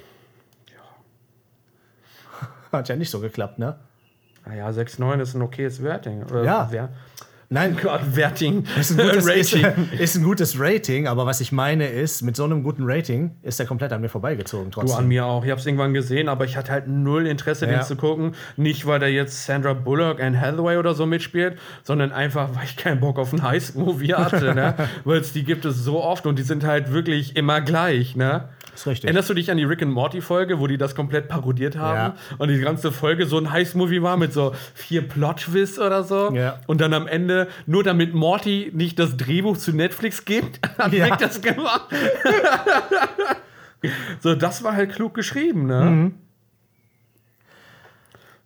Hat 2.70 2.88
ja 2.88 2.94
nicht 2.94 3.10
so 3.10 3.18
geklappt, 3.18 3.58
ne? 3.58 3.80
Naja, 4.50 4.68
6,9 4.68 5.20
ist 5.20 5.34
ein 5.34 5.42
okayes 5.42 5.82
Werting. 5.82 6.22
Äh, 6.34 6.44
Ja. 6.44 6.68
Wer 6.70 6.88
Nein, 7.52 7.76
Gott, 7.82 8.00
Werting. 8.14 8.64
ist 8.78 8.92
ein, 8.92 8.98
gutes, 9.08 9.26
ist, 9.34 9.54
Rating. 9.56 9.88
ist 9.98 10.14
ein 10.16 10.22
gutes 10.22 10.54
Rating, 10.60 11.08
aber 11.08 11.26
was 11.26 11.40
ich 11.40 11.50
meine 11.50 11.88
ist, 11.88 12.22
mit 12.22 12.36
so 12.36 12.44
einem 12.44 12.62
guten 12.62 12.84
Rating 12.84 13.32
ist 13.42 13.58
er 13.58 13.66
komplett 13.66 13.92
an 13.92 14.00
mir 14.00 14.08
vorbeigezogen 14.08 14.70
Du 14.70 14.78
trotzdem. 14.80 14.98
an 14.98 15.08
mir 15.08 15.26
auch. 15.26 15.44
Ich 15.44 15.50
habe 15.50 15.60
es 15.60 15.66
irgendwann 15.66 15.92
gesehen, 15.92 16.28
aber 16.28 16.44
ich 16.44 16.56
hatte 16.56 16.70
halt 16.70 16.86
null 16.86 17.26
Interesse, 17.26 17.66
Ja. 17.66 17.72
den 17.78 17.82
zu 17.82 17.96
gucken. 17.96 18.36
Nicht, 18.56 18.86
weil 18.86 19.00
da 19.00 19.06
jetzt 19.08 19.46
Sandra 19.46 19.72
Bullock 19.72 20.20
und 20.20 20.40
Hathaway 20.40 20.76
oder 20.76 20.94
so 20.94 21.06
mitspielt, 21.06 21.58
sondern 21.82 22.12
einfach, 22.12 22.50
weil 22.54 22.62
ich 22.64 22.76
keinen 22.76 23.00
Bock 23.00 23.18
auf 23.18 23.32
einen 23.32 23.42
Heist-Movie 23.42 24.14
hatte. 24.14 24.54
ne? 24.54 24.74
Weil 25.04 25.20
die 25.20 25.42
gibt 25.42 25.64
es 25.64 25.76
so 25.76 26.04
oft 26.04 26.26
und 26.26 26.38
die 26.38 26.44
sind 26.44 26.62
halt 26.64 26.92
wirklich 26.92 27.34
immer 27.36 27.60
gleich. 27.60 28.14
Ne? 28.14 28.48
Ist 28.74 28.87
richtig. 28.87 29.04
Erinnerst 29.04 29.30
du 29.30 29.35
dich 29.35 29.50
an 29.50 29.56
die 29.56 29.64
Rick 29.64 29.83
and 29.83 29.92
Morty 29.92 30.20
Folge, 30.20 30.61
wo 30.61 30.66
die 30.66 30.78
das 30.78 30.94
komplett 30.94 31.28
parodiert 31.28 31.76
haben? 31.76 32.14
Ja. 32.14 32.37
Und 32.38 32.48
die 32.48 32.61
ganze 32.61 32.92
Folge 32.92 33.26
so 33.26 33.38
ein 33.38 33.50
Heist-Movie 33.50 34.02
war 34.02 34.16
mit 34.16 34.33
so 34.33 34.54
vier 34.74 35.06
Plot-Twists 35.06 35.78
oder 35.78 36.04
so. 36.04 36.33
Ja. 36.33 36.61
Und 36.66 36.80
dann 36.80 36.94
am 36.94 37.06
Ende, 37.06 37.48
nur 37.66 37.83
damit 37.85 38.14
Morty 38.14 38.70
nicht 38.74 38.98
das 38.98 39.16
Drehbuch 39.16 39.56
zu 39.56 39.72
Netflix 39.72 40.24
gibt, 40.24 40.61
hat 40.78 40.92
Ja. 40.92 41.06
Rick 41.06 41.18
das 41.18 41.40
gemacht. 41.40 41.88
so, 44.20 44.35
das 44.35 44.62
war 44.62 44.74
halt 44.74 44.92
klug 44.92 45.14
geschrieben, 45.14 45.66
ne? 45.66 45.85
Mhm. 45.85 46.14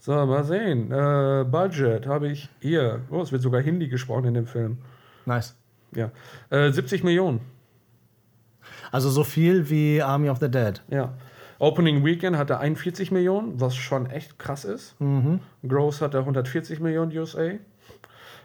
So, 0.01 0.13
mal 0.27 0.45
sehen. 0.45 0.93
Äh, 0.93 1.45
Budget 1.51 2.07
habe 2.07 2.29
ich 2.29 2.51
hier. 2.61 3.01
Oh, 3.11 3.23
es 3.23 3.33
wird 3.33 3.41
sogar 3.41 3.63
Hindi 3.63 3.89
gesprochen 3.89 4.27
in 4.27 4.35
dem 4.35 4.47
Film. 4.47 4.77
Nice. 5.25 5.57
Ja. 5.95 6.11
Äh, 6.51 6.73
70 6.73 7.05
Millionen. 7.05 7.41
Also 8.95 9.11
so 9.11 9.25
viel 9.25 9.69
wie 9.71 10.01
Army 10.01 10.31
of 10.31 10.39
the 10.39 10.49
Dead. 10.49 10.81
Ja. 10.89 11.15
Opening 11.59 12.05
Weekend 12.05 12.37
hat 12.37 12.51
er 12.51 12.61
41 12.61 13.11
Millionen, 13.11 13.61
was 13.61 13.75
schon 13.75 14.09
echt 14.09 14.39
krass 14.39 14.65
ist. 14.65 14.95
Mhm. 15.01 15.41
Gross 15.67 16.01
hat 16.01 16.15
er 16.15 16.21
140 16.21 16.79
Millionen 16.79 17.11
USA. 17.19 17.55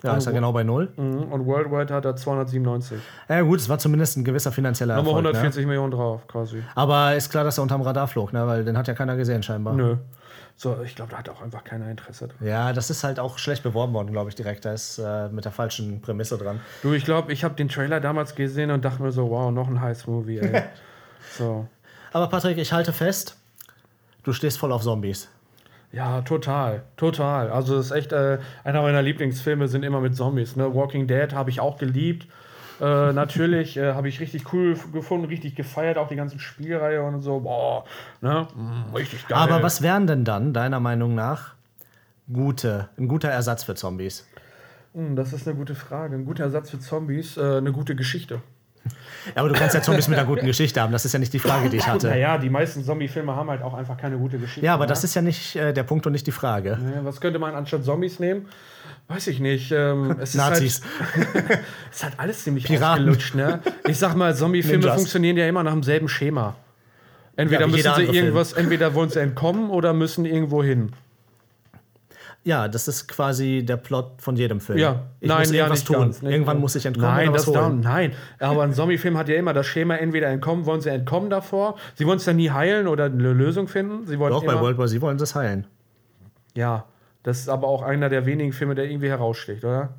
Ja, 0.01 0.15
ist 0.15 0.25
er 0.25 0.33
genau 0.33 0.51
bei 0.51 0.63
null. 0.63 0.89
Mhm. 0.97 1.31
Und 1.31 1.45
Worldwide 1.45 1.93
hat 1.93 2.03
er 2.03 2.15
297. 2.15 2.97
Ja 3.27 3.41
gut, 3.41 3.59
es 3.59 3.69
war 3.69 3.77
zumindest 3.77 4.17
ein 4.17 4.23
gewisser 4.23 4.51
finanzieller 4.51 4.95
Haben 4.95 5.05
wir 5.05 5.11
Erfolg. 5.11 5.25
Ne? 5.25 5.29
140 5.29 5.67
Millionen 5.67 5.91
drauf, 5.91 6.27
quasi. 6.27 6.63
Aber 6.73 7.15
ist 7.15 7.29
klar, 7.29 7.43
dass 7.43 7.59
er 7.59 7.61
unterm 7.61 7.83
Radar 7.83 8.07
flog, 8.07 8.33
ne? 8.33 8.47
weil 8.47 8.65
den 8.65 8.75
hat 8.75 8.87
ja 8.87 8.95
keiner 8.95 9.15
gesehen 9.17 9.43
scheinbar. 9.43 9.75
Nö. 9.75 9.97
So, 10.61 10.81
ich 10.83 10.93
glaube, 10.93 11.11
da 11.11 11.19
hat 11.19 11.29
auch 11.29 11.41
einfach 11.41 11.63
keiner 11.63 11.89
Interesse 11.89 12.27
dran. 12.27 12.45
Ja, 12.45 12.73
das 12.73 12.89
ist 12.89 13.05
halt 13.05 13.17
auch 13.17 13.37
schlecht 13.37 13.63
beworben 13.63 13.93
worden, 13.93 14.11
glaube 14.11 14.27
ich, 14.27 14.35
direkt. 14.35 14.65
Da 14.65 14.73
ist 14.73 14.99
äh, 14.99 15.29
mit 15.29 15.45
der 15.45 15.53
falschen 15.53 16.01
Prämisse 16.01 16.37
dran. 16.37 16.59
Du, 16.81 16.91
ich 16.91 17.05
glaube, 17.05 17.31
ich 17.31 17.45
habe 17.45 17.55
den 17.55 17.69
Trailer 17.69 18.01
damals 18.01 18.35
gesehen 18.35 18.69
und 18.69 18.83
dachte 18.83 19.01
mir 19.01 19.13
so, 19.13 19.29
wow, 19.29 19.51
noch 19.51 19.69
ein 19.69 19.79
Heist-Movie, 19.79 20.39
ey. 20.39 20.63
so. 21.37 21.65
Aber 22.11 22.27
Patrick, 22.27 22.57
ich 22.57 22.73
halte 22.73 22.91
fest, 22.91 23.37
du 24.23 24.33
stehst 24.33 24.57
voll 24.57 24.73
auf 24.73 24.81
Zombies. 24.81 25.29
Ja, 25.93 26.23
total, 26.23 26.83
total. 26.97 27.51
Also 27.51 27.77
das 27.77 27.85
ist 27.85 27.91
echt 27.93 28.11
äh, 28.11 28.39
einer 28.65 28.81
meiner 28.81 29.01
Lieblingsfilme 29.01 29.69
sind 29.69 29.83
immer 29.83 30.01
mit 30.01 30.17
Zombies. 30.17 30.57
Ne? 30.57 30.75
Walking 30.75 31.07
Dead 31.07 31.31
habe 31.31 31.51
ich 31.51 31.61
auch 31.61 31.77
geliebt. 31.77 32.27
Äh, 32.79 33.13
natürlich 33.13 33.77
äh, 33.77 33.93
habe 33.93 34.07
ich 34.07 34.19
richtig 34.19 34.53
cool 34.53 34.77
gefunden, 34.93 35.25
richtig 35.25 35.55
gefeiert, 35.55 35.97
auch 35.97 36.07
die 36.07 36.15
ganzen 36.15 36.39
Spielreihe 36.39 37.03
und 37.03 37.21
so. 37.21 37.41
Boah, 37.41 37.83
ne? 38.21 38.47
Mm, 38.55 38.95
richtig 38.95 39.27
geil. 39.27 39.37
Aber 39.37 39.61
was 39.61 39.81
wären 39.81 40.07
denn 40.07 40.23
dann, 40.23 40.53
deiner 40.53 40.79
Meinung 40.79 41.13
nach, 41.15 41.55
gute, 42.31 42.89
ein 42.97 43.07
guter 43.07 43.29
Ersatz 43.29 43.63
für 43.63 43.75
Zombies? 43.75 44.25
Hm, 44.93 45.15
das 45.15 45.33
ist 45.33 45.47
eine 45.47 45.57
gute 45.57 45.75
Frage. 45.75 46.15
Ein 46.15 46.25
guter 46.25 46.43
Ersatz 46.43 46.69
für 46.69 46.79
Zombies, 46.79 47.37
äh, 47.37 47.57
eine 47.57 47.71
gute 47.71 47.95
Geschichte. 47.95 48.41
Ja, 49.27 49.41
aber 49.41 49.49
du 49.49 49.55
kannst 49.55 49.75
ja 49.75 49.81
Zombies 49.81 50.07
mit 50.07 50.17
einer 50.17 50.27
guten 50.27 50.45
Geschichte 50.45 50.81
haben. 50.81 50.91
Das 50.91 51.05
ist 51.05 51.13
ja 51.13 51.19
nicht 51.19 51.33
die 51.33 51.39
Frage, 51.39 51.69
die 51.69 51.77
ich 51.77 51.87
hatte. 51.87 52.07
Naja, 52.07 52.37
die 52.37 52.49
meisten 52.49 52.83
Zombie-Filme 52.83 53.35
haben 53.35 53.49
halt 53.49 53.61
auch 53.61 53.73
einfach 53.73 53.97
keine 53.97 54.17
gute 54.17 54.37
Geschichte. 54.39 54.65
Ja, 54.65 54.73
aber 54.73 54.85
ne? 54.85 54.89
das 54.89 55.03
ist 55.03 55.15
ja 55.15 55.21
nicht 55.21 55.55
äh, 55.55 55.73
der 55.73 55.83
Punkt 55.83 56.05
und 56.07 56.13
nicht 56.13 56.25
die 56.27 56.31
Frage. 56.31 56.77
Ja, 56.95 57.03
Was 57.05 57.19
könnte 57.21 57.39
man 57.39 57.53
anstatt 57.55 57.83
Zombies 57.85 58.19
nehmen? 58.19 58.47
Weiß 59.07 59.27
ich 59.27 59.39
nicht. 59.39 59.71
Ähm, 59.71 60.15
es 60.21 60.35
Nazis. 60.35 60.79
Ist 60.79 60.83
halt, 61.15 61.27
es 61.91 61.95
ist 61.97 62.03
halt 62.03 62.13
alles 62.17 62.43
ziemlich 62.43 62.65
Piraten. 62.65 63.03
ausgelutscht, 63.09 63.35
ne? 63.35 63.59
Ich 63.87 63.97
sag 63.97 64.15
mal, 64.15 64.35
Zombie-Filme 64.35 64.91
funktionieren 64.93 65.37
ja 65.37 65.47
immer 65.47 65.63
nach 65.63 65.73
demselben 65.73 66.07
Schema. 66.07 66.55
Entweder 67.35 67.61
Ja, 67.61 67.67
müssen 67.67 67.81
sie 67.83 67.87
andere 67.87 68.05
Film. 68.05 68.15
irgendwas, 68.15 68.53
entweder 68.53 68.93
wollen 68.93 69.09
sie 69.09 69.19
entkommen 69.21 69.69
oder 69.69 69.93
müssen 69.93 70.25
irgendwo 70.25 70.63
hin. 70.63 70.91
Ja, 72.43 72.67
das 72.67 72.87
ist 72.87 73.07
quasi 73.07 73.63
der 73.67 73.77
Plot 73.77 74.21
von 74.21 74.35
jedem 74.35 74.61
Film. 74.61 74.79
Ja, 74.79 75.07
ich 75.19 75.27
nein, 75.27 75.39
muss 75.39 75.51
ja, 75.51 75.55
irgendwas 75.57 75.83
tun. 75.83 75.95
ganz, 75.97 76.21
Irgendwann 76.21 76.45
ganz. 76.55 76.61
muss 76.61 76.75
ich 76.75 76.85
entkommen 76.85 77.15
Nein, 77.15 77.33
das 77.33 77.45
da, 77.51 77.65
holen. 77.65 77.79
nein. 77.81 78.13
Aber 78.39 78.63
ein 78.63 78.73
Zombie-Film 78.73 79.17
hat 79.17 79.27
ja 79.27 79.35
immer 79.35 79.53
das 79.53 79.65
Schema, 79.67 79.95
entweder 79.97 80.27
entkommen, 80.27 80.65
wollen 80.65 80.79
sie 80.81 80.89
entkommen 80.89 81.29
davor. 81.29 81.75
Sie 81.95 82.05
wollen 82.07 82.17
es 82.17 82.25
dann 82.25 82.37
nie 82.37 82.49
heilen 82.49 82.87
oder 82.87 83.05
eine 83.05 83.33
Lösung 83.33 83.67
finden. 83.67 84.05
Sie 84.07 84.17
wollen 84.19 84.31
Doch, 84.31 84.45
bei 84.45 84.59
World 84.59 84.77
War 84.77 84.87
Z 84.87 85.01
wollen 85.01 85.17
sie 85.19 85.23
es 85.23 85.35
heilen. 85.35 85.67
Ja, 86.55 86.85
das 87.23 87.39
ist 87.39 87.49
aber 87.49 87.67
auch 87.67 87.81
einer 87.81 88.09
der 88.09 88.25
wenigen 88.25 88.53
Filme, 88.53 88.73
der 88.73 88.85
irgendwie 88.85 89.09
heraussticht, 89.09 89.63
oder? 89.65 89.89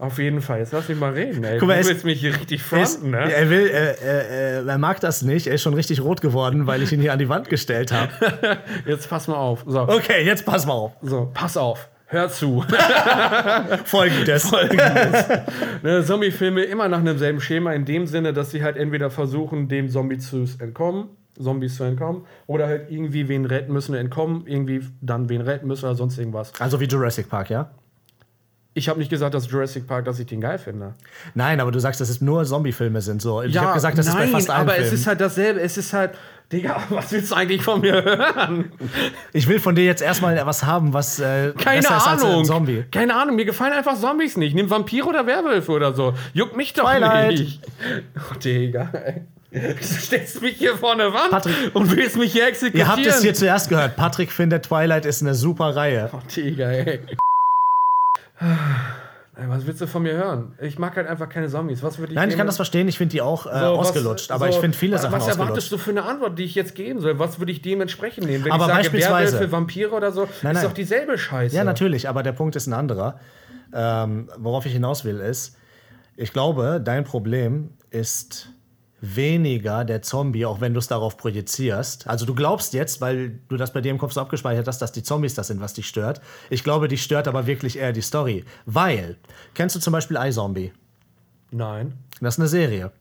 Auf 0.00 0.18
jeden 0.18 0.40
Fall. 0.40 0.60
Jetzt 0.60 0.72
lass 0.72 0.88
mich 0.88 0.98
mal 0.98 1.12
reden, 1.12 1.44
ey. 1.44 1.58
Guck 1.58 1.68
mal, 1.68 1.74
du 1.74 1.80
es- 1.80 1.88
willst 1.88 2.04
mich 2.06 2.20
hier 2.20 2.34
richtig 2.34 2.62
fronten, 2.62 3.10
ne? 3.10 3.30
Er 3.32 3.50
will, 3.50 3.68
äh, 3.68 4.60
äh, 4.62 4.66
er 4.66 4.78
mag 4.78 4.98
das 5.00 5.20
nicht. 5.22 5.46
Er 5.46 5.54
ist 5.54 5.62
schon 5.62 5.74
richtig 5.74 6.00
rot 6.02 6.20
geworden, 6.22 6.66
weil 6.66 6.82
ich 6.82 6.90
ihn 6.92 7.00
hier 7.00 7.12
an 7.12 7.18
die 7.18 7.28
Wand 7.28 7.48
gestellt 7.50 7.92
habe. 7.92 8.10
Jetzt 8.86 9.10
pass 9.10 9.28
mal 9.28 9.36
auf. 9.36 9.62
So, 9.66 9.80
Okay, 9.82 10.24
jetzt 10.24 10.46
pass 10.46 10.64
mal 10.66 10.72
auf. 10.72 10.92
so 11.02 11.30
pass 11.34 11.56
auf. 11.58 11.88
Hör 12.06 12.28
zu. 12.28 12.64
Folgendes. 13.84 14.50
ne, 15.82 16.04
Zombie-Filme 16.04 16.62
immer 16.64 16.88
nach 16.88 16.98
einem 16.98 17.18
selben 17.18 17.40
Schema, 17.40 17.72
in 17.72 17.84
dem 17.84 18.06
Sinne, 18.06 18.32
dass 18.32 18.50
sie 18.50 18.62
halt 18.62 18.76
entweder 18.76 19.10
versuchen, 19.10 19.68
dem 19.68 19.88
Zombie 19.88 20.18
zu 20.18 20.44
entkommen, 20.58 21.08
Zombies 21.40 21.76
zu 21.76 21.84
entkommen, 21.84 22.24
oder 22.46 22.66
halt 22.66 22.90
irgendwie 22.90 23.28
wen 23.28 23.44
retten 23.44 23.72
müssen, 23.72 23.94
entkommen, 23.94 24.42
irgendwie 24.46 24.80
dann 25.00 25.28
wen 25.28 25.40
retten 25.40 25.66
müssen 25.68 25.84
oder 25.86 25.94
sonst 25.94 26.18
irgendwas. 26.18 26.52
Also 26.58 26.80
wie 26.80 26.84
Jurassic 26.86 27.28
Park, 27.28 27.50
ja? 27.50 27.70
Ich 28.72 28.88
habe 28.88 28.98
nicht 29.00 29.10
gesagt, 29.10 29.34
dass 29.34 29.50
Jurassic 29.50 29.86
Park, 29.88 30.04
dass 30.04 30.18
ich 30.20 30.26
den 30.26 30.40
geil 30.40 30.58
finde. 30.58 30.94
Nein, 31.34 31.58
aber 31.60 31.72
du 31.72 31.80
sagst, 31.80 32.00
dass 32.00 32.08
es 32.08 32.20
nur 32.20 32.44
Zombie-Filme 32.44 33.00
sind. 33.00 33.20
So. 33.20 33.42
Ich 33.42 33.56
habe 33.58 33.72
gesagt, 33.74 33.98
das 33.98 34.06
nein, 34.06 34.16
ist 34.16 34.22
bei 34.32 34.38
fast 34.38 34.50
allen 34.50 34.60
aber 34.60 34.72
Filmen. 34.72 34.86
es 34.86 34.92
ist 34.92 35.06
halt 35.08 35.20
dasselbe. 35.20 35.60
Es 35.60 35.76
ist 35.76 35.92
halt, 35.92 36.12
Digga, 36.52 36.80
was 36.90 37.10
willst 37.10 37.32
du 37.32 37.34
eigentlich 37.34 37.62
von 37.62 37.80
mir 37.80 38.04
hören? 38.04 38.70
ich 39.32 39.48
will 39.48 39.58
von 39.58 39.74
dir 39.74 39.84
jetzt 39.84 40.02
erstmal 40.02 40.40
was 40.46 40.62
haben, 40.64 40.92
was 40.92 41.18
äh, 41.18 41.52
Keine 41.58 41.80
besser 41.82 41.96
ist 41.96 42.06
als 42.06 42.22
Ahnung. 42.22 42.38
ein 42.40 42.44
Zombie. 42.44 42.84
Keine 42.92 43.14
Ahnung, 43.16 43.34
mir 43.36 43.44
gefallen 43.44 43.72
einfach 43.72 43.98
Zombies 43.98 44.36
nicht. 44.36 44.54
Nimm 44.54 44.70
Vampire 44.70 45.06
oder 45.06 45.26
Werwölfe 45.26 45.72
oder 45.72 45.92
so. 45.92 46.14
Juckt 46.32 46.56
mich 46.56 46.72
doch 46.72 46.84
Twilight. 46.84 47.38
nicht. 47.38 47.60
Oh, 48.30 48.34
Digga, 48.38 48.88
ey. 48.92 49.22
Du 49.52 49.82
stellst 49.82 50.40
mich 50.42 50.56
hier 50.58 50.76
vor 50.76 50.92
eine 50.92 51.12
Wand 51.12 51.30
Patrick. 51.32 51.54
und 51.74 51.90
willst 51.96 52.16
mich 52.16 52.30
hier 52.32 52.46
exekutieren. 52.46 52.86
Ihr 52.88 52.92
habt 52.92 53.04
es 53.04 53.20
hier 53.20 53.34
zuerst 53.34 53.68
gehört. 53.68 53.96
Patrick 53.96 54.30
findet 54.30 54.66
Twilight 54.66 55.04
ist 55.06 55.22
eine 55.22 55.34
super 55.34 55.74
Reihe. 55.74 56.08
Oh, 56.12 56.18
Digga, 56.36 56.70
ey. 56.70 57.00
Was 58.40 59.66
willst 59.66 59.80
du 59.80 59.86
von 59.86 60.02
mir 60.02 60.12
hören? 60.14 60.52
Ich 60.60 60.78
mag 60.78 60.96
halt 60.96 61.06
einfach 61.06 61.28
keine 61.28 61.48
Zombies. 61.48 61.82
Was 61.82 61.98
würde 61.98 62.12
ich 62.12 62.16
Nein, 62.16 62.28
ich 62.30 62.36
kann 62.36 62.46
das 62.46 62.56
verstehen. 62.56 62.88
Ich 62.88 62.98
finde 62.98 63.12
die 63.12 63.22
auch 63.22 63.46
äh, 63.46 63.50
So, 63.58 63.64
ausgelutscht. 63.66 64.30
aber 64.32 64.46
so, 64.46 64.50
ich 64.52 64.58
finde 64.58 64.76
viele 64.76 64.94
was- 64.96 65.02
Sachen 65.02 65.14
Was 65.14 65.28
erwartest 65.28 65.40
ausgelutscht. 65.66 65.72
du 65.72 65.78
für 65.78 65.90
eine 65.90 66.02
Antwort, 66.04 66.38
die 66.38 66.44
ich 66.44 66.54
jetzt 66.54 66.74
geben 66.74 67.00
soll? 67.00 67.18
Was 67.18 67.38
würde 67.38 67.52
ich 67.52 67.62
dementsprechend 67.62 68.26
nehmen? 68.26 68.44
Wenn 68.44 68.52
Aber 68.52 68.64
ich 68.64 68.70
sage 68.70 68.78
beispielsweise- 68.82 69.32
Werwölfe, 69.34 69.52
Vampire 69.52 69.90
oder 69.92 70.12
so, 70.12 70.20
Nein, 70.20 70.28
ist 70.30 70.42
nein. 70.42 70.64
doch 70.64 70.72
dieselbe 70.74 71.16
Scheiße. 71.16 71.56
Ja, 71.56 71.64
natürlich, 71.64 72.08
aber 72.08 72.22
der 72.22 72.32
Punkt 72.32 72.54
ist 72.56 72.66
ein 72.66 72.72
anderer. 72.74 73.18
Ähm, 73.72 74.28
worauf 74.36 74.66
ich 74.66 74.72
hinaus 74.72 75.04
will, 75.04 75.20
ist, 75.20 75.56
ich 76.16 76.32
glaube, 76.32 76.80
dein 76.84 77.04
Problem 77.04 77.70
ist 77.90 78.50
weniger 79.00 79.84
der 79.84 80.02
Zombie, 80.02 80.44
auch 80.44 80.60
wenn 80.60 80.74
du 80.74 80.78
es 80.78 80.88
darauf 80.88 81.16
projizierst. 81.16 82.06
Also 82.06 82.26
du 82.26 82.34
glaubst 82.34 82.74
jetzt, 82.74 83.00
weil 83.00 83.40
du 83.48 83.56
das 83.56 83.72
bei 83.72 83.80
dir 83.80 83.90
im 83.90 83.98
Kopf 83.98 84.12
so 84.12 84.20
abgespeichert 84.20 84.68
hast, 84.68 84.80
dass 84.82 84.92
die 84.92 85.02
Zombies 85.02 85.34
das 85.34 85.46
sind, 85.46 85.60
was 85.60 85.74
dich 85.74 85.88
stört. 85.88 86.20
Ich 86.50 86.64
glaube, 86.64 86.88
dich 86.88 87.02
stört 87.02 87.26
aber 87.26 87.46
wirklich 87.46 87.78
eher 87.78 87.92
die 87.92 88.02
Story. 88.02 88.44
Weil, 88.66 89.16
kennst 89.54 89.76
du 89.76 89.80
zum 89.80 89.92
Beispiel 89.92 90.18
iZombie? 90.20 90.72
Nein. 91.50 91.94
Das 92.20 92.34
ist 92.34 92.40
eine 92.40 92.48
Serie. 92.48 92.92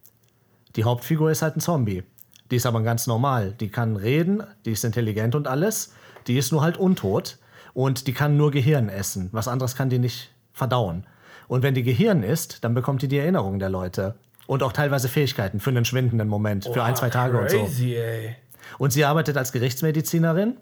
Die 0.75 0.83
Hauptfigur 0.83 1.31
ist 1.31 1.41
halt 1.41 1.57
ein 1.57 1.61
Zombie. 1.61 2.03
Die 2.51 2.55
ist 2.55 2.65
aber 2.65 2.81
ganz 2.81 3.05
normal. 3.05 3.53
Die 3.59 3.69
kann 3.69 3.95
reden, 3.95 4.43
die 4.65 4.71
ist 4.71 4.85
intelligent 4.85 5.35
und 5.35 5.47
alles. 5.47 5.93
Die 6.27 6.37
ist 6.37 6.51
nur 6.51 6.61
halt 6.61 6.77
untot 6.77 7.37
und 7.73 8.07
die 8.07 8.13
kann 8.13 8.37
nur 8.37 8.51
Gehirn 8.51 8.89
essen. 8.89 9.29
Was 9.31 9.47
anderes 9.47 9.75
kann 9.75 9.89
die 9.89 9.99
nicht 9.99 10.31
verdauen. 10.53 11.05
Und 11.47 11.63
wenn 11.63 11.73
die 11.73 11.83
Gehirn 11.83 12.23
isst, 12.23 12.63
dann 12.63 12.73
bekommt 12.73 13.01
die 13.01 13.07
die 13.07 13.17
Erinnerung 13.17 13.59
der 13.59 13.69
Leute. 13.69 14.15
Und 14.49 14.63
auch 14.63 14.71
teilweise 14.71 15.09
Fähigkeiten 15.09 15.59
für 15.59 15.69
einen 15.69 15.85
schwindenden 15.85 16.27
Moment, 16.27 16.65
für 16.65 16.81
ein, 16.81 16.95
zwei 16.95 17.11
Tage 17.11 17.37
und 17.37 17.51
so. 17.51 17.59
Crazy, 17.59 17.93
ey. 17.93 18.35
Und 18.79 18.91
sie 18.91 19.05
arbeitet 19.05 19.37
als 19.37 19.51
Gerichtsmedizinerin 19.51 20.57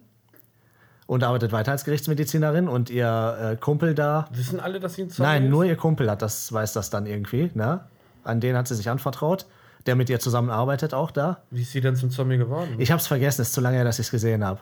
und 1.06 1.24
arbeitet 1.24 1.54
weiter 1.54 1.72
als 1.72 1.86
Gerichtsmedizinerin 1.86 2.68
und 2.68 2.90
ihr 2.90 3.38
äh, 3.54 3.56
Kumpel 3.56 3.96
da 3.96 4.28
Wissen 4.32 4.60
alle, 4.60 4.82
dass 4.82 4.96
sie 4.96 5.04
ein 5.04 5.10
Zombie 5.10 5.30
Nein, 5.30 5.46
ist? 5.46 5.52
nur 5.52 5.64
ihr 5.64 5.78
Kumpel 5.78 6.12
hat 6.12 6.22
das, 6.22 6.52
weiß 6.52 6.74
das 6.74 6.90
dann 6.90 7.06
irgendwie, 7.06 7.50
ne? 7.54 7.86
An 8.26 8.42
den 8.42 8.58
hat 8.58 8.68
sie 8.68 8.76
sich 8.76 8.90
anvertraut. 8.90 9.46
Der 9.86 9.96
mit 9.96 10.10
ihr 10.10 10.20
zusammenarbeitet 10.20 10.94
auch 10.94 11.10
da. 11.10 11.44
Wie 11.50 11.62
ist 11.62 11.72
sie 11.72 11.80
denn 11.80 11.96
zum 11.96 12.12
Zombie 12.12 12.38
geworden? 12.38 12.76
Ich 12.80 12.92
hab's 12.92 13.08
vergessen, 13.08 13.44
ist 13.44 13.54
zu 13.54 13.62
lange 13.62 13.78
her, 13.78 13.86
dass 13.86 14.00
ich 14.00 14.08
es 14.08 14.12
gesehen 14.12 14.44
habe. 14.44 14.60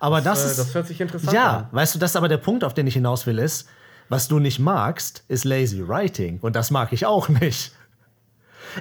Aber 0.00 0.20
das, 0.20 0.44
äh, 0.44 0.50
ist. 0.50 0.58
das 0.58 0.74
hört 0.74 0.88
sich 0.88 1.00
interessant 1.00 1.32
ja, 1.32 1.58
an. 1.58 1.68
weißt 1.70 1.94
du, 1.94 2.00
das 2.00 2.10
ist 2.10 2.16
aber 2.16 2.26
der 2.26 2.38
Punkt, 2.38 2.64
auf 2.64 2.74
den 2.74 2.88
ich 2.88 2.94
hinaus 2.94 3.24
will, 3.24 3.38
ist, 3.38 3.68
was 4.08 4.28
du 4.28 4.38
nicht 4.38 4.58
magst, 4.58 5.24
ist 5.28 5.44
lazy 5.44 5.86
writing. 5.86 6.38
Und 6.40 6.56
das 6.56 6.70
mag 6.70 6.92
ich 6.92 7.06
auch 7.06 7.28
nicht. 7.28 7.72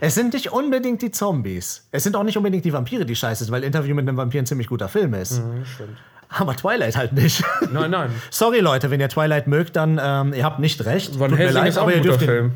Es 0.01 0.15
sind 0.15 0.33
nicht 0.33 0.51
unbedingt 0.51 1.01
die 1.01 1.11
Zombies. 1.11 1.87
Es 1.91 2.03
sind 2.03 2.15
auch 2.15 2.23
nicht 2.23 2.37
unbedingt 2.37 2.65
die 2.65 2.73
Vampire, 2.73 3.05
die 3.05 3.15
scheiße 3.15 3.45
sind, 3.45 3.53
weil 3.53 3.63
Interview 3.63 3.95
mit 3.95 4.07
einem 4.07 4.17
Vampir 4.17 4.41
ein 4.41 4.45
ziemlich 4.45 4.67
guter 4.67 4.89
Film 4.89 5.13
ist. 5.13 5.43
Mhm, 5.43 5.65
stimmt. 5.65 5.97
Aber 6.37 6.55
Twilight 6.55 6.97
halt 6.97 7.13
nicht. 7.13 7.43
Nein, 7.71 7.91
nein. 7.91 8.09
Sorry, 8.29 8.59
Leute, 8.59 8.91
wenn 8.91 8.99
ihr 8.99 9.07
Twilight 9.07 9.47
mögt, 9.47 9.77
dann 9.77 9.99
ähm, 10.03 10.33
ihr 10.33 10.43
habt 10.43 10.59
nicht 10.59 10.83
recht. 10.85 11.17
Van 11.17 11.29
Tut 11.29 11.39
Helsing 11.39 11.61
leid, 11.61 11.69
ist 11.69 11.77
auch 11.77 11.83
aber 11.83 11.93
ein 11.93 12.01
guter. 12.01 12.19
Film. 12.19 12.51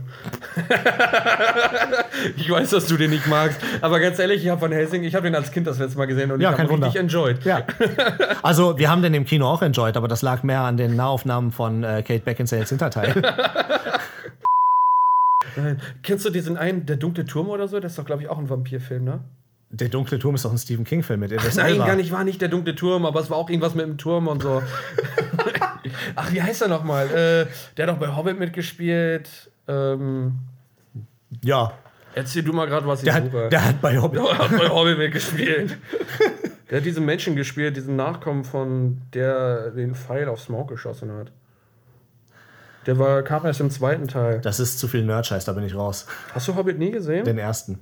ich 2.35 2.49
weiß, 2.49 2.71
dass 2.71 2.87
du 2.87 2.97
den 2.97 3.11
nicht 3.11 3.27
magst, 3.27 3.57
aber 3.79 4.01
ganz 4.01 4.19
ehrlich, 4.19 4.43
ich 4.43 4.49
habe 4.49 4.61
Van 4.61 4.73
Helsing, 4.73 5.03
ich 5.03 5.15
habe 5.15 5.23
den 5.25 5.35
als 5.35 5.51
Kind 5.51 5.65
das 5.65 5.79
letzte 5.79 5.97
Mal 5.97 6.07
gesehen 6.07 6.29
und 6.31 6.41
Ja, 6.41 6.51
ich 6.51 6.59
habe 6.59 6.73
ihn 6.73 6.83
richtig 6.83 7.01
enjoyed. 7.01 7.43
Ja. 7.45 7.63
Also, 8.41 8.77
wir 8.77 8.89
haben 8.89 9.01
den 9.01 9.13
im 9.13 9.25
Kino 9.25 9.47
auch 9.47 9.61
enjoyed, 9.61 9.97
aber 9.97 10.07
das 10.07 10.21
lag 10.21 10.43
mehr 10.43 10.61
an 10.61 10.77
den 10.77 10.95
Nahaufnahmen 10.95 11.51
von 11.51 11.83
äh, 11.83 12.03
Kate 12.03 12.21
Beckinsales 12.23 12.69
Hinterteil. 12.69 13.13
Nein. 15.55 15.81
Kennst 16.03 16.25
du 16.25 16.29
diesen 16.29 16.57
einen, 16.57 16.85
der 16.85 16.97
dunkle 16.97 17.25
Turm 17.25 17.49
oder 17.49 17.67
so? 17.67 17.79
Das 17.79 17.93
ist 17.93 17.99
doch, 17.99 18.05
glaube 18.05 18.21
ich, 18.23 18.29
auch 18.29 18.37
ein 18.37 18.49
Vampirfilm, 18.49 19.03
ne? 19.03 19.23
Der 19.71 19.89
dunkle 19.89 20.17
Turm 20.17 20.35
ist 20.35 20.45
doch 20.45 20.51
ein 20.51 20.57
Stephen 20.57 20.83
King-Film 20.83 21.19
mit 21.19 21.31
Idris 21.31 21.55
Nein, 21.55 21.73
Elba. 21.73 21.85
gar 21.85 21.95
nicht, 21.95 22.11
war 22.11 22.23
nicht 22.23 22.41
der 22.41 22.49
dunkle 22.49 22.73
Turm, 22.75 23.05
aber 23.05 23.19
es 23.19 23.29
war 23.29 23.37
auch 23.37 23.49
irgendwas 23.49 23.75
mit 23.75 23.85
dem 23.85 23.97
Turm 23.97 24.27
und 24.27 24.41
so. 24.41 24.63
Ach, 26.15 26.31
wie 26.31 26.41
heißt 26.41 26.61
er 26.63 26.67
nochmal? 26.67 27.07
Äh, 27.07 27.47
der 27.77 27.87
hat 27.87 27.93
doch 27.95 27.99
bei 27.99 28.15
Hobbit 28.15 28.39
mitgespielt. 28.39 29.51
Ähm, 29.67 30.39
Ja, 31.43 31.73
erzähl 32.15 32.41
du 32.43 32.51
mal 32.51 32.65
gerade, 32.67 32.87
was 32.87 32.99
ich 33.03 33.05
der 33.11 33.23
suche. 33.23 33.45
hat, 33.45 33.51
der 33.51 33.65
hat 33.65 33.81
bei 33.81 33.99
Hobbit. 33.99 34.19
Der 34.23 34.37
hat 34.39 34.49
bei 34.57 34.69
Hobbit 34.69 34.97
mitgespielt. 34.97 35.77
Der 36.69 36.77
hat 36.79 36.85
diesen 36.85 37.05
Menschen 37.05 37.35
gespielt, 37.35 37.77
diesen 37.77 37.95
Nachkommen 37.95 38.43
von 38.43 39.01
der 39.13 39.69
den 39.71 39.93
Pfeil 39.95 40.27
auf 40.29 40.39
Smoke 40.41 40.73
geschossen 40.73 41.11
hat. 41.11 41.31
Der 42.85 42.97
war, 42.97 43.21
kam 43.23 43.45
erst 43.45 43.59
im 43.59 43.69
zweiten 43.69 44.07
Teil. 44.07 44.39
Das 44.41 44.59
ist 44.59 44.79
zu 44.79 44.87
viel 44.87 45.03
Nerd-Scheiß, 45.03 45.45
da 45.45 45.53
bin 45.53 45.63
ich 45.63 45.75
raus. 45.75 46.07
Hast 46.33 46.47
du 46.47 46.55
Hobbit 46.55 46.79
nie 46.79 46.91
gesehen? 46.91 47.23
Den 47.25 47.37
ersten. 47.37 47.79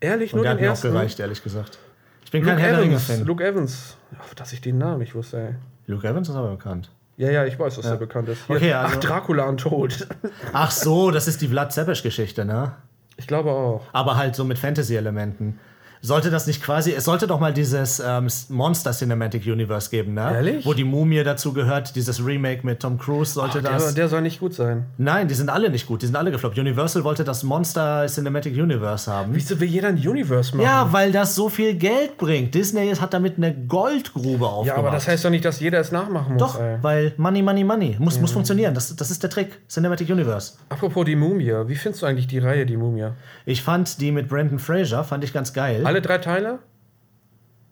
Ehrlich, 0.00 0.32
Und 0.32 0.38
nur 0.38 0.44
der 0.44 0.54
den 0.54 0.56
hat 0.58 0.60
mir 0.62 0.66
auch 0.68 0.70
ersten? 0.72 0.92
gereicht, 0.92 1.20
ehrlich 1.20 1.42
gesagt. 1.42 1.78
Ich 2.24 2.30
bin 2.30 2.42
Luke 2.42 2.54
kein 2.54 2.58
Herr 2.62 2.78
Evans. 2.78 3.08
Ringe-Fan. 3.08 3.26
Luke 3.26 3.44
Evans. 3.46 3.96
Ach, 4.20 4.34
dass 4.34 4.52
ich 4.52 4.60
den 4.60 4.78
Namen 4.78 4.98
nicht 4.98 5.14
wusste, 5.14 5.38
ey. 5.38 5.54
Luke 5.86 6.06
Evans 6.06 6.28
ist 6.28 6.34
aber 6.36 6.50
bekannt. 6.50 6.90
Ja, 7.16 7.30
ja, 7.30 7.44
ich 7.46 7.58
weiß, 7.58 7.74
dass 7.76 7.84
der 7.84 7.96
bekannt 7.96 8.28
ist. 8.28 8.46
Hier. 8.46 8.56
Okay, 8.56 8.72
also- 8.74 8.96
Ach, 8.96 9.00
Dracula 9.00 9.44
untot. 9.46 10.06
Ach 10.52 10.70
so, 10.70 11.10
das 11.10 11.26
ist 11.26 11.40
die 11.42 11.48
Vlad 11.48 11.72
Zepes-Geschichte, 11.72 12.44
ne? 12.44 12.72
Ich 13.16 13.26
glaube 13.26 13.50
auch. 13.50 13.82
Aber 13.92 14.16
halt 14.16 14.36
so 14.36 14.44
mit 14.44 14.58
Fantasy-Elementen. 14.58 15.58
Sollte 16.00 16.30
das 16.30 16.46
nicht 16.46 16.62
quasi, 16.62 16.92
es 16.92 17.04
sollte 17.04 17.26
doch 17.26 17.40
mal 17.40 17.52
dieses 17.52 18.00
ähm, 18.04 18.28
Monster 18.48 18.92
Cinematic 18.92 19.44
Universe 19.46 19.90
geben, 19.90 20.14
ne? 20.14 20.30
Ehrlich? 20.34 20.64
Wo 20.66 20.72
die 20.74 20.84
Mumie 20.84 21.22
dazu 21.24 21.52
gehört, 21.52 21.96
dieses 21.96 22.24
Remake 22.24 22.64
mit 22.64 22.80
Tom 22.80 22.98
Cruise 22.98 23.32
sollte 23.32 23.60
Der, 23.62 23.72
das. 23.72 23.94
der 23.94 24.08
soll 24.08 24.22
nicht 24.22 24.40
gut 24.40 24.54
sein. 24.54 24.86
Nein, 24.96 25.28
die 25.28 25.34
sind 25.34 25.50
alle 25.50 25.70
nicht 25.70 25.86
gut, 25.86 26.02
die 26.02 26.06
sind 26.06 26.16
alle 26.16 26.30
gefloppt. 26.30 26.58
Universal 26.58 27.04
wollte 27.04 27.24
das 27.24 27.42
Monster 27.42 28.06
Cinematic 28.06 28.54
Universe 28.54 29.10
haben. 29.10 29.34
Wieso 29.34 29.58
will 29.60 29.68
jeder 29.68 29.88
ein 29.88 29.96
Universe 29.96 30.56
machen? 30.56 30.64
Ja, 30.66 30.92
weil 30.92 31.10
das 31.12 31.34
so 31.34 31.48
viel 31.48 31.74
Geld 31.74 32.16
bringt. 32.16 32.54
Disney 32.54 32.94
hat 32.94 33.12
damit 33.12 33.36
eine 33.36 33.54
Goldgrube 33.54 34.46
aufgemacht. 34.46 34.66
Ja, 34.66 34.74
aber 34.76 34.90
das 34.90 35.08
heißt 35.08 35.24
doch 35.24 35.30
nicht, 35.30 35.44
dass 35.44 35.60
jeder 35.60 35.80
es 35.80 35.92
nachmachen 35.92 36.34
muss. 36.34 36.40
Doch, 36.40 36.60
Ey. 36.60 36.78
weil 36.82 37.12
Money, 37.16 37.42
Money, 37.42 37.64
Money. 37.64 37.96
Muss, 37.98 38.20
muss 38.20 38.30
funktionieren. 38.32 38.74
Das, 38.74 38.94
das 38.94 39.10
ist 39.10 39.22
der 39.22 39.30
Trick. 39.30 39.58
Cinematic 39.68 40.08
Universe. 40.10 40.54
Apropos 40.68 41.04
die 41.04 41.16
Mumie. 41.16 41.52
Wie 41.66 41.74
findest 41.76 42.02
du 42.02 42.06
eigentlich 42.06 42.26
die 42.26 42.38
Reihe, 42.38 42.66
die 42.66 42.76
Mumie? 42.76 43.08
Ich 43.46 43.62
fand 43.62 44.00
die 44.00 44.12
mit 44.12 44.28
Brandon 44.28 44.58
Fraser, 44.58 45.04
fand 45.04 45.24
ich 45.24 45.32
ganz 45.32 45.52
geil. 45.52 45.84
Alle 45.88 46.00
drei 46.02 46.18
Teile? 46.18 46.58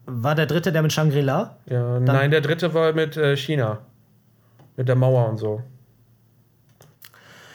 War 0.07 0.35
der 0.35 0.47
dritte 0.47 0.73
der 0.73 0.83
mit 0.83 0.93
Shangri-La? 0.93 1.57
Ja, 1.67 2.01
nein, 2.01 2.31
der 2.31 2.41
dritte 2.41 2.73
war 2.75 2.93
mit 2.93 3.17
äh, 3.17 3.37
China. 3.37 3.79
Mit 4.77 4.89
der 4.89 4.95
Mauer 4.97 5.29
und 5.29 5.37
so. 5.39 5.63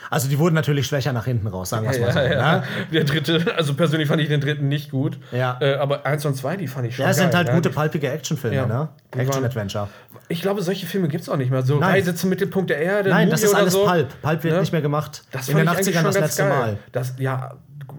Also 0.09 0.27
die 0.27 0.37
wurden 0.37 0.55
natürlich 0.55 0.87
schwächer 0.87 1.13
nach 1.13 1.23
hinten 1.23 1.47
raus, 1.47 1.69
sagen 1.69 1.85
wir 1.85 1.91
es 1.91 1.99
mal 2.01 2.11
so. 2.11 2.19
Ne? 2.19 2.63
Der 2.91 3.03
dritte, 3.05 3.45
also 3.55 3.73
persönlich 3.75 4.09
fand 4.09 4.21
ich 4.21 4.27
den 4.27 4.41
dritten 4.41 4.67
nicht 4.67 4.91
gut. 4.91 5.17
Ja. 5.31 5.57
Äh, 5.61 5.75
aber 5.75 6.05
eins 6.05 6.25
und 6.25 6.35
zwei, 6.35 6.57
die 6.57 6.67
fand 6.67 6.85
ich 6.87 6.97
schon 6.97 7.05
Ja, 7.05 7.11
es 7.11 7.17
sind 7.17 7.33
halt 7.33 7.47
ja. 7.47 7.55
gute, 7.55 7.69
palpige 7.69 8.09
Actionfilme, 8.11 8.57
Ja. 8.57 8.65
ne? 8.65 8.89
Action-Adventure. 9.15 9.87
Ich 10.27 10.41
glaube, 10.41 10.61
solche 10.63 10.85
Filme 10.85 11.07
gibt 11.07 11.21
es 11.23 11.29
auch 11.29 11.37
nicht 11.37 11.49
mehr. 11.49 11.61
So 11.61 11.79
Nein. 11.79 11.91
Reise 11.91 12.13
zum 12.13 12.29
Mittelpunkt 12.29 12.69
der 12.69 12.79
Erde. 12.79 13.09
Nein, 13.09 13.19
Mumie 13.21 13.31
das 13.31 13.43
ist 13.43 13.51
oder 13.51 13.59
alles 13.59 13.73
so. 13.73 13.85
Pulp. 13.85 14.21
Pulp 14.21 14.43
wird 14.43 14.53
Ne? 14.55 14.59
nicht 14.59 14.73
mehr 14.73 14.81
gemacht. 14.81 15.23
Das 15.31 15.47
in 15.47 15.55
den 15.55 15.65
fand 15.65 15.79
ich 15.79 15.87
eigentlich 15.87 15.95
80ern 15.95 16.01
schon 16.01 16.11
das 16.11 16.19
letzte 16.19 16.43
geil. 16.43 16.59
Mal. 16.59 16.77
Das, 16.91 17.13
ja, 17.17 17.53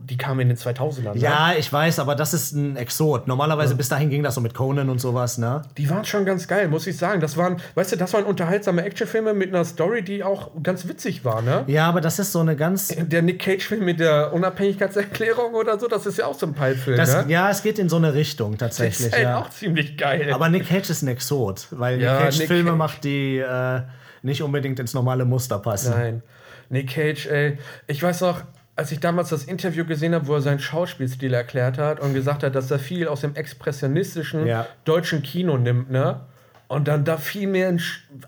die 0.05 0.17
kamen 0.17 0.41
in 0.41 0.49
den 0.49 0.57
2000ern. 0.57 1.15
Ne? 1.15 1.21
Ja, 1.21 1.53
ich 1.59 1.73
weiß, 1.73 1.99
aber 1.99 2.15
das 2.15 2.35
ist 2.35 2.53
ein 2.53 2.77
Exot. 2.77 3.27
Normalerweise 3.29 3.75
bis 3.75 3.89
dahin 3.89 4.11
ging 4.11 4.23
das 4.23 4.35
so 4.35 4.41
mit 4.41 4.55
Conan 4.55 4.89
und 4.91 5.01
sowas, 5.01 5.39
ne? 5.39 5.63
Die 5.77 5.89
waren 5.91 6.05
schon 6.05 6.25
ganz 6.25 6.47
geil, 6.49 6.69
muss 6.69 6.87
ich 6.87 6.97
sagen. 6.97 7.21
Das 7.21 7.37
waren, 7.37 7.57
weißt 7.75 7.93
du, 7.93 7.97
das 7.97 8.13
waren 8.13 8.25
unterhaltsame 8.25 8.83
Actionfilme 8.85 9.35
mit 9.35 9.49
einer 9.51 9.65
Story, 9.65 10.03
die 10.03 10.25
auch 10.25 10.51
ganz 10.63 10.89
witzig 10.89 11.25
war, 11.25 11.43
ne? 11.43 11.65
Ja, 11.67 11.89
aber 11.89 12.01
das 12.01 12.19
ist 12.19 12.33
so 12.33 12.41
eine 12.41 12.57
ganz. 12.57 12.89
Der 12.89 13.23
Nick 13.23 13.41
Cage-Film 13.41 13.85
mit 13.85 14.01
der 14.01 14.33
Unabhängigkeitserklärung 14.33 15.55
oder 15.55 15.79
so, 15.79 15.89
das 15.89 16.07
ist 16.07 16.19
ja 16.19 16.27
auch 16.27 16.39
so 16.39 16.47
ein 16.47 16.55
Pulp-Film, 16.55 16.97
Das, 16.97 17.15
ne? 17.15 17.25
Ja, 17.33 17.51
es 17.51 17.63
geht 17.63 17.79
in 17.79 17.89
so 17.89 17.97
eine 17.97 18.15
Richtung 18.15 18.53
Das 18.53 18.77
tatsächlich. 18.77 19.09
ist 19.09 19.13
halt 19.15 19.23
ja. 19.25 19.41
auch 19.41 19.51
ziemlich 19.51 19.97
geil. 19.97 20.33
Aber 20.33 20.49
Nick 20.49 20.69
Cage 20.69 20.91
ist 20.91 21.03
ein 21.03 21.09
Exot, 21.09 21.67
weil 21.71 22.01
Ja, 22.01 22.15
Nick 22.15 22.23
Cage 22.25 22.39
Nick 22.39 22.49
Filme 22.49 22.71
Cage. 22.71 22.79
macht, 22.79 23.05
die 23.05 23.39
äh, 23.39 23.83
nicht 24.23 24.43
unbedingt 24.43 24.79
ins 24.81 24.95
normale 24.95 25.25
Muster 25.25 25.59
passen. 25.59 25.91
Nein. 25.93 26.23
Nick 26.69 26.91
Cage, 26.95 27.27
ey. 27.27 27.59
Ich 27.87 28.03
weiß 28.03 28.21
noch, 28.23 28.43
als 28.77 28.91
ich 28.93 29.01
damals 29.01 29.29
das 29.29 29.45
Interview 29.45 29.85
gesehen 29.85 30.15
habe, 30.15 30.27
wo 30.27 30.35
er 30.35 30.41
seinen 30.41 30.59
Schauspielstil 30.61 31.35
erklärt 31.35 31.77
hat 31.79 32.01
und 32.01 32.15
gesagt 32.15 32.43
hat, 32.43 32.55
dass 32.55 32.71
er 32.71 32.79
viel 32.79 33.07
aus 33.09 33.21
dem 33.21 33.35
expressionistischen 33.35 34.47
Ja. 34.47 34.67
deutschen 34.85 35.23
Kino 35.23 35.59
nimmt, 35.59 35.91
ne? 35.91 36.21
Und 36.69 36.89
dann 36.89 37.05
da 37.05 37.19
viel 37.19 37.49
mehr, 37.49 37.77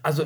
also 0.02 0.24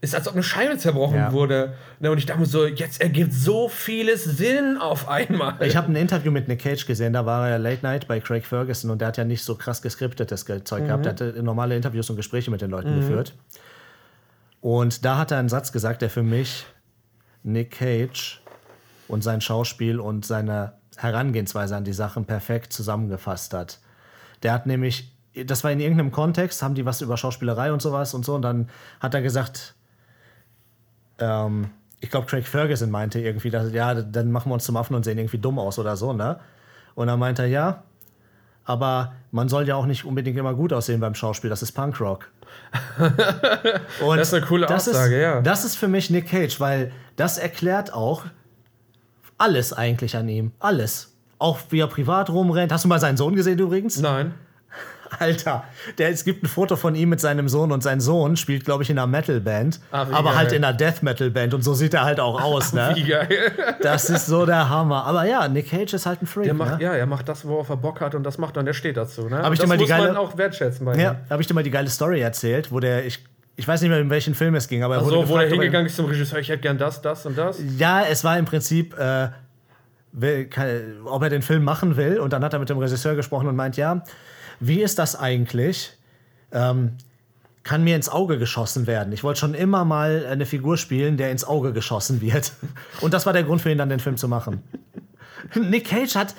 ist 0.00 0.16
als 0.16 0.26
ob 0.26 0.34
eine 0.34 0.42
Scheibe 0.42 0.76
zerbrochen 0.78 1.16
Ja. 1.16 1.32
wurde. 1.32 1.74
Ne? 2.00 2.10
Und 2.10 2.18
ich 2.18 2.26
dachte 2.26 2.40
mir 2.40 2.46
so, 2.46 2.66
jetzt 2.66 3.00
ergibt 3.00 3.32
so 3.32 3.68
vieles 3.68 4.24
Sinn 4.24 4.76
auf 4.78 5.08
einmal. 5.08 5.54
Ich 5.64 5.76
habe 5.76 5.92
ein 5.92 5.94
Interview 5.94 6.32
mit 6.32 6.48
Nick 6.48 6.60
Cage 6.62 6.84
gesehen, 6.86 7.12
da 7.12 7.24
war 7.24 7.48
er 7.48 7.60
Late 7.60 7.82
Night 7.84 8.08
bei 8.08 8.18
Craig 8.18 8.44
Ferguson 8.44 8.90
und 8.90 9.00
der 9.00 9.08
hat 9.08 9.16
ja 9.16 9.22
nicht 9.24 9.44
so 9.44 9.54
krass 9.54 9.80
geskriptetes 9.80 10.44
Ge- 10.44 10.64
Zeug 10.64 10.86
gehabt. 10.86 11.04
Der 11.04 11.12
hatte 11.12 11.40
normale 11.44 11.76
Interviews 11.76 12.10
und 12.10 12.16
Gespräche 12.16 12.50
mit 12.50 12.60
den 12.60 12.70
Leuten 12.70 12.96
geführt. 12.98 13.34
Und 14.60 15.04
da 15.04 15.18
hat 15.18 15.30
er 15.30 15.38
einen 15.38 15.48
Satz 15.48 15.70
gesagt, 15.70 16.02
der 16.02 16.10
für 16.10 16.22
mich 16.24 16.66
Nick 17.44 17.70
Cage 17.72 18.41
und 19.12 19.22
sein 19.22 19.42
Schauspiel 19.42 20.00
und 20.00 20.24
seine 20.24 20.72
Herangehensweise 20.96 21.76
an 21.76 21.84
die 21.84 21.92
Sachen 21.92 22.24
perfekt 22.24 22.72
zusammengefasst 22.72 23.52
hat. 23.52 23.78
Der 24.42 24.54
hat 24.54 24.64
nämlich, 24.64 25.14
das 25.34 25.62
war 25.64 25.70
in 25.70 25.80
irgendeinem 25.80 26.12
Kontext, 26.12 26.62
haben 26.62 26.74
die 26.74 26.86
was 26.86 27.02
über 27.02 27.18
Schauspielerei 27.18 27.74
und 27.74 27.82
sowas 27.82 28.14
und 28.14 28.24
so, 28.24 28.34
und 28.34 28.40
dann 28.40 28.70
hat 29.00 29.12
er 29.12 29.20
gesagt, 29.20 29.74
ähm, 31.18 31.68
ich 32.00 32.08
glaube, 32.08 32.26
Craig 32.26 32.46
Ferguson 32.46 32.90
meinte 32.90 33.20
irgendwie, 33.20 33.50
dass, 33.50 33.70
ja, 33.72 33.94
dann 33.94 34.32
machen 34.32 34.50
wir 34.50 34.54
uns 34.54 34.64
zum 34.64 34.78
Affen 34.78 34.96
und 34.96 35.04
sehen 35.04 35.18
irgendwie 35.18 35.38
dumm 35.38 35.58
aus 35.58 35.78
oder 35.78 35.94
so, 35.94 36.14
ne? 36.14 36.40
Und 36.94 37.06
dann 37.06 37.18
meinte 37.18 37.42
er, 37.42 37.48
ja, 37.48 37.82
aber 38.64 39.12
man 39.30 39.50
soll 39.50 39.68
ja 39.68 39.76
auch 39.76 39.86
nicht 39.86 40.06
unbedingt 40.06 40.38
immer 40.38 40.54
gut 40.54 40.72
aussehen 40.72 41.00
beim 41.00 41.14
Schauspiel, 41.14 41.50
das 41.50 41.60
ist 41.62 41.72
Punkrock. 41.72 42.30
Das 44.00 44.28
ist 44.28 44.34
eine 44.34 44.46
coole 44.46 44.68
Aussage, 44.74 45.16
ist, 45.16 45.22
ja. 45.22 45.40
Das 45.42 45.66
ist 45.66 45.76
für 45.76 45.88
mich 45.88 46.08
Nick 46.08 46.28
Cage, 46.28 46.58
weil 46.60 46.92
das 47.16 47.36
erklärt 47.36 47.92
auch 47.92 48.24
alles 49.42 49.72
eigentlich 49.72 50.16
an 50.16 50.28
ihm. 50.28 50.52
Alles. 50.60 51.12
Auch 51.38 51.58
wie 51.70 51.80
er 51.80 51.88
privat 51.88 52.30
rumrennt. 52.30 52.72
Hast 52.72 52.84
du 52.84 52.88
mal 52.88 53.00
seinen 53.00 53.16
Sohn 53.16 53.34
gesehen 53.34 53.58
übrigens? 53.58 54.00
Nein. 54.00 54.34
Alter, 55.18 55.64
der, 55.98 56.08
es 56.08 56.24
gibt 56.24 56.42
ein 56.42 56.46
Foto 56.46 56.74
von 56.76 56.94
ihm 56.94 57.10
mit 57.10 57.20
seinem 57.20 57.46
Sohn 57.48 57.70
und 57.70 57.82
sein 57.82 58.00
Sohn 58.00 58.36
spielt, 58.38 58.64
glaube 58.64 58.82
ich, 58.82 58.88
in 58.88 58.98
einer 58.98 59.06
Metal-Band. 59.06 59.78
Ah, 59.90 60.02
aber 60.10 60.22
geil. 60.30 60.36
halt 60.36 60.52
in 60.52 60.64
einer 60.64 60.72
Death-Metal-Band 60.74 61.52
und 61.52 61.62
so 61.62 61.74
sieht 61.74 61.92
er 61.92 62.04
halt 62.04 62.18
auch 62.18 62.40
aus, 62.42 62.72
ne? 62.72 62.92
Wie 62.94 63.04
geil. 63.04 63.28
Das 63.82 64.08
ist 64.08 64.24
so 64.26 64.46
der 64.46 64.70
Hammer. 64.70 65.04
Aber 65.04 65.24
ja, 65.26 65.46
Nick 65.48 65.68
Cage 65.70 65.92
ist 65.92 66.06
halt 66.06 66.22
ein 66.22 66.26
Freak, 66.26 66.44
Der 66.46 66.54
macht, 66.54 66.78
ne? 66.78 66.84
ja, 66.84 66.92
er 66.94 67.04
macht 67.06 67.28
das, 67.28 67.46
worauf 67.46 67.68
er 67.68 67.76
Bock 67.76 68.00
hat 68.00 68.14
und 68.14 68.22
das 68.22 68.38
macht 68.38 68.56
er 68.56 68.60
und 68.60 68.66
der 68.66 68.72
steht 68.72 68.96
dazu. 68.96 69.28
Ne? 69.28 69.42
Hab 69.42 69.52
ich 69.52 69.58
dir 69.58 69.64
das 69.64 69.68
mal 69.68 69.76
die 69.76 69.82
muss 69.82 69.90
man 69.90 70.00
geile- 70.06 70.18
auch 70.18 70.38
wertschätzen 70.38 70.86
bei 70.86 70.94
ihm. 70.94 71.00
Ja, 71.00 71.16
habe 71.28 71.42
ich 71.42 71.46
dir 71.48 71.52
mal 71.54 71.62
die 71.64 71.70
geile 71.70 71.90
Story 71.90 72.20
erzählt, 72.22 72.72
wo 72.72 72.80
der, 72.80 73.04
ich, 73.04 73.22
ich 73.56 73.66
weiß 73.68 73.80
nicht 73.82 73.90
mehr, 73.90 74.00
in 74.00 74.10
welchen 74.10 74.34
Film 74.34 74.54
es 74.54 74.66
ging, 74.68 74.82
aber 74.82 74.94
er 74.96 75.00
So, 75.00 75.06
wurde 75.06 75.16
wo 75.16 75.20
gefragt, 75.22 75.42
er 75.42 75.44
er- 75.46 75.50
hingegangen 75.52 75.86
ist 75.86 75.96
zum 75.96 76.06
Regisseur, 76.06 76.38
ich 76.38 76.48
hätte 76.48 76.62
gern 76.62 76.78
das, 76.78 77.02
das 77.02 77.26
und 77.26 77.36
das. 77.36 77.60
Ja, 77.78 78.02
es 78.02 78.24
war 78.24 78.38
im 78.38 78.44
Prinzip, 78.44 78.98
äh, 78.98 79.28
will, 80.12 80.46
kann, 80.46 80.68
ob 81.04 81.22
er 81.22 81.30
den 81.30 81.42
Film 81.42 81.64
machen 81.64 81.96
will. 81.96 82.18
Und 82.18 82.32
dann 82.32 82.44
hat 82.44 82.52
er 82.52 82.58
mit 82.58 82.68
dem 82.68 82.78
Regisseur 82.78 83.14
gesprochen 83.14 83.48
und 83.48 83.56
meint, 83.56 83.76
ja, 83.76 84.02
wie 84.60 84.80
ist 84.82 84.98
das 84.98 85.16
eigentlich? 85.18 85.96
Ähm, 86.52 86.92
kann 87.62 87.84
mir 87.84 87.94
ins 87.96 88.08
Auge 88.08 88.38
geschossen 88.38 88.86
werden. 88.86 89.12
Ich 89.12 89.22
wollte 89.24 89.40
schon 89.40 89.54
immer 89.54 89.84
mal 89.84 90.26
eine 90.28 90.46
Figur 90.46 90.76
spielen, 90.76 91.16
der 91.16 91.30
ins 91.30 91.44
Auge 91.44 91.72
geschossen 91.72 92.20
wird. 92.20 92.52
Und 93.00 93.14
das 93.14 93.24
war 93.24 93.32
der 93.32 93.44
Grund 93.44 93.62
für 93.62 93.70
ihn, 93.70 93.78
dann 93.78 93.88
den 93.88 94.00
Film 94.00 94.16
zu 94.16 94.28
machen. 94.28 94.62
Nick 95.54 95.86
Cage 95.86 96.14
hat. 96.16 96.34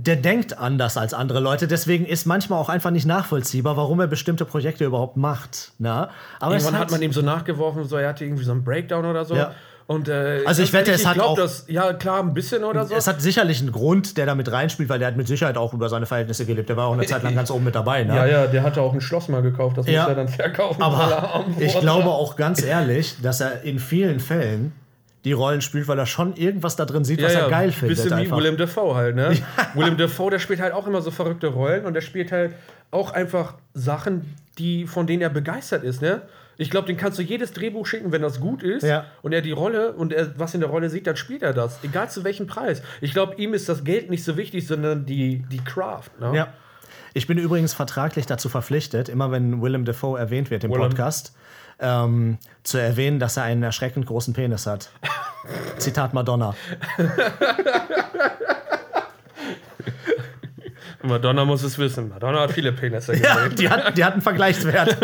Der 0.00 0.14
denkt 0.14 0.56
anders 0.56 0.96
als 0.96 1.12
andere 1.12 1.40
Leute, 1.40 1.66
deswegen 1.66 2.06
ist 2.06 2.24
manchmal 2.24 2.60
auch 2.60 2.68
einfach 2.68 2.92
nicht 2.92 3.04
nachvollziehbar, 3.04 3.76
warum 3.76 3.98
er 3.98 4.06
bestimmte 4.06 4.44
Projekte 4.44 4.84
überhaupt 4.84 5.16
macht. 5.16 5.72
Na? 5.78 6.10
Aber 6.38 6.54
es 6.54 6.62
Irgendwann 6.62 6.80
hat 6.80 6.90
man 6.92 7.02
ihm 7.02 7.12
so 7.12 7.20
nachgeworfen, 7.20 7.82
so 7.84 7.96
er 7.96 8.10
hatte 8.10 8.24
irgendwie 8.24 8.44
so 8.44 8.52
einen 8.52 8.62
Breakdown 8.62 9.04
oder 9.06 9.24
so. 9.24 9.34
Ja. 9.34 9.50
Und, 9.88 10.06
äh, 10.08 10.42
Also 10.46 10.62
ich 10.62 10.72
wette, 10.72 10.92
es 10.92 11.04
hat 11.04 11.14
glaub, 11.14 11.30
auch- 11.30 11.36
Das, 11.36 11.64
ja, 11.66 11.92
klar, 11.94 12.20
ein 12.22 12.32
bisschen 12.32 12.62
oder 12.62 12.86
so. 12.86 12.94
Es 12.94 13.08
hat 13.08 13.20
sicherlich 13.20 13.60
einen 13.60 13.72
Grund, 13.72 14.16
der 14.18 14.26
da 14.26 14.36
mit 14.36 14.52
reinspielt, 14.52 14.88
weil 14.88 15.00
der 15.00 15.08
hat 15.08 15.16
mit 15.16 15.26
Sicherheit 15.26 15.56
auch 15.56 15.72
über 15.74 15.88
seine 15.88 16.06
Verhältnisse 16.06 16.46
gelebt. 16.46 16.68
Der 16.68 16.76
war 16.76 16.86
auch 16.86 16.92
eine 16.92 17.04
Zeit 17.06 17.24
lang 17.24 17.34
ganz 17.34 17.50
oben 17.50 17.64
mit 17.64 17.74
dabei. 17.74 18.04
Ne? 18.04 18.14
ja, 18.14 18.26
ja, 18.26 18.46
der 18.46 18.62
hatte 18.62 18.80
auch 18.82 18.92
ein 18.94 19.00
Schloss 19.00 19.28
mal 19.28 19.42
gekauft, 19.42 19.78
das 19.78 19.86
Ja. 19.88 20.02
muss 20.02 20.10
er 20.10 20.14
dann 20.14 20.28
verkaufen. 20.28 20.80
er 20.80 20.86
Aber 20.86 21.44
ich 21.58 21.76
glaube 21.80 22.08
auch 22.10 22.36
ganz 22.36 22.62
ehrlich, 22.62 23.16
dass 23.20 23.40
er 23.40 23.62
in 23.62 23.80
vielen 23.80 24.20
Fällen 24.20 24.72
die 25.24 25.32
Rollen 25.32 25.60
spielt, 25.60 25.88
weil 25.88 25.98
er 25.98 26.06
schon 26.06 26.34
irgendwas 26.36 26.76
da 26.76 26.84
drin 26.84 27.04
sieht, 27.04 27.22
was 27.22 27.34
er 27.34 27.48
geil 27.48 27.72
findet. 27.72 27.96
Bisschen 27.96 28.10
wie 28.16 28.22
einfach. 28.22 28.36
Willem 28.38 28.56
Dafoe 28.56 28.94
halt, 28.94 29.16
ne? 29.16 29.36
Willem 29.74 29.96
Dafoe, 29.96 30.30
der 30.30 30.38
spielt 30.38 30.60
halt 30.60 30.72
auch 30.72 30.86
immer 30.86 31.02
so 31.02 31.10
verrückte 31.10 31.48
Rollen 31.48 31.84
und 31.86 31.94
der 31.94 32.00
spielt 32.00 32.30
halt 32.32 32.54
auch 32.90 33.12
einfach 33.12 33.54
Sachen, 33.74 34.34
die, 34.58 34.86
von 34.86 35.06
denen 35.06 35.22
er 35.22 35.30
begeistert 35.30 35.84
ist, 35.84 36.00
ne? 36.02 36.22
Ich 36.60 36.70
glaube, 36.70 36.88
den 36.88 36.96
kannst 36.96 37.18
du 37.18 37.22
jedes 37.22 37.52
Drehbuch 37.52 37.86
schicken, 37.86 38.10
wenn 38.10 38.22
das 38.22 38.40
gut 38.40 38.64
ist 38.64 38.82
Ja. 38.82 39.04
und 39.22 39.32
er 39.32 39.42
die 39.42 39.52
Rolle 39.52 39.92
und 39.92 40.12
er 40.12 40.36
was 40.38 40.54
in 40.54 40.60
der 40.60 40.68
Rolle 40.68 40.90
sieht, 40.90 41.06
dann 41.06 41.16
spielt 41.16 41.42
er 41.42 41.52
das. 41.52 41.78
Egal 41.84 42.10
zu 42.10 42.24
welchem 42.24 42.48
Preis. 42.48 42.82
Ich 43.00 43.12
glaube, 43.12 43.36
ihm 43.36 43.54
ist 43.54 43.68
das 43.68 43.84
Geld 43.84 44.10
nicht 44.10 44.24
so 44.24 44.36
wichtig, 44.36 44.66
sondern 44.66 45.06
die, 45.06 45.44
die 45.52 45.58
Craft. 45.62 46.10
Ne? 46.18 46.32
Ja. 46.34 46.48
Ich 47.14 47.28
bin 47.28 47.38
übrigens 47.38 47.74
vertraglich 47.74 48.26
dazu 48.26 48.48
verpflichtet, 48.48 49.08
immer 49.08 49.30
wenn 49.30 49.62
Willem 49.62 49.84
Dafoe 49.84 50.18
erwähnt 50.18 50.50
wird 50.50 50.64
im 50.64 50.72
Willem. 50.72 50.88
Podcast, 50.88 51.32
ähm, 51.80 52.38
zu 52.62 52.78
erwähnen, 52.78 53.18
dass 53.18 53.36
er 53.36 53.44
einen 53.44 53.62
erschreckend 53.62 54.06
großen 54.06 54.34
Penis 54.34 54.66
hat. 54.66 54.90
Zitat 55.78 56.14
Madonna. 56.14 56.54
Madonna 61.02 61.44
muss 61.44 61.62
es 61.62 61.78
wissen. 61.78 62.08
Madonna 62.08 62.40
hat 62.40 62.52
viele 62.52 62.72
Penisse 62.72 63.16
Ja, 63.16 63.48
die 63.48 63.68
hat, 63.68 63.96
die 63.96 64.04
hat 64.04 64.12
einen 64.14 64.22
Vergleichswert. 64.22 64.96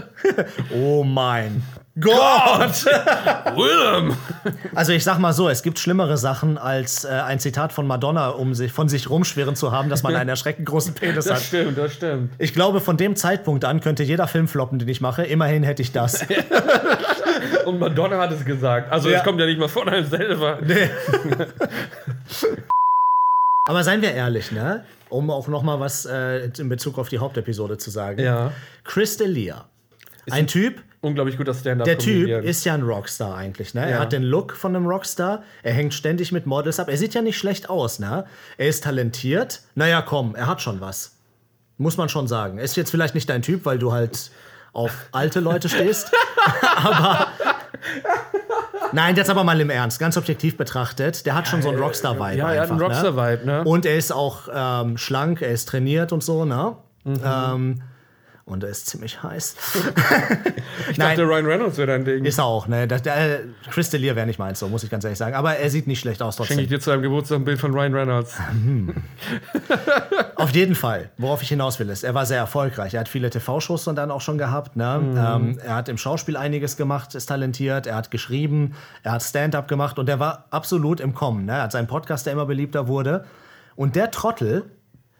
oh 0.74 1.02
mein 1.02 1.62
Gott! 1.98 2.84
Willem! 3.56 4.14
Also 4.74 4.92
ich 4.92 5.02
sag 5.02 5.18
mal 5.18 5.32
so, 5.32 5.48
es 5.48 5.62
gibt 5.62 5.78
schlimmere 5.78 6.18
Sachen 6.18 6.58
als 6.58 7.04
äh, 7.04 7.08
ein 7.08 7.38
Zitat 7.40 7.72
von 7.72 7.86
Madonna, 7.86 8.28
um 8.30 8.54
sich 8.54 8.70
von 8.70 8.88
sich 8.90 9.08
rumschweren 9.08 9.56
zu 9.56 9.72
haben, 9.72 9.88
dass 9.88 10.02
man 10.02 10.14
einen 10.14 10.28
erschreckend 10.28 10.66
großen 10.68 10.92
Penis 10.94 11.24
Das 11.24 11.36
hat. 11.36 11.42
stimmt, 11.42 11.78
das 11.78 11.94
stimmt. 11.94 12.32
Ich 12.38 12.52
glaube, 12.52 12.80
von 12.82 12.96
dem 12.98 13.16
Zeitpunkt 13.16 13.64
an 13.64 13.80
könnte 13.80 14.02
jeder 14.02 14.26
Film 14.28 14.46
floppen, 14.46 14.78
den 14.78 14.88
ich 14.88 15.00
mache. 15.00 15.22
Immerhin 15.24 15.62
hätte 15.62 15.80
ich 15.80 15.92
das. 15.92 16.26
Und 17.64 17.78
Madonna 17.78 18.18
hat 18.18 18.32
es 18.32 18.44
gesagt. 18.44 18.92
Also, 18.92 19.08
Ja. 19.08 19.18
es 19.18 19.24
kommt 19.24 19.40
ja 19.40 19.46
nicht 19.46 19.58
mal 19.58 19.68
von 19.68 19.88
einem 19.88 20.06
selber. 20.06 20.58
Aber 23.68 23.82
seien 23.82 24.00
wir 24.02 24.12
ehrlich, 24.12 24.52
ne? 24.52 24.84
Um 25.08 25.30
auch 25.30 25.48
noch 25.48 25.62
mal 25.62 25.80
was 25.80 26.04
äh, 26.06 26.46
in 26.58 26.68
Bezug 26.68 26.98
auf 26.98 27.08
die 27.08 27.18
Hauptepisode 27.18 27.78
zu 27.78 27.90
sagen. 27.90 28.20
Ja. 28.20 28.52
Chris 28.84 29.18
D'Elia. 29.18 29.64
Ein 30.30 30.46
Typ, 30.46 30.82
Unglaublich 31.06 31.36
guter 31.36 31.54
Stand-up. 31.54 31.84
der 31.84 31.98
Typ 31.98 32.28
ist 32.42 32.64
ja 32.64 32.74
ein 32.74 32.82
Rockstar 32.82 33.36
eigentlich, 33.36 33.74
ne? 33.74 33.82
Ja. 33.82 33.86
Er 33.86 33.98
hat 34.00 34.12
den 34.12 34.24
Look 34.24 34.56
von 34.56 34.74
einem 34.74 34.86
Rockstar, 34.86 35.44
er 35.62 35.72
hängt 35.72 35.94
ständig 35.94 36.32
mit 36.32 36.46
Models 36.46 36.80
ab. 36.80 36.88
Er 36.88 36.96
sieht 36.96 37.14
ja 37.14 37.22
nicht 37.22 37.38
schlecht 37.38 37.70
aus, 37.70 38.00
ne? 38.00 38.24
Er 38.58 38.68
ist 38.68 38.82
talentiert. 38.82 39.62
Naja, 39.76 40.02
komm, 40.02 40.34
er 40.34 40.48
hat 40.48 40.60
schon 40.60 40.80
was. 40.80 41.16
Muss 41.78 41.96
man 41.96 42.08
schon 42.08 42.26
sagen. 42.26 42.58
Ist 42.58 42.76
jetzt 42.76 42.90
vielleicht 42.90 43.14
nicht 43.14 43.28
dein 43.28 43.42
Typ, 43.42 43.64
weil 43.64 43.78
du 43.78 43.92
halt 43.92 44.30
auf 44.72 44.92
alte 45.12 45.40
Leute 45.40 45.68
stehst. 45.68 46.12
aber. 46.76 47.28
Nein, 48.92 49.14
jetzt 49.14 49.30
aber 49.30 49.44
mal 49.44 49.60
im 49.60 49.70
Ernst, 49.70 49.98
ganz 49.98 50.16
objektiv 50.16 50.56
betrachtet, 50.56 51.24
der 51.26 51.34
hat 51.34 51.46
schon 51.46 51.62
so 51.62 51.68
einen 51.68 51.78
Rockstar-Vibe. 51.78 52.36
Ja, 52.38 52.52
er 52.52 52.62
hat 52.62 52.70
einen 52.70 52.78
ne? 52.78 52.84
Rockstar-Vibe, 52.84 53.46
ne? 53.46 53.64
Und 53.64 53.86
er 53.86 53.96
ist 53.96 54.12
auch 54.12 54.48
ähm, 54.52 54.96
schlank, 54.96 55.42
er 55.42 55.50
ist 55.50 55.68
trainiert 55.68 56.12
und 56.12 56.22
so, 56.22 56.44
ne? 56.44 56.76
Mhm. 57.04 57.20
Ähm, 57.24 57.82
und 58.46 58.62
er 58.62 58.70
ist 58.70 58.86
ziemlich 58.86 59.22
heiß. 59.22 59.56
Ich 60.88 60.98
Nein. 60.98 61.16
dachte, 61.16 61.28
Ryan 61.28 61.46
Reynolds 61.46 61.78
wäre 61.78 61.88
dein 61.88 62.04
Ding. 62.04 62.24
Ist 62.24 62.38
er 62.38 62.44
auch, 62.44 62.68
ne? 62.68 62.86
Das, 62.86 63.02
der, 63.02 63.40
Chris 63.70 63.92
D'Elia 63.92 64.14
wäre 64.14 64.26
nicht 64.26 64.38
meins, 64.38 64.60
so 64.60 64.68
muss 64.68 64.84
ich 64.84 64.90
ganz 64.90 65.02
ehrlich 65.04 65.18
sagen. 65.18 65.34
Aber 65.34 65.56
er 65.56 65.68
sieht 65.68 65.88
nicht 65.88 65.98
schlecht 65.98 66.22
aus 66.22 66.36
Schenke 66.36 66.52
ich 66.52 66.56
trotzdem. 66.58 66.68
dir 66.68 66.80
zu 66.80 66.90
deinem 66.90 67.02
Geburtstag 67.02 67.38
ein 67.38 67.44
Bild 67.44 67.58
von 67.58 67.72
Ryan 67.72 67.94
Reynolds. 67.94 68.36
Auf 70.36 70.50
jeden 70.50 70.76
Fall. 70.76 71.10
Worauf 71.18 71.42
ich 71.42 71.48
hinaus 71.48 71.80
will, 71.80 71.88
ist, 71.88 72.04
er 72.04 72.14
war 72.14 72.24
sehr 72.24 72.38
erfolgreich. 72.38 72.94
Er 72.94 73.00
hat 73.00 73.08
viele 73.08 73.30
TV-Shows 73.30 73.88
und 73.88 73.96
dann 73.96 74.12
auch 74.12 74.20
schon 74.20 74.38
gehabt. 74.38 74.76
Ne? 74.76 75.00
Mhm. 75.00 75.16
Ähm, 75.16 75.58
er 75.64 75.74
hat 75.74 75.88
im 75.88 75.98
Schauspiel 75.98 76.36
einiges 76.36 76.76
gemacht, 76.76 77.14
ist 77.16 77.26
talentiert. 77.26 77.86
Er 77.88 77.96
hat 77.96 78.12
geschrieben, 78.12 78.74
er 79.02 79.12
hat 79.12 79.22
Stand-up 79.24 79.66
gemacht 79.66 79.98
und 79.98 80.08
er 80.08 80.20
war 80.20 80.44
absolut 80.50 81.00
im 81.00 81.14
Kommen. 81.14 81.46
Ne? 81.46 81.52
Er 81.52 81.62
hat 81.62 81.72
seinen 81.72 81.88
Podcast, 81.88 82.26
der 82.26 82.34
immer 82.34 82.46
beliebter 82.46 82.86
wurde. 82.86 83.24
Und 83.74 83.96
der 83.96 84.12
Trottel 84.12 84.70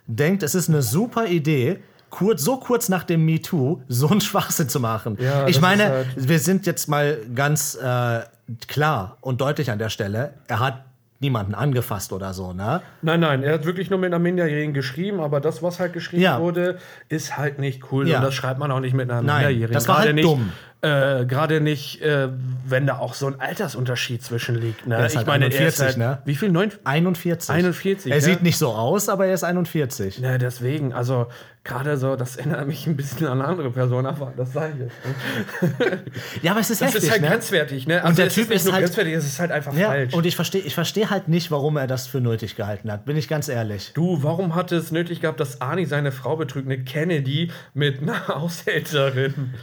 denkt, 0.07 0.45
es 0.45 0.55
ist 0.55 0.69
eine 0.69 0.83
super 0.83 1.27
Idee, 1.27 1.81
kurz, 2.11 2.43
so 2.43 2.57
kurz 2.59 2.89
nach 2.89 3.05
dem 3.05 3.25
MeToo 3.25 3.83
so 3.89 4.09
einen 4.09 4.21
Schwachsinn 4.21 4.69
zu 4.69 4.81
machen. 4.81 5.17
Ja, 5.21 5.47
ich 5.47 5.61
meine, 5.61 5.85
halt- 5.89 6.07
wir 6.17 6.39
sind 6.39 6.67
jetzt 6.67 6.89
mal 6.89 7.19
ganz 7.35 7.75
äh, 7.75 8.21
klar 8.69 9.17
und 9.21 9.41
deutlich 9.41 9.71
an 9.71 9.79
der 9.79 9.89
Stelle. 9.89 10.35
Er 10.49 10.61
hat 10.61 10.83
niemanden 11.19 11.55
angefasst 11.55 12.13
oder 12.13 12.35
so, 12.35 12.53
ne? 12.53 12.83
Nein, 13.01 13.21
nein, 13.21 13.43
er 13.43 13.55
hat 13.55 13.65
wirklich 13.65 13.89
nur 13.89 13.99
mit 13.99 14.09
einer 14.09 14.19
Minderjährigen 14.19 14.75
geschrieben, 14.75 15.21
aber 15.21 15.41
das, 15.41 15.63
was 15.63 15.81
halt 15.81 15.95
geschrieben 15.95 16.23
Ja. 16.23 16.41
wurde, 16.41 16.79
ist 17.09 17.39
halt 17.39 17.59
nicht 17.59 17.91
cool. 17.91 18.07
Ja. 18.07 18.19
Und 18.19 18.25
das 18.25 18.35
schreibt 18.35 18.59
man 18.61 18.71
auch 18.71 18.81
nicht 18.81 18.93
mit 18.95 19.11
einer 19.11 19.23
Nein, 19.23 19.37
Minderjährigen. 19.37 19.73
das 19.73 19.89
war 19.89 19.97
Gerade 19.97 20.07
halt 20.09 20.15
nicht, 20.17 20.27
dumm. 20.29 20.53
Äh, 20.83 21.25
Gerade 21.25 21.61
nicht, 21.61 22.03
äh, 22.03 22.29
wenn 22.67 22.87
da 22.87 22.99
auch 22.99 23.15
so 23.15 23.27
ein 23.27 23.41
Altersunterschied 23.41 24.23
zwischen 24.23 24.55
liegt. 24.57 24.87
Ne? 24.87 24.95
Er 24.97 25.07
ich 25.07 25.17
halt 25.17 25.27
meine, 25.27 25.47
er 25.47 25.51
41, 25.51 25.67
ist 25.67 25.81
halt, 25.83 25.97
ne? 25.97 26.19
Wie 26.27 26.35
viel? 26.37 26.51
Neun? 26.51 26.71
41. 26.85 27.51
41. 27.51 28.13
Er 28.13 28.17
ne? 28.17 28.21
sieht 28.23 28.43
nicht 28.43 28.59
so 28.59 28.69
aus, 28.69 29.09
aber 29.09 29.27
er 29.27 29.35
ist 29.35 29.43
41. 29.43 30.19
Ja, 30.19 30.37
deswegen, 30.39 30.93
also 30.93 31.29
gerade 31.65 31.97
so, 31.97 32.15
das 32.15 32.37
erinnert 32.37 32.67
mich 32.69 32.87
ein 32.87 32.95
bisschen 32.97 33.27
an 33.27 33.41
eine 33.41 33.49
andere 33.49 33.71
Person, 33.71 34.05
aber 34.07 34.33
das 34.37 34.53
sage 34.53 34.75
ich 34.75 34.81
jetzt. 34.81 35.81
Ne? 35.81 35.99
Ja, 36.43 36.53
aber 36.53 36.61
es 36.61 36.71
ist 36.71 36.81
Das 36.83 36.89
heftig, 36.89 37.05
ist 37.05 37.11
halt 37.11 37.23
ne? 37.23 37.29
grenzwertig, 37.29 37.87
ne? 37.89 38.05
Also 38.05 38.17
der 38.17 38.27
es 38.27 38.35
Typ 38.35 38.43
ist 38.45 38.49
nicht 38.51 38.57
ist 38.59 38.65
nur 38.67 38.75
halt- 38.75 38.85
grenzwertig, 38.85 39.15
es 39.15 39.25
ist 39.27 39.41
halt 39.41 39.51
einfach 39.53 39.75
Ja, 39.75 39.89
falsch. 39.89 40.15
und 40.15 40.27
ich 40.27 40.37
verstehe 40.37 40.61
ich 40.61 40.75
versteh 40.75 41.07
halt 41.07 41.27
nicht, 41.29 41.51
warum 41.51 41.79
er 41.79 41.87
das 41.87 42.07
für 42.07 42.21
nötig 42.21 42.55
gehalten 42.55 42.93
hat. 42.93 43.07
Bin 43.07 43.17
ich 43.17 43.27
ganz 43.29 43.49
ehrlich. 43.49 43.93
Du, 43.95 44.23
warum 44.23 44.55
hat 44.55 44.71
es 44.73 44.93
nötig 44.93 45.23
gehabt, 45.23 45.41
dass 45.41 45.61
Arnie 45.63 45.87
seine 45.87 46.13
Frau 46.13 46.37
betrügt, 46.37 46.67
eine 46.67 46.85
Kennedy 46.85 47.51
mit 47.75 48.03
einer 48.03 48.29
Haushälterin? 48.29 49.55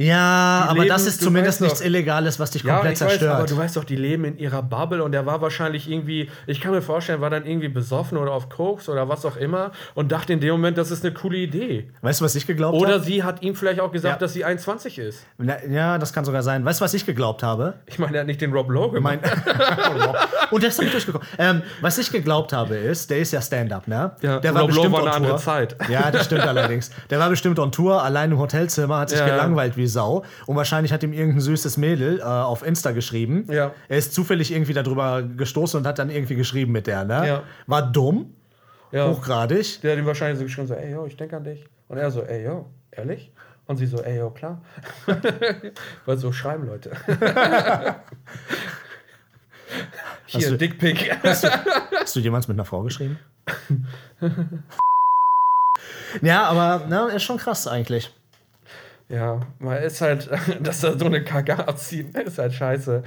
Ja, 0.00 0.62
Die 0.64 0.68
aber 0.70 0.78
leben- 0.82 0.88
das 0.94 1.06
ist 1.06 1.20
zumindest 1.20 1.60
nichts 1.60 1.80
doch- 1.80 1.84
Illegales, 1.86 2.38
was 2.38 2.52
dich 2.52 2.62
Ja, 2.62 2.74
komplett 2.74 2.94
ich 2.94 3.00
weiß, 3.00 3.08
zerstört. 3.10 3.34
aber 3.34 3.46
du 3.46 3.56
weißt 3.56 3.76
doch, 3.76 3.82
die 3.82 3.96
leben 3.96 4.24
in 4.24 4.38
ihrer 4.38 4.62
Bubble 4.62 5.02
und 5.02 5.10
der 5.10 5.26
war 5.26 5.42
wahrscheinlich 5.42 5.90
irgendwie, 5.90 6.30
ich 6.46 6.60
kann 6.60 6.70
mir 6.70 6.82
vorstellen, 6.82 7.20
war 7.20 7.30
dann 7.30 7.44
irgendwie 7.44 7.66
besoffen 7.68 8.16
oder 8.16 8.30
auf 8.30 8.48
Koks 8.48 8.88
oder 8.88 9.08
was 9.08 9.24
auch 9.24 9.36
immer 9.36 9.72
und 9.96 10.12
dachte 10.12 10.32
in 10.32 10.38
dem 10.40 10.52
Moment, 10.52 10.78
das 10.78 10.92
ist 10.92 11.04
eine 11.04 11.12
coole 11.12 11.38
Idee. 11.38 11.90
weißt 12.02 12.20
du, 12.20 12.24
was 12.24 12.36
ich 12.36 12.46
geglaubt 12.46 12.76
Oder 12.80 12.94
habe? 12.94 13.04
sie 13.04 13.24
hat 13.24 13.42
ihm 13.42 13.56
vielleicht 13.56 13.80
auch 13.80 13.90
gesagt, 13.90 14.14
Ja. 14.14 14.18
dass 14.20 14.32
sie 14.34 14.44
21 14.44 14.98
ist. 15.00 15.26
Na, 15.36 15.56
Ja, 15.68 15.98
das 15.98 16.12
kann 16.12 16.24
sogar 16.24 16.44
sein. 16.44 16.64
Weißt 16.64 16.80
du, 16.80 16.84
was 16.84 16.94
ich 16.94 17.04
geglaubt 17.04 17.42
habe? 17.42 17.74
Ich 17.86 17.98
meine, 17.98 18.16
er 18.18 18.20
hat 18.20 18.26
nicht 18.28 18.40
den 18.40 18.52
Rob 18.52 18.70
Lowe 18.70 18.92
gemacht. 18.94 19.18
Und 20.52 20.62
der 20.62 20.68
ist 20.70 20.78
damit 20.78 20.92
durchgekommen. 20.94 21.26
Ähm, 21.38 21.62
was 21.80 21.98
ich 21.98 22.10
geglaubt 22.12 22.52
habe, 22.52 22.76
ist, 22.76 23.10
der 23.10 23.18
ist 23.18 23.32
ja 23.32 23.42
Stand-up, 23.42 23.88
ne? 23.88 24.12
Ja, 24.22 24.38
der 24.38 24.54
war 24.54 24.62
Rob 24.62 24.70
Lowe 24.70 24.76
bestimmt 24.88 24.92
war 24.94 25.02
on 25.02 25.06
eine 25.08 25.16
andere 25.16 25.32
Tour. 25.32 25.40
Zeit. 25.42 25.76
Ja, 25.90 26.10
das 26.12 26.26
stimmt 26.26 26.42
allerdings. 26.46 26.90
Der 27.10 27.18
war 27.18 27.28
bestimmt 27.28 27.58
on 27.58 27.72
Tour, 27.72 28.02
allein 28.02 28.30
im 28.30 28.38
Hotelzimmer, 28.38 28.98
hat 29.00 29.10
sich 29.10 29.18
Ja, 29.18 29.26
ja. 29.26 29.34
gelangweilt 29.34 29.76
wie 29.76 29.87
Sau. 29.88 30.24
Und 30.46 30.56
wahrscheinlich 30.56 30.92
hat 30.92 31.02
ihm 31.02 31.12
irgendein 31.12 31.40
süßes 31.40 31.76
Mädel 31.76 32.20
äh, 32.20 32.22
auf 32.22 32.64
Insta 32.64 32.92
geschrieben. 32.92 33.46
Ja. 33.50 33.72
Er 33.88 33.98
ist 33.98 34.12
zufällig 34.14 34.52
irgendwie 34.52 34.72
darüber 34.74 35.22
gestoßen 35.22 35.80
und 35.80 35.86
hat 35.86 35.98
dann 35.98 36.10
irgendwie 36.10 36.36
geschrieben 36.36 36.72
mit 36.72 36.86
der, 36.86 37.04
ne? 37.04 37.26
Ja. 37.26 37.42
War 37.66 37.82
dumm, 37.90 38.32
Ja. 38.92 39.08
hochgradig. 39.08 39.80
Der 39.82 39.92
hat 39.92 39.98
ihm 39.98 40.06
wahrscheinlich 40.06 40.38
so 40.38 40.44
geschrieben, 40.44 40.68
so, 40.68 40.74
ey, 40.74 40.92
yo, 40.92 41.06
ich 41.06 41.16
denke 41.16 41.36
an 41.36 41.44
dich. 41.44 41.64
Und 41.88 41.98
er 41.98 42.10
so, 42.10 42.22
ey, 42.22 42.44
yo, 42.44 42.66
ehrlich? 42.92 43.30
Und 43.66 43.76
sie 43.76 43.86
so, 43.86 43.98
ey, 44.02 44.18
yo, 44.18 44.30
klar. 44.30 44.62
Weil 46.06 46.16
so 46.16 46.32
schreiben 46.32 46.66
Leute. 46.66 46.90
Hast 50.24 50.42
Hier, 50.42 50.50
du- 50.50 50.56
Dickpick. 50.58 51.10
Hast 51.22 52.16
du 52.16 52.20
jemals 52.20 52.48
mit 52.48 52.56
einer 52.56 52.64
Frau 52.64 52.82
geschrieben? 52.82 53.18
ja, 56.22 56.44
aber 56.44 56.86
ne, 56.86 57.10
ist 57.14 57.22
schon 57.22 57.36
krass 57.38 57.66
eigentlich. 57.66 58.10
Ja, 59.10 59.40
man 59.58 59.78
ist 59.78 60.00
halt, 60.02 60.28
dass 60.60 60.84
er 60.84 60.98
so 60.98 61.06
eine 61.06 61.24
Kacke 61.24 61.66
abzieht, 61.66 62.14
ist 62.18 62.38
halt 62.38 62.52
scheiße. 62.52 63.02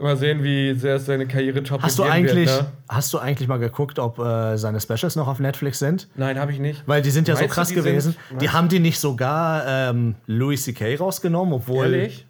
Mal 0.00 0.16
sehen, 0.16 0.42
wie 0.42 0.74
sehr 0.74 0.96
es 0.96 1.06
seine 1.06 1.26
Karriere 1.26 1.62
top 1.62 1.82
Hast 1.82 1.98
du 1.98 2.02
eigentlich, 2.02 2.50
hast 2.88 3.12
du 3.14 3.18
eigentlich 3.18 3.48
mal 3.48 3.58
geguckt, 3.58 3.98
ob 3.98 4.18
äh, 4.18 4.56
seine 4.58 4.80
Specials 4.80 5.14
noch 5.16 5.28
auf 5.28 5.38
Netflix 5.38 5.78
sind? 5.78 6.08
Nein, 6.16 6.38
habe 6.38 6.50
ich 6.52 6.58
nicht. 6.58 6.82
Weil 6.86 7.00
die 7.00 7.10
sind 7.10 7.28
ja 7.28 7.34
Meinst 7.34 7.48
so 7.50 7.54
krass 7.54 7.68
die 7.68 7.74
gewesen. 7.76 8.16
sind- 8.30 8.42
die 8.42 8.50
haben 8.50 8.68
die 8.68 8.80
nicht 8.80 8.98
sogar 8.98 9.64
ähm, 9.66 10.16
Louis 10.26 10.64
C.K. 10.64 10.96
rausgenommen, 10.96 11.54
obwohl 11.54 11.84
Ehrlich? 11.94 12.26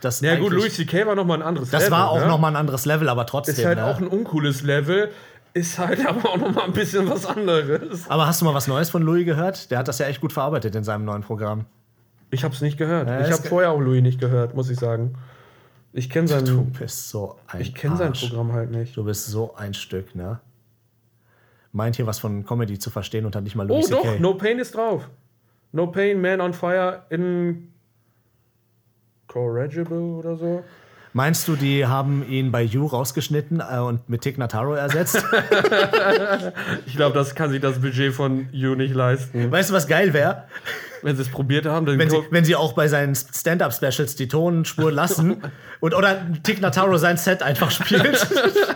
das 0.00 0.20
Ja, 0.20 0.34
gut, 0.36 0.52
Louis 0.52 0.74
C.K. 0.74 1.06
war 1.06 1.14
nochmal 1.14 1.38
ein 1.38 1.42
anderes 1.46 1.70
Das 1.70 1.84
Level. 1.84 1.96
war 1.98 2.10
auch 2.10 2.20
ne? 2.20 2.26
noch 2.26 2.38
mal 2.40 2.48
ein 2.48 2.56
anderes 2.56 2.84
Level, 2.84 3.08
aber 3.08 3.24
trotzdem. 3.24 3.54
Ist 3.54 3.64
halt 3.64 3.78
ne? 3.78 3.86
auch 3.86 3.98
ein 3.98 4.08
uncooles 4.08 4.62
Level. 4.62 5.10
Ist 5.54 5.78
halt 5.78 6.04
aber 6.06 6.28
auch 6.30 6.36
nochmal 6.36 6.64
ein 6.64 6.72
bisschen 6.72 7.08
was 7.08 7.24
anderes. 7.24 8.10
aber 8.10 8.26
hast 8.26 8.40
du 8.40 8.44
mal 8.44 8.52
was 8.54 8.66
Neues 8.66 8.90
von 8.90 9.02
Louis 9.02 9.24
gehört? 9.24 9.70
Der 9.70 9.78
hat 9.78 9.88
das 9.88 9.98
ja 10.00 10.06
echt 10.06 10.20
gut 10.20 10.32
verarbeitet 10.32 10.74
in 10.74 10.84
seinem 10.84 11.04
neuen 11.06 11.22
Programm. 11.22 11.64
Ich 12.30 12.44
habe 12.44 12.54
es 12.54 12.60
nicht 12.60 12.76
gehört. 12.78 13.08
Ja, 13.08 13.20
ich 13.26 13.32
habe 13.32 13.42
vorher 13.48 13.70
auch 13.70 13.80
Louis 13.80 14.02
nicht 14.02 14.20
gehört, 14.20 14.54
muss 14.54 14.68
ich 14.70 14.78
sagen. 14.78 15.14
Ich 15.92 16.10
kenne 16.10 16.28
sein, 16.28 16.44
Du 16.44 16.64
bist 16.64 17.08
so 17.08 17.36
ein 17.46 17.60
ich 17.62 17.74
kenn 17.74 17.96
sein. 17.96 18.12
Programm 18.12 18.52
halt 18.52 18.70
nicht. 18.70 18.96
Du 18.96 19.04
bist 19.04 19.26
so 19.26 19.54
ein 19.56 19.72
Stück, 19.74 20.14
ne? 20.14 20.40
Meint 21.72 21.96
hier 21.96 22.06
was 22.06 22.18
von 22.18 22.44
Comedy 22.44 22.78
zu 22.78 22.90
verstehen 22.90 23.24
und 23.26 23.34
hat 23.34 23.44
nicht 23.44 23.56
mal 23.56 23.64
Oh 23.70 23.74
Louis 23.74 23.88
doch, 23.88 24.02
C.K. 24.02 24.20
No 24.20 24.34
Pain 24.34 24.58
ist 24.58 24.74
drauf. 24.74 25.08
No 25.72 25.86
Pain, 25.86 26.20
Man 26.20 26.40
on 26.40 26.52
Fire 26.54 27.04
in 27.10 27.72
Corrigible 29.26 29.98
oder 29.98 30.36
so. 30.36 30.64
Meinst 31.14 31.48
du, 31.48 31.56
die 31.56 31.86
haben 31.86 32.26
ihn 32.28 32.52
bei 32.52 32.62
You 32.62 32.86
rausgeschnitten 32.86 33.60
äh, 33.60 33.78
und 33.78 34.08
mit 34.08 34.20
Tig 34.22 34.38
Notaro 34.38 34.74
ersetzt? 34.74 35.24
Ich 36.86 36.96
glaube, 36.96 37.14
das 37.14 37.34
kann 37.34 37.50
sich 37.50 37.60
das 37.60 37.80
Budget 37.80 38.12
von 38.12 38.48
You 38.52 38.74
nicht 38.74 38.94
leisten. 38.94 39.50
weißt 39.50 39.70
du, 39.70 39.74
was 39.74 39.86
geil 39.86 40.12
wäre? 40.12 40.44
Wenn 41.02 41.16
sie 41.16 41.22
es 41.22 41.28
probiert 41.28 41.66
haben, 41.66 41.86
dann 41.86 41.98
Wenn 41.98 42.10
sie, 42.10 42.18
wenn 42.30 42.44
sie 42.44 42.56
auch 42.56 42.72
bei 42.72 42.88
seinen 42.88 43.14
Stand-Up-Specials 43.14 44.16
die 44.16 44.28
Tonspur 44.28 44.92
lassen 44.92 45.42
und 45.80 45.94
oder 45.94 46.26
Tig 46.42 46.60
Notaro 46.60 46.96
sein 46.98 47.16
Set 47.16 47.42
einfach 47.42 47.70
spielt. 47.70 48.26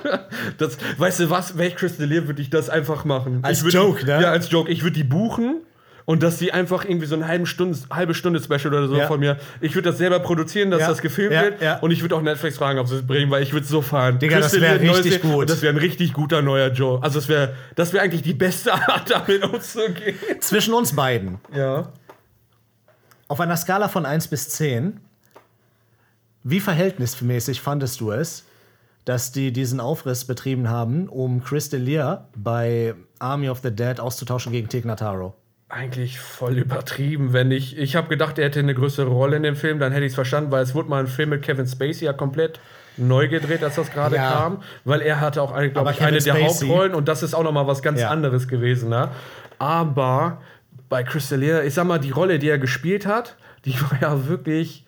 das, 0.59 0.79
weißt 0.99 1.21
du 1.21 1.31
was, 1.31 1.57
wäre 1.59 1.69
ich 1.69 1.77
Crystal 1.77 2.07
Lear, 2.07 2.27
würde 2.27 2.43
ich 2.43 2.51
das 2.51 2.69
einfach 2.71 3.05
machen. 3.05 3.41
Als 3.43 3.63
würd, 3.65 3.75
Joke, 3.75 4.05
ne? 4.05 4.23
Ja, 4.23 4.31
als 4.31 4.51
Joke. 4.51 4.71
Ich 4.71 4.83
würde 4.83 4.95
die 4.95 5.05
buchen 5.05 5.61
und 6.05 6.23
dass 6.23 6.39
sie 6.39 6.53
einfach 6.53 6.85
irgendwie 6.85 7.07
so 7.07 7.15
eine 7.15 7.29
halbe 7.29 7.47
Stunde, 7.47 7.79
halbe 7.91 8.15
Stunde 8.15 8.41
Special 8.43 8.75
oder 8.75 8.89
so 8.89 8.97
Ja. 8.97 9.07
von 9.07 9.21
mir. 9.21 9.37
Ich 9.61 9.75
würde 9.75 9.91
das 9.91 9.99
selber 9.99 10.21
produzieren, 10.21 10.71
dass 10.71 10.81
Ja, 10.81 10.89
das 10.89 11.01
gefilmt 11.01 11.33
ja, 11.33 11.43
wird. 11.43 11.83
Und 11.83 11.91
ich 11.91 12.03
würde 12.03 12.17
auch 12.17 12.23
Netflix 12.23 12.57
fragen, 12.57 12.79
ob 12.79 12.89
sie 12.89 12.97
es 12.97 13.07
bringen, 13.07 13.31
weil 13.31 13.43
ich 13.43 13.53
würde 13.53 13.65
es 13.65 13.71
so 13.71 13.83
fahren. 13.83 14.19
Digga, 14.19 14.41
das 14.41 14.53
Crystal 14.53 14.61
wär 14.63 14.79
Lear, 14.79 14.93
neues 14.93 15.05
richtig 15.05 15.23
gut. 15.23 15.49
Das 15.49 15.63
wäre 15.63 15.73
ein 15.73 15.79
richtig 15.79 16.13
guter 16.13 16.43
neuer 16.43 16.71
Joe. 16.71 17.03
Also 17.03 17.19
das 17.21 17.29
wäre 17.29 17.55
das 17.77 17.93
wär 17.93 18.03
eigentlich 18.03 18.23
die 18.23 18.35
beste 18.35 18.73
Art, 18.75 19.11
damit 19.11 19.45
umzugehen. 19.45 20.17
Zwischen 20.41 20.75
uns 20.75 20.95
beiden. 20.95 21.39
Ja. 21.55 21.93
Auf 23.33 23.41
einer 23.41 23.57
Skala 23.57 23.89
von 23.89 24.05
1 24.05 24.29
bis 24.29 24.51
10, 24.51 25.01
wie 26.45 26.61
verhältnismäßig 26.61 27.63
fandest 27.63 27.99
du 28.03 28.11
es, 28.13 28.45
dass 29.07 29.33
die 29.33 29.55
diesen 29.55 29.81
Aufriss 29.81 30.27
betrieben 30.27 30.69
haben, 30.69 31.09
um 31.09 31.43
Chris 31.43 31.73
D'Elia 31.73 32.25
bei 32.37 32.95
Army 33.21 33.49
of 33.49 33.61
the 33.63 33.71
Dead 33.75 33.99
auszutauschen 34.01 34.53
gegen 34.53 34.69
Tig 34.69 34.85
Notaro? 34.85 35.33
Eigentlich 35.71 36.21
voll 36.21 36.59
übertrieben, 36.59 37.33
wenn 37.33 37.51
ich. 37.53 37.79
Ich 37.79 37.97
habe 37.97 38.09
gedacht, 38.09 38.39
er 38.39 38.45
hätte 38.45 38.59
eine 38.59 38.75
größere 38.75 39.09
Rolle 39.09 39.39
in 39.39 39.45
dem 39.45 39.57
Film, 39.57 39.79
dann 39.79 39.93
hätte 39.93 40.05
ich 40.05 40.11
es 40.13 40.15
verstanden, 40.15 40.51
weil 40.51 40.63
es 40.63 40.75
wurde 40.75 40.91
mal 40.91 41.01
ein 41.01 41.07
Film 41.07 41.31
mit 41.31 41.41
Kevin 41.41 41.67
Spacey 41.67 42.05
ja 42.05 42.13
komplett 42.13 42.61
neu 42.99 43.29
gedreht, 43.29 43.65
als 43.65 43.77
das 43.77 43.91
gerade 43.91 44.17
Ja. 44.17 44.31
kam, 44.31 44.63
weil 44.85 45.01
er 45.01 45.23
hatte 45.23 45.41
auch, 45.41 45.53
eine, 45.53 45.71
glaube 45.71 45.91
ich, 45.93 46.03
eine 46.03 46.19
Kevin 46.19 46.25
der 46.35 46.35
Spacey- 46.35 46.69
Hauptrollen 46.69 46.95
und 46.95 47.09
das 47.09 47.23
ist 47.23 47.33
auch 47.33 47.45
noch 47.45 47.53
mal 47.53 47.67
was 47.67 47.81
ganz 47.83 47.99
Ja. 47.99 48.11
anderes 48.11 48.47
gewesen. 48.47 48.91
Ne? 48.91 49.09
Aber 49.59 50.43
bei 50.93 51.05
Chris 51.05 51.33
D'Elia, 51.33 51.65
ich 51.65 51.73
sag 51.73 51.87
mal, 51.87 51.99
die 51.99 52.11
Rolle, 52.11 52.39
die 52.39 52.51
er 52.51 52.59
gespielt 52.59 53.07
hat, 53.07 53.35
die 53.65 53.73
war 53.81 53.99
ja 54.03 54.29
wirklich 54.29 54.85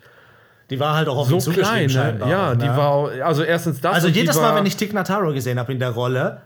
Die 0.69 0.79
war 0.79 0.95
halt 0.97 1.09
auch 1.09 1.17
auf 1.17 1.29
so 1.41 1.51
klein. 1.51 1.87
Ne? 1.87 2.21
Ja, 2.29 2.55
die 2.55 2.67
ne? 2.67 2.77
war, 2.77 2.89
auch- 2.91 3.11
also 3.23 3.43
erstens 3.43 3.81
das. 3.81 3.95
Also 3.95 4.09
die 4.11 4.21
jedes 4.21 4.37
war, 4.37 4.53
Mal, 4.53 4.57
wenn 4.59 4.67
ich 4.67 4.77
Tig 4.77 4.93
Notaro 4.93 5.33
gesehen 5.33 5.59
habe 5.59 5.73
in 5.73 5.79
der 5.79 5.91
Rolle, 5.91 6.43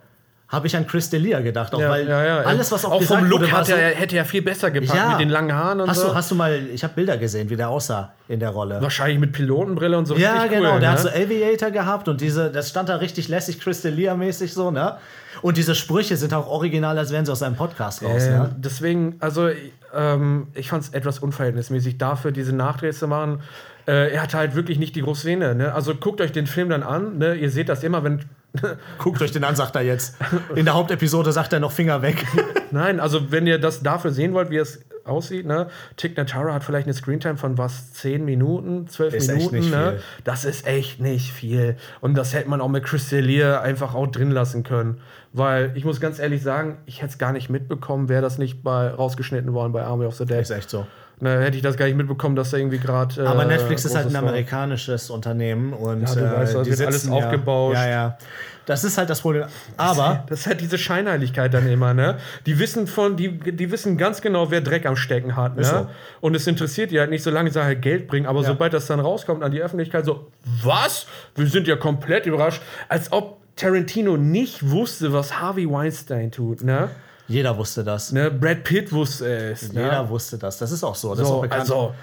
habe 0.49 0.67
ich 0.67 0.75
an 0.77 0.87
Chris 0.87 1.13
D'Elia 1.13 1.43
gedacht. 1.43 1.75
Auch 1.75 1.81
ja, 1.81 1.91
weil 1.91 2.09
ja, 2.09 2.25
ja. 2.25 2.39
alles, 2.41 2.73
was 2.73 2.85
auch, 2.85 2.93
auch 2.93 2.99
gesagt 3.01 3.21
vom 3.21 3.29
Look 3.29 3.43
wurde, 3.43 3.53
hat 3.53 3.69
er, 3.69 3.77
hätte 3.95 4.17
er 4.17 4.25
viel 4.25 4.41
besser 4.41 4.71
gepackt 4.71 4.97
Ja. 4.99 5.11
mit 5.11 5.21
den 5.21 5.29
langen 5.29 5.53
Haaren 5.55 5.81
und 5.83 5.91
hast, 5.91 6.01
so. 6.01 6.09
du, 6.09 6.15
hast 6.15 6.31
du 6.31 6.35
mal, 6.35 6.59
ich 6.73 6.83
habe 6.83 6.95
Bilder 6.95 7.19
gesehen, 7.19 7.51
wie 7.51 7.57
der 7.57 7.69
aussah 7.69 8.13
in 8.29 8.41
der 8.41 8.51
Rolle. 8.51 8.81
Wahrscheinlich 8.81 9.19
mit 9.19 9.33
Pilotenbrille 9.33 9.99
und 9.99 10.07
so 10.07 10.17
Ja, 10.17 10.47
genau. 10.47 10.75
cool. 10.75 10.81
der 10.81 10.89
ne? 10.91 10.93
hat 10.93 11.01
so 11.01 11.09
Aviator 11.11 11.71
gehabt 11.71 12.09
und 12.09 12.21
diese, 12.23 12.51
das 12.51 12.71
stand 12.71 12.89
da 12.89 12.97
richtig 12.97 13.29
lässig 13.29 13.61
Chris 13.61 13.85
D'Elia-mäßig 13.85 14.49
so, 14.53 14.71
ne? 14.71 14.97
Und 15.43 15.57
diese 15.57 15.75
Sprüche 15.75 16.17
sind 16.17 16.33
auch 16.35 16.49
original, 16.49 16.99
als 16.99 17.13
wären 17.13 17.25
sie 17.27 17.31
aus 17.31 17.41
seinem 17.41 17.55
Podcast 17.57 18.03
raus, 18.03 18.25
Äh, 18.25 18.31
ne? 18.31 18.51
Deswegen, 18.57 19.17
also 19.21 19.51
ähm, 19.95 20.49
ich 20.55 20.71
fand 20.71 20.83
es 20.85 20.89
etwas 20.91 21.19
unverhältnismäßig 21.19 21.99
dafür, 21.99 22.33
diese 22.33 22.55
Nachdrehs 22.55 22.99
zu 22.99 23.07
machen. 23.07 23.41
Äh, 23.87 24.13
er 24.15 24.23
hatte 24.23 24.37
halt 24.39 24.55
wirklich 24.55 24.79
nicht 24.79 24.97
die 24.97 25.03
große 25.03 25.21
Szene. 25.23 25.55
Ne? 25.55 25.73
Also 25.75 25.95
guckt 25.95 26.21
euch 26.21 26.33
den 26.33 26.47
Film 26.47 26.69
dann 26.71 26.83
an. 26.83 27.19
Ne? 27.19 27.35
Ihr 27.37 27.51
seht 27.51 27.69
das 27.69 27.85
immer, 27.85 28.03
wenn. 28.05 28.21
Guckt 28.99 29.23
euch 29.23 29.33
den 29.33 29.44
an, 29.44 29.57
sagt 29.57 29.77
er 29.77 29.83
jetzt. 29.83 30.16
In 30.55 30.64
der 30.64 30.75
Hauptepisode 30.75 31.33
sagt 31.33 31.53
er 31.53 31.61
noch 31.61 31.73
Finger 31.73 32.03
weg. 32.03 32.25
Nein, 32.71 33.01
also 33.01 33.31
wenn 33.31 33.47
ihr 33.47 33.59
das 33.59 33.83
dafür 33.83 34.11
sehen 34.11 34.35
wollt, 34.35 34.51
wie 34.51 34.57
es 34.57 34.85
aussieht, 35.05 35.47
ne? 35.47 35.68
Tig 35.97 36.16
Notaro 36.16 36.53
hat 36.53 36.64
vielleicht 36.64 36.87
eine 36.87 36.94
Screentime 36.94 37.37
von 37.37 37.59
was, 37.59 37.92
10 37.94 38.25
Minuten, 38.25 38.87
12 38.87 39.14
Ist 39.14 39.29
Minuten, 39.29 39.71
ne? 39.71 40.01
Das 40.25 40.44
ist 40.44 40.66
echt 40.66 41.01
nicht 41.01 41.33
viel. 41.33 41.77
Und 42.01 42.14
das 42.14 42.35
hätte 42.35 42.49
man 42.49 42.61
auch 42.61 42.68
mit 42.68 42.85
Chris 42.85 43.11
D'Elia 43.11 43.61
einfach 43.61 43.94
auch 43.94 44.07
drin 44.07 44.31
lassen 44.31 44.62
können. 44.62 45.01
Weil 45.33 45.73
ich 45.75 45.85
muss 45.85 46.01
ganz 46.01 46.18
ehrlich 46.18 46.42
sagen, 46.42 46.79
ich 46.87 46.99
hätte 46.99 47.12
es 47.12 47.18
gar 47.18 47.33
nicht 47.33 47.51
mitbekommen, 47.51 48.09
wäre 48.09 48.23
das 48.23 48.38
nicht 48.38 48.62
bei, 48.62 48.88
rausgeschnitten 48.88 49.53
worden 49.53 49.73
bei 49.73 49.83
Army 49.83 50.05
of 50.05 50.14
the 50.14 50.25
Dead. 50.25 50.40
Ist 50.40 50.51
echt 50.51 50.71
so. 50.71 50.87
Ne, 51.20 51.40
hätte 51.40 51.57
ich 51.57 51.62
das 51.64 51.76
gar 51.76 51.87
nicht 51.87 51.96
mitbekommen, 51.96 52.37
dass 52.37 52.50
da 52.50 52.59
irgendwie 52.59 52.78
gerade. 52.78 53.20
Äh, 53.22 53.26
Aber 53.26 53.44
Netflix 53.44 53.85
ist 53.85 53.96
halt 53.96 54.07
ein 54.07 54.14
amerikanisches 54.16 55.11
Unternehmen 55.11 55.72
und 55.72 56.02
Ja, 56.02 56.14
du 56.14 56.21
äh, 56.21 56.33
weißt, 56.33 56.54
da 56.54 56.62
die 56.62 56.71
wird 56.71 56.81
alles 56.87 57.02
sitzen 57.02 57.14
ja-. 57.16 57.33
Ja, 57.73 57.88
ja. 57.88 58.19
Das 58.66 58.85
ist 58.85 58.98
halt 58.98 59.08
das 59.10 59.23
Problem. 59.23 59.44
Aber 59.79 60.25
Das 60.29 60.40
ist 60.40 60.46
halt 60.46 60.60
diese 60.60 60.77
Scheinheiligkeit 60.79 61.52
dann 61.54 61.66
immer, 61.66 61.94
ne? 61.94 62.19
Die 62.46 62.58
wissen 62.58 62.87
von, 62.87 63.16
die, 63.16 63.38
die 63.38 63.73
wissen 63.73 63.96
ganz 63.96 64.21
genau, 64.21 64.50
wer 64.50 64.60
Dreck 64.60 64.85
am 64.87 64.94
Stecken 64.94 65.37
hat, 65.37 65.56
ne? 65.56 65.64
So. 65.64 65.88
Und 66.21 66.37
es 66.37 66.46
interessiert 66.46 66.90
die 66.90 67.00
halt 67.00 67.10
nicht, 67.10 67.23
solange 67.23 67.50
sie 67.50 67.64
halt 67.64 67.81
Geld 67.83 68.06
bringen, 68.06 68.27
aber 68.27 68.42
Ja. 68.42 68.48
sobald 68.48 68.75
das 68.75 68.87
dann 68.87 69.00
rauskommt 69.00 69.42
an 69.42 69.50
die 69.50 69.62
Öffentlichkeit, 69.62 70.04
so, 70.04 70.29
was? 70.62 71.06
Wir 71.35 71.46
sind 71.46 71.66
ja 71.66 71.77
komplett 71.77 72.27
überrascht, 72.27 72.60
als 72.88 73.10
ob 73.10 73.38
Tarantino 73.56 74.16
nicht 74.19 74.71
wusste, 74.71 75.12
was 75.12 75.40
Harvey 75.40 75.69
Weinstein 75.69 76.31
tut, 76.31 76.62
ne? 76.62 76.90
Jeder 77.29 77.56
wusste 77.56 77.85
das. 77.85 78.10
ne? 78.12 78.31
Brad 78.31 78.64
Pitt 78.64 78.90
wusste 78.92 79.26
es, 79.52 79.72
ne? 79.72 79.83
Jeder 79.83 80.08
wusste 80.08 80.38
das. 80.38 80.58
Das 80.58 80.72
ist 80.72 80.83
auch 80.83 80.94
so. 80.94 81.10
Das 81.10 81.20
ist 81.20 81.26
auch 81.26 81.37
So, 81.37 81.40
bekannt. 81.42 81.60
also, 81.60 81.94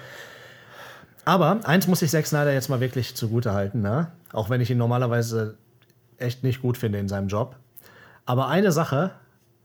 Aber 1.24 1.60
eins 1.64 1.86
muss 1.86 2.00
ich 2.02 2.10
Zack 2.10 2.26
Snyder 2.26 2.52
jetzt 2.52 2.68
mal 2.68 2.80
wirklich 2.80 3.14
zugute 3.16 3.52
halten, 3.52 3.82
ne? 3.82 4.12
Auch 4.32 4.48
wenn 4.50 4.60
ich 4.60 4.70
ihn 4.70 4.78
normalerweise 4.78 5.56
echt 6.18 6.42
nicht 6.44 6.62
gut 6.62 6.78
finde 6.78 6.98
in 6.98 7.08
seinem 7.08 7.28
Job. 7.28 7.56
Aber 8.24 8.48
eine 8.48 8.72
Sache 8.72 9.10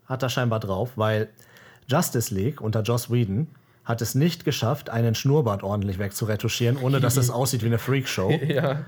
hat 0.06 0.24
er 0.24 0.30
scheinbar 0.30 0.60
drauf, 0.60 0.92
weil 0.96 1.30
Justice 1.88 2.34
League 2.34 2.62
unter 2.62 2.82
Joss 2.82 3.10
Whedon 3.12 3.48
hat 3.92 4.02
es 4.02 4.16
nicht 4.16 4.44
geschafft, 4.46 4.90
einen 4.90 5.14
Schnurrbart 5.16 5.62
ordentlich 5.64 6.00
wegzuretuschieren, 6.00 6.78
ohne 6.78 7.00
dass 7.00 7.18
es 7.18 7.30
aussieht 7.40 7.62
wie 7.62 7.68
eine 7.68 7.78
Freakshow. 7.78 8.32
Ja. 8.48 8.82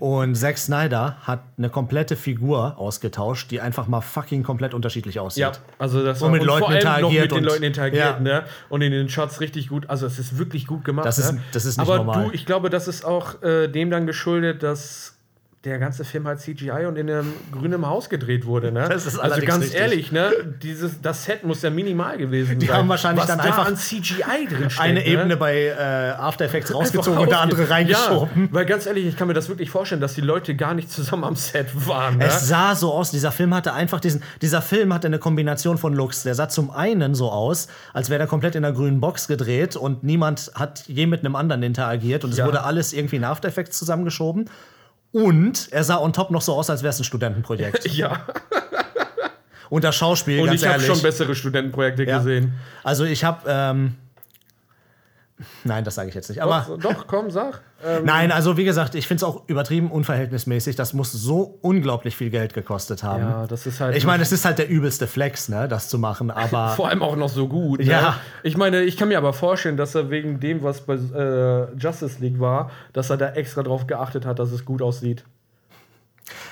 Und 0.00 0.34
Zack 0.34 0.58
Snyder 0.58 1.16
hat 1.22 1.44
eine 1.56 1.68
komplette 1.70 2.16
Figur 2.16 2.76
ausgetauscht, 2.76 3.52
die 3.52 3.60
einfach 3.60 3.86
mal 3.86 4.00
fucking 4.00 4.42
komplett 4.42 4.74
unterschiedlich 4.74 5.20
aussieht. 5.20 5.42
Ja, 5.42 5.52
also 5.78 6.04
das 6.04 6.20
Und 6.22 6.32
mit 6.32 6.42
Leuten 6.42 6.64
vor 6.64 6.70
allem 6.70 7.02
noch 7.02 7.12
mit 7.12 7.30
den 7.30 7.38
und- 7.38 7.44
Leuten 7.44 7.62
interagiert, 7.62 8.16
Ja. 8.16 8.18
ne? 8.18 8.44
Und 8.68 8.82
in 8.82 8.90
den 8.90 9.08
Shots 9.08 9.40
richtig 9.40 9.68
gut. 9.68 9.88
Also 9.88 10.06
es 10.06 10.18
ist 10.18 10.38
wirklich 10.38 10.66
gut 10.66 10.84
gemacht. 10.84 11.06
Das 11.06 11.18
ist- 11.18 11.32
ne? 11.32 11.40
das 11.52 11.66
ist 11.66 11.76
nicht 11.78 11.86
Aber 11.88 11.98
normal. 11.98 12.24
du, 12.26 12.30
ich 12.32 12.46
glaube, 12.46 12.68
das 12.68 12.88
ist 12.88 13.04
auch 13.04 13.42
äh, 13.44 13.68
dem 13.68 13.90
dann 13.90 14.06
geschuldet, 14.08 14.64
dass 14.64 15.14
der 15.64 15.78
ganze 15.78 16.06
Film 16.06 16.26
halt 16.26 16.40
CGI 16.40 16.86
und 16.88 16.96
in 16.96 17.10
einem 17.10 17.34
grünen 17.52 17.86
Haus 17.86 18.08
gedreht 18.08 18.46
wurde, 18.46 18.72
ne? 18.72 18.88
Das 18.88 19.04
ist 19.04 19.18
also 19.18 19.42
ganz 19.44 19.64
richtig. 19.64 19.78
ehrlich, 19.78 20.10
ne? 20.10 20.32
Dieses, 20.62 21.02
das 21.02 21.26
Set 21.26 21.44
muss 21.44 21.60
ja 21.60 21.68
minimal 21.68 22.16
gewesen 22.16 22.58
Die 22.58 22.64
sein. 22.66 22.78
haben 22.78 22.88
wahrscheinlich 22.88 23.20
was 23.24 23.28
dann 23.28 23.36
da 23.36 23.44
einfach 23.44 23.66
an 23.66 23.76
CGI 23.76 24.46
drin 24.48 24.70
steckt, 24.70 24.80
Eine 24.80 25.00
ne? 25.00 25.06
Ebene 25.06 25.36
bei 25.36 25.66
äh, 25.66 26.12
After 26.18 26.46
Effects 26.46 26.72
rausgezogen 26.74 27.18
und 27.20 27.30
der 27.30 27.40
andere 27.40 27.68
reingeschoben. 27.68 28.44
Ja, 28.44 28.48
weil 28.52 28.64
ganz 28.64 28.86
ehrlich, 28.86 29.04
ich 29.04 29.18
kann 29.18 29.28
mir 29.28 29.34
das 29.34 29.50
wirklich 29.50 29.68
vorstellen, 29.68 30.00
dass 30.00 30.14
die 30.14 30.22
Leute 30.22 30.56
gar 30.56 30.72
nicht 30.72 30.90
zusammen 30.90 31.24
am 31.24 31.36
Set 31.36 31.66
waren. 31.86 32.16
Ne? 32.16 32.24
Es 32.24 32.48
sah 32.48 32.74
so 32.74 32.94
aus, 32.94 33.10
dieser 33.10 33.30
Film 33.30 33.52
hatte 33.54 33.74
einfach 33.74 34.00
diesen, 34.00 34.22
dieser 34.40 34.62
Film 34.62 34.94
hatte 34.94 35.08
eine 35.08 35.18
Kombination 35.18 35.76
von 35.76 35.92
Looks. 35.92 36.22
Der 36.22 36.34
sah 36.34 36.48
zum 36.48 36.70
einen 36.70 37.14
so 37.14 37.30
aus, 37.30 37.68
als 37.92 38.08
wäre 38.08 38.20
er 38.20 38.26
komplett 38.26 38.54
in 38.54 38.64
einer 38.64 38.74
grünen 38.74 39.00
Box 39.02 39.28
gedreht 39.28 39.76
und 39.76 40.04
niemand 40.04 40.52
hat 40.54 40.84
je 40.86 41.06
mit 41.06 41.20
einem 41.20 41.36
anderen 41.36 41.62
interagiert 41.62 42.24
und 42.24 42.30
es 42.30 42.38
Ja. 42.38 42.46
wurde 42.46 42.62
alles 42.64 42.94
irgendwie 42.94 43.16
in 43.16 43.24
After 43.24 43.48
Effects 43.48 43.76
zusammengeschoben. 43.78 44.48
Und 45.12 45.68
er 45.72 45.82
sah 45.84 45.98
on 45.98 46.12
top 46.12 46.30
noch 46.30 46.42
so 46.42 46.54
aus, 46.54 46.70
als 46.70 46.82
wäre 46.82 46.90
es 46.90 47.00
ein 47.00 47.04
Studentenprojekt. 47.04 47.86
ja, 47.94 48.20
Und 49.68 49.84
das 49.84 49.96
Schauspiel, 49.96 50.40
und 50.40 50.46
ganz 50.46 50.62
ich 50.62 50.68
habe 50.68 50.80
schon 50.82 51.00
bessere 51.02 51.34
Studentenprojekte 51.34 52.04
Ja. 52.04 52.18
gesehen. 52.18 52.54
Also 52.84 53.04
ich 53.04 53.24
habe, 53.24 53.42
ähm, 53.48 53.94
nein, 55.64 55.84
das 55.84 55.94
sage 55.94 56.08
ich 56.08 56.14
jetzt 56.14 56.28
nicht. 56.28 56.42
Aber 56.42 56.66
doch, 56.68 56.78
doch, 56.78 57.06
komm, 57.06 57.30
sag. 57.30 57.62
Ähm, 57.84 58.04
nein, 58.04 58.30
also 58.32 58.56
wie 58.56 58.64
gesagt, 58.64 58.94
ich 58.94 59.06
finde 59.06 59.24
es 59.24 59.24
auch 59.24 59.48
übertrieben 59.48 59.90
unverhältnismäßig. 59.90 60.76
Das 60.76 60.92
muss 60.92 61.12
so 61.12 61.58
unglaublich 61.62 62.16
viel 62.16 62.30
Geld 62.30 62.52
gekostet 62.54 63.02
haben. 63.02 63.22
Ja, 63.22 63.46
das 63.46 63.66
ist 63.66 63.80
halt. 63.80 63.96
Ich 63.96 64.04
meine, 64.04 64.22
es 64.22 64.32
ist 64.32 64.44
halt 64.44 64.58
der 64.58 64.68
übelste 64.68 65.06
Flex, 65.06 65.48
ne, 65.48 65.68
das 65.68 65.88
zu 65.88 65.98
machen, 65.98 66.30
aber 66.30 66.70
vor 66.70 66.88
allem 66.88 67.02
auch 67.02 67.16
noch 67.16 67.30
so 67.30 67.48
gut. 67.48 67.80
Ne? 67.80 67.86
Ja. 67.86 68.16
Ich 68.42 68.56
meine, 68.56 68.82
ich 68.82 68.96
kann 68.96 69.08
mir 69.08 69.18
aber 69.18 69.32
vorstellen, 69.32 69.76
dass 69.76 69.94
er 69.94 70.10
wegen 70.10 70.40
dem, 70.40 70.62
was 70.62 70.82
bei 70.82 70.94
äh, 70.94 71.74
Justice 71.76 72.20
League 72.20 72.40
war, 72.40 72.70
dass 72.92 73.10
er 73.10 73.16
da 73.16 73.30
extra 73.30 73.62
drauf 73.62 73.86
geachtet 73.86 74.26
hat, 74.26 74.38
dass 74.38 74.52
es 74.52 74.64
gut 74.64 74.82
aussieht. 74.82 75.24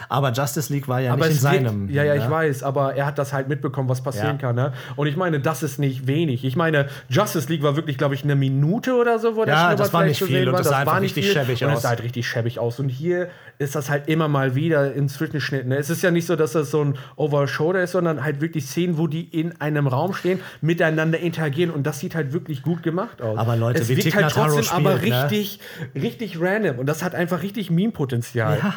Aber 0.08 0.32
Justice 0.32 0.72
League 0.72 0.88
war 0.88 1.00
ja 1.00 1.12
Aber 1.12 1.26
nicht 1.28 1.40
in 1.42 1.46
es 1.46 1.52
geht- 1.52 1.66
seinem. 1.66 1.88
Ja, 1.90 2.02
ja, 2.02 2.14
ich 2.14 2.24
ne? 2.24 2.30
weiß, 2.30 2.62
aber 2.62 2.94
er 2.94 3.06
hat 3.06 3.18
das 3.18 3.32
halt 3.32 3.48
mitbekommen, 3.48 3.88
was 3.88 4.02
passieren 4.02 4.36
Ja. 4.40 4.48
kann. 4.48 4.56
Ne? 4.56 4.72
Und 4.96 5.06
ich 5.06 5.16
meine, 5.16 5.38
das 5.40 5.62
ist 5.62 5.78
nicht 5.78 6.06
wenig. 6.06 6.44
Ich 6.44 6.56
meine, 6.56 6.88
Justice 7.08 7.48
League 7.48 7.62
war 7.62 7.76
wirklich, 7.76 7.96
glaube 7.98 8.14
ich, 8.14 8.24
eine 8.24 8.34
Minute 8.34 8.94
oder 8.94 9.18
so, 9.18 9.36
wo 9.36 9.44
der 9.44 9.54
Ja, 9.54 9.74
das 9.76 9.92
war 9.92 10.04
nicht 10.04 10.22
viel 10.22 10.46
und 10.48 10.54
war. 10.54 10.62
das 10.62 10.68
sah 10.68 10.96
richtig 10.98 11.26
viel. 11.26 11.34
schäbig 11.34 11.62
und 11.64 11.70
aus. 11.70 11.76
es 11.78 11.82
sah 11.82 11.90
halt 11.90 12.02
richtig 12.02 12.26
schäbig 12.26 12.58
aus. 12.58 12.80
Und 12.80 12.88
hier 12.88 13.28
ist 13.58 13.74
das 13.74 13.88
halt 13.90 14.08
immer 14.08 14.26
mal 14.28 14.54
wieder 14.54 14.92
in 14.94 15.08
Zwischenschnitten. 15.08 15.68
Ne? 15.68 15.76
Es 15.76 15.90
ist 15.90 16.02
ja 16.02 16.10
nicht 16.10 16.26
so, 16.26 16.34
dass 16.36 16.52
das 16.52 16.70
so 16.70 16.82
ein 16.84 16.94
Over-Shoulder 17.16 17.82
ist, 17.82 17.92
sondern 17.92 18.24
halt 18.24 18.40
wirklich 18.40 18.66
Szenen, 18.66 18.98
wo 18.98 19.06
die 19.06 19.24
in 19.24 19.60
einem 19.60 19.86
Raum 19.86 20.12
stehen, 20.14 20.40
miteinander 20.60 21.18
interagieren. 21.18 21.70
Und 21.70 21.86
das 21.86 22.00
sieht 22.00 22.14
halt 22.14 22.32
wirklich 22.32 22.62
gut 22.62 22.82
gemacht 22.82 23.22
aus. 23.22 23.38
Aber 23.38 23.56
Leute, 23.56 23.82
es 23.82 23.88
wie 23.88 23.96
wirkt 23.96 24.14
halt 24.14 24.30
trotzdem 24.30 24.64
aber 24.76 24.96
spielt, 24.98 25.10
ne? 25.12 25.22
richtig, 25.24 25.60
richtig 25.94 26.40
random. 26.40 26.78
Und 26.78 26.86
das 26.86 27.02
hat 27.02 27.14
einfach 27.14 27.42
richtig 27.42 27.70
Meme-Potenzial. 27.70 28.58
Ja. 28.62 28.74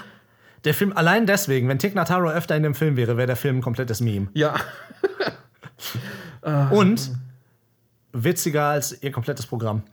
Der 0.64 0.74
Film, 0.74 0.94
allein 0.96 1.26
deswegen, 1.26 1.68
wenn 1.68 1.80
Tig 1.80 1.96
Notaro 1.96 2.30
öfter 2.30 2.56
in 2.56 2.64
dem 2.64 2.76
Film 2.76 2.96
wäre, 2.98 3.18
wäre 3.18 3.28
der 3.28 3.36
Film 3.36 3.58
ein 3.58 3.62
komplettes 3.62 4.02
Meme. 4.02 4.28
ja. 4.34 4.56
Und 6.72 7.12
witziger 8.14 8.66
als 8.66 9.02
ihr 9.04 9.12
komplettes 9.12 9.46
Programm. 9.46 9.84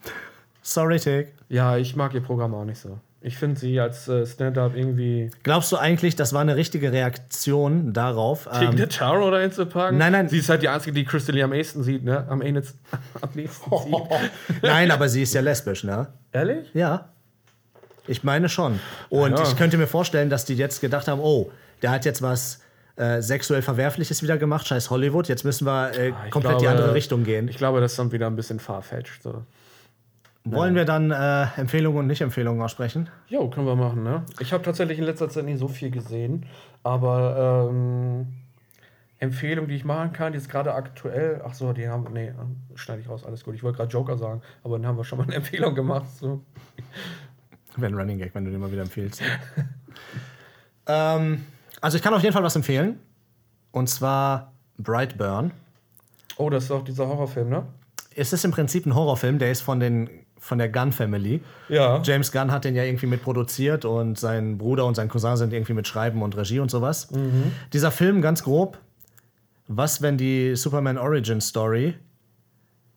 Sorry, 0.62 0.98
Tig. 0.98 1.28
Ja, 1.48 1.76
ich 1.76 1.96
mag 1.96 2.14
ihr 2.14 2.20
Programm 2.20 2.54
auch 2.54 2.64
nicht 2.64 2.78
so. 2.78 2.98
Ich 3.20 3.36
finde 3.36 3.58
sie 3.58 3.80
als 3.80 4.06
äh, 4.08 4.24
Stand-up 4.26 4.76
irgendwie. 4.76 5.30
Glaubst 5.42 5.72
du 5.72 5.76
eigentlich, 5.76 6.14
das 6.14 6.32
war 6.32 6.40
eine 6.40 6.56
richtige 6.56 6.92
Reaktion 6.92 7.92
darauf? 7.92 8.48
Tig 8.58 8.68
ähm, 8.70 8.76
Notaro 8.76 9.30
dahin 9.30 9.50
zu 9.50 9.66
packen? 9.66 9.98
Nein, 9.98 10.12
nein. 10.12 10.28
Sie 10.28 10.38
ist 10.38 10.48
halt 10.48 10.62
die 10.62 10.68
Einzige, 10.68 10.92
die 10.92 11.04
Crystal 11.04 11.40
am 11.42 11.52
ehesten 11.52 11.82
sieht, 11.82 12.04
ne? 12.04 12.26
Am 12.28 12.42
ehesten, 12.42 12.78
am 13.20 13.30
nächsten 13.34 13.70
sieht. 13.78 14.62
Nein, 14.62 14.90
aber 14.90 15.08
sie 15.08 15.22
ist 15.22 15.34
ja 15.34 15.40
lesbisch, 15.40 15.84
ne? 15.84 16.06
Ehrlich? 16.32 16.70
Ja. 16.74 17.08
Ich 18.08 18.24
meine 18.24 18.48
schon. 18.48 18.80
Und 19.10 19.32
Ja. 19.38 19.42
ich 19.44 19.56
könnte 19.56 19.76
mir 19.78 19.86
vorstellen, 19.86 20.30
dass 20.30 20.44
die 20.44 20.54
jetzt 20.54 20.80
gedacht 20.80 21.06
haben, 21.08 21.20
oh, 21.20 21.50
der 21.82 21.90
hat 21.90 22.04
jetzt 22.04 22.22
was 22.22 22.60
äh, 22.96 23.22
sexuell 23.22 23.62
Verwerfliches 23.62 24.22
wieder 24.24 24.36
gemacht, 24.38 24.66
scheiß 24.66 24.90
Hollywood, 24.90 25.28
jetzt 25.28 25.44
müssen 25.44 25.66
wir 25.66 25.92
äh, 25.96 26.08
Ich 26.24 26.30
komplett 26.32 26.56
die 26.60 26.64
glaube- 26.64 26.70
andere 26.78 26.94
Richtung 26.94 27.22
gehen. 27.22 27.46
Ich 27.46 27.56
glaube, 27.56 27.80
das 27.80 27.92
ist 27.92 27.98
dann 27.98 28.10
wieder 28.10 28.26
ein 28.26 28.34
bisschen 28.34 28.58
farfetched. 28.58 29.22
So. 29.22 29.44
Wollen 30.44 30.74
wir 30.74 30.84
dann 30.84 31.10
äh, 31.10 31.46
Empfehlungen 31.60 31.98
und 32.00 32.06
Nicht-Empfehlungen 32.08 32.60
aussprechen? 32.62 33.08
Jo, 33.28 33.48
können 33.50 33.66
wir 33.66 33.76
machen, 33.76 34.02
ne? 34.02 34.22
Ich 34.40 34.52
habe 34.52 34.64
tatsächlich 34.64 34.98
in 34.98 35.04
letzter 35.04 35.28
Zeit 35.28 35.44
nicht 35.44 35.58
so 35.58 35.68
viel 35.68 35.90
gesehen, 35.90 36.46
aber 36.82 37.68
ähm, 37.70 38.26
Empfehlung, 39.20 39.68
die 39.68 39.74
ich 39.74 39.84
machen 39.84 40.12
kann, 40.12 40.32
jetzt 40.32 40.48
gerade 40.48 40.72
aktuell, 40.74 41.42
ach 41.44 41.52
so, 41.54 41.72
die 41.72 41.88
haben, 41.88 42.06
nee, 42.12 42.32
schneide 42.76 43.00
ich 43.02 43.08
raus, 43.08 43.24
alles 43.26 43.44
gut. 43.44 43.54
Ich 43.54 43.62
wollte 43.62 43.76
gerade 43.78 43.92
Joker 43.92 44.16
sagen, 44.16 44.42
aber 44.64 44.78
dann 44.78 44.86
haben 44.86 44.96
wir 44.96 45.04
schon 45.04 45.18
mal 45.18 45.24
eine 45.24 45.34
Empfehlung 45.34 45.74
gemacht. 45.74 46.06
So. 46.18 46.40
Wäre 47.80 47.92
ein 47.92 47.98
Running 47.98 48.18
Gag, 48.18 48.34
wenn 48.34 48.44
du 48.44 48.50
den 48.50 48.60
mal 48.60 48.70
wieder 48.72 48.82
empfiehlst. 48.82 49.22
ähm, 50.86 51.44
also 51.80 51.96
ich 51.96 52.02
kann 52.02 52.14
auf 52.14 52.22
jeden 52.22 52.32
Fall 52.32 52.42
was 52.42 52.56
empfehlen. 52.56 52.98
Und 53.70 53.88
zwar 53.88 54.52
Brightburn. 54.78 55.52
Oh, 56.36 56.50
das 56.50 56.64
ist 56.64 56.70
auch 56.70 56.84
dieser 56.84 57.06
Horrorfilm, 57.06 57.48
ne? 57.48 57.66
Es 58.14 58.32
ist 58.32 58.44
im 58.44 58.50
Prinzip 58.50 58.86
ein 58.86 58.94
Horrorfilm, 58.94 59.38
der 59.38 59.52
ist 59.52 59.60
von, 59.60 59.78
den, 59.78 60.10
von 60.38 60.58
der 60.58 60.68
Gunn 60.68 60.92
Family. 60.92 61.42
Ja. 61.68 62.00
James 62.02 62.32
Gunn 62.32 62.50
hat 62.50 62.64
den 62.64 62.74
ja 62.74 62.82
irgendwie 62.82 63.06
mitproduziert 63.06 63.84
und 63.84 64.18
sein 64.18 64.58
Bruder 64.58 64.86
und 64.86 64.96
sein 64.96 65.08
Cousin 65.08 65.36
sind 65.36 65.52
irgendwie 65.52 65.74
mit 65.74 65.86
Schreiben 65.86 66.22
und 66.22 66.36
Regie 66.36 66.58
und 66.58 66.70
sowas. 66.70 67.08
Dieser 67.72 67.90
Film, 67.92 68.20
ganz 68.20 68.42
grob, 68.42 68.78
was, 69.68 70.02
wenn 70.02 70.16
die 70.16 70.56
Superman 70.56 70.98
Origin 70.98 71.40
Story 71.40 71.94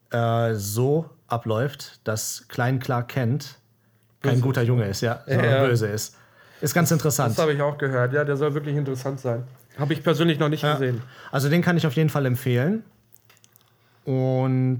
äh, 0.10 0.54
so 0.56 1.10
abläuft, 1.28 2.00
dass 2.04 2.48
Klein 2.48 2.80
Clark 2.80 3.10
Kent 3.10 3.61
kein 4.22 4.34
Böse 4.34 4.42
guter 4.44 4.62
Junge 4.62 4.86
ist, 4.88 5.02
ja, 5.02 5.22
sondern 5.28 5.46
Ja. 5.52 5.66
böse 5.66 5.88
ist. 5.88 6.16
Ist 6.62 6.74
ganz 6.74 6.92
interessant. 6.92 7.32
Das 7.32 7.40
habe 7.42 7.54
ich 7.54 7.62
auch 7.62 7.78
gehört. 7.78 8.14
Ja, 8.14 8.24
der 8.24 8.38
soll 8.38 8.54
wirklich 8.54 8.76
interessant 8.76 9.20
sein. 9.20 9.44
Habe 9.80 9.94
ich 9.94 10.04
persönlich 10.04 10.38
noch 10.38 10.50
nicht 10.50 10.62
Ja. 10.64 10.74
gesehen. 10.74 11.02
Also 11.32 11.50
den 11.50 11.62
kann 11.62 11.76
ich 11.78 11.88
auf 11.88 11.94
jeden 11.94 12.10
Fall 12.10 12.26
empfehlen. 12.26 12.84
Und 14.06 14.80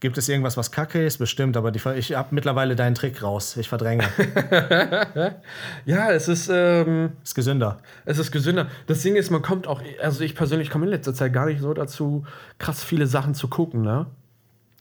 gibt 0.00 0.18
es 0.18 0.28
irgendwas, 0.28 0.56
was 0.56 0.70
kacke 0.70 1.04
ist? 1.04 1.18
Bestimmt, 1.18 1.56
aber 1.56 1.70
die, 1.70 1.80
ich 1.96 2.14
habe 2.14 2.28
mittlerweile 2.34 2.76
deinen 2.76 2.94
Trick 2.94 3.22
raus. 3.22 3.56
Ich 3.56 3.68
verdränge. 3.68 4.04
Ja, 5.84 6.10
es 6.10 6.28
ist, 6.28 6.48
ähm, 6.52 7.12
ist 7.22 7.34
gesünder. 7.34 7.78
es 8.04 8.18
ist 8.18 8.30
gesünder. 8.32 8.68
Das 8.86 9.00
Ding 9.02 9.16
ist, 9.16 9.30
man 9.30 9.42
kommt 9.42 9.66
auch, 9.66 9.82
also 10.02 10.22
ich 10.24 10.34
persönlich 10.34 10.70
komme 10.70 10.86
in 10.86 10.90
letzter 10.90 11.14
Zeit 11.14 11.32
gar 11.32 11.46
nicht 11.46 11.60
so 11.60 11.72
dazu, 11.74 12.24
krass 12.58 12.82
viele 12.82 13.06
Sachen 13.06 13.34
zu 13.34 13.48
gucken, 13.48 13.82
ne? 13.82 14.06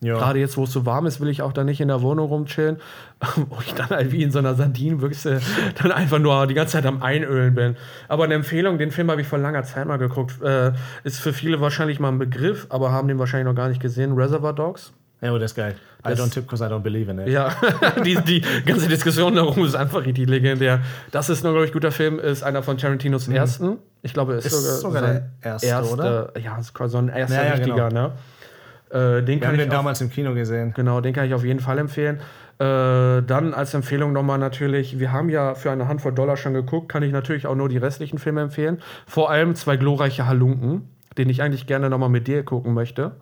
Ja. 0.04 0.16
Gerade 0.16 0.40
jetzt, 0.40 0.58
wo 0.58 0.64
es 0.66 0.72
so 0.72 0.86
warm 0.86 1.06
ist, 1.06 1.22
will 1.22 1.30
ich 1.30 1.42
auch 1.42 1.54
da 1.54 1.64
nicht 1.64 1.80
in 1.82 1.88
der 1.88 2.02
Wohnung 2.02 2.28
rumchillen, 2.28 2.78
wo 3.50 3.58
ich 3.66 3.74
dann 3.74 3.90
halt 3.90 4.12
wie 4.12 4.22
in 4.22 4.32
so 4.32 4.40
einer 4.40 4.54
Sardinenbüchse 4.56 5.40
dann 5.82 5.92
einfach 5.92 6.20
nur 6.20 6.46
die 6.48 6.54
ganze 6.54 6.74
Zeit 6.74 6.86
am 6.86 7.02
Einölen 7.02 7.56
bin. 7.56 7.76
Aber 8.08 8.26
eine 8.26 8.34
Empfehlung, 8.34 8.78
den 8.78 8.92
Film 8.92 9.10
habe 9.10 9.22
ich 9.22 9.28
vor 9.28 9.40
langer 9.40 9.64
Zeit 9.64 9.88
mal 9.88 9.98
geguckt, 9.98 10.42
äh, 10.44 10.72
ist 11.04 11.20
für 11.20 11.34
viele 11.34 11.62
wahrscheinlich 11.62 12.00
mal 12.00 12.10
ein 12.10 12.20
Begriff, 12.20 12.68
aber 12.70 12.92
haben 12.92 13.08
den 13.08 13.18
wahrscheinlich 13.20 13.46
noch 13.48 13.56
gar 13.56 13.70
nicht 13.70 13.82
gesehen. 13.82 14.14
Reservoir 14.14 14.54
Dogs. 14.54 14.94
Ja, 15.22 15.32
oh, 15.32 15.38
das 15.38 15.52
ist 15.52 15.56
geil. 15.56 15.76
I 16.06 16.10
Das- 16.10 16.20
don't 16.20 16.34
tip 16.34 16.44
because 16.44 16.62
I 16.62 16.68
don't 16.68 16.80
believe 16.82 17.10
in 17.10 17.18
it. 17.20 17.30
Ja, 17.30 17.56
die, 18.04 18.16
die 18.16 18.42
ganze 18.66 18.90
Diskussion 18.90 19.34
darum 19.36 19.64
ist 19.66 19.74
einfach 19.74 20.06
richtig 20.06 20.28
legendär. 20.28 20.82
Das 21.12 21.30
ist 21.30 21.46
ein, 21.46 21.52
glaube 21.54 21.66
ich, 21.66 21.72
guter 21.72 21.94
Film, 21.94 22.20
ist 22.20 22.44
einer 22.44 22.62
von 22.62 22.78
Tarantinos 22.78 23.30
ersten. 23.30 23.78
Ich 24.02 24.14
glaube, 24.14 24.34
ist, 24.34 24.44
Mhm. 24.44 24.48
Ist 24.58 24.82
sogar, 24.82 25.00
sogar 25.00 25.02
der 25.02 25.30
erste, 25.42 25.94
oder? 25.94 26.34
Ja, 26.38 26.58
ist 26.58 26.74
quasi 26.74 26.92
so 26.92 26.98
ein 26.98 27.08
erster 27.08 27.38
Ja, 27.38 27.44
ja, 27.46 27.54
richtiger, 27.54 27.90
ne? 27.90 28.12
Äh, 28.94 29.24
den 29.24 29.28
Wir 29.28 29.40
kann 29.40 29.48
haben 29.48 29.56
ich 29.56 29.62
den 29.62 29.70
auf, 29.70 29.76
damals 29.78 30.02
im 30.02 30.10
Kino 30.12 30.34
gesehen. 30.34 30.74
genau, 30.76 31.02
den 31.02 31.14
kann 31.14 31.26
ich 31.26 31.34
auf 31.34 31.44
jeden 31.44 31.60
Fall 31.60 31.80
empfehlen. 31.80 32.20
Äh, 32.60 33.24
dann 33.24 33.54
als 33.56 33.74
Empfehlung 33.74 34.14
nochmal 34.14 34.38
natürlich, 34.38 35.00
wir 35.00 35.12
haben 35.12 35.30
ja 35.30 35.56
für 35.56 35.72
eine 35.72 35.88
Handvoll 35.88 36.14
Dollar 36.14 36.38
schon 36.38 36.54
geguckt, 36.54 36.90
kann 36.90 37.02
ich 37.02 37.12
natürlich 37.12 37.48
auch 37.48 37.56
nur 37.56 37.70
die 37.70 37.78
restlichen 37.78 38.20
Filme 38.20 38.42
empfehlen. 38.42 38.80
Vor 39.08 39.32
allem 39.32 39.56
zwei 39.56 39.78
glorreiche 39.78 40.28
Halunken, 40.28 40.88
den 41.18 41.30
ich 41.30 41.42
eigentlich 41.42 41.66
gerne 41.66 41.90
nochmal 41.90 42.10
mit 42.10 42.28
dir 42.28 42.44
gucken 42.44 42.76
möchte. 42.76 43.14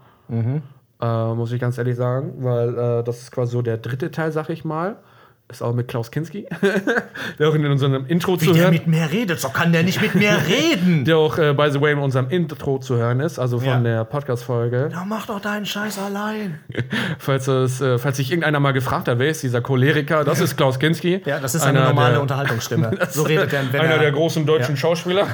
Äh, 1.02 1.34
muss 1.34 1.52
ich 1.54 1.62
ganz 1.62 1.78
ehrlich 1.78 1.96
sagen, 1.96 2.34
weil 2.40 2.78
äh, 2.78 3.04
das 3.04 3.22
ist 3.22 3.32
quasi 3.32 3.54
so 3.54 3.62
der 3.62 3.78
dritte 3.78 4.12
Teil, 4.12 4.32
sag 4.34 4.50
ich 4.50 4.66
mal. 4.66 4.98
Ist 5.52 5.62
auch 5.62 5.74
mit 5.74 5.88
Klaus 5.88 6.10
Kinski, 6.12 6.48
der 7.40 7.50
auch 7.50 7.54
in 7.54 7.66
unserem 7.66 8.06
Intro 8.08 8.40
Wie 8.40 8.46
zu 8.46 8.54
der 8.54 8.64
hören 8.64 8.74
mit 8.74 8.88
mir 8.88 9.10
redet, 9.12 9.40
so 9.40 9.50
kann 9.50 9.72
der 9.72 9.84
nicht 9.84 10.02
mit 10.02 10.16
mir 10.16 10.32
reden. 10.48 11.06
der 11.06 11.18
auch, 11.18 11.38
äh, 11.38 11.54
by 11.54 11.70
the 11.72 11.80
way, 11.82 11.92
in 11.94 12.00
unserem 12.00 12.30
Intro 12.30 12.80
zu 12.80 12.96
hören 12.98 13.20
ist, 13.20 13.38
also 13.38 13.60
von 13.60 13.68
Ja. 13.68 13.80
der 13.80 14.06
Podcast-Folge. 14.06 14.90
Ja, 14.92 15.04
mach 15.06 15.26
doch 15.28 15.40
deinen 15.42 15.66
Scheiß 15.66 16.00
allein. 16.00 16.60
Falls, 17.20 17.48
es, 17.48 17.82
äh, 17.82 17.98
falls 17.98 18.18
sich 18.18 18.32
irgendeiner 18.32 18.60
mal 18.60 18.72
gefragt 18.72 19.08
hat, 19.08 19.20
wer 19.20 19.30
ist 19.30 19.44
dieser 19.44 19.62
Choleriker, 19.62 20.24
das 20.24 20.40
ist 20.40 20.56
Klaus 20.58 20.80
Kinski. 20.80 21.22
Ja, 21.26 21.40
das 21.40 21.54
ist 21.56 21.64
eine 21.64 21.82
normale 21.82 22.14
der, 22.14 22.22
Unterhaltungsstimme. 22.22 22.92
So 23.10 23.24
redet 23.24 23.54
er, 23.54 23.62
wenn 23.72 23.82
Einer 23.82 23.94
er, 23.96 24.00
der 24.00 24.12
großen 24.12 24.46
deutschen 24.46 24.76
Ja. 24.76 24.82
Schauspieler. 24.82 25.28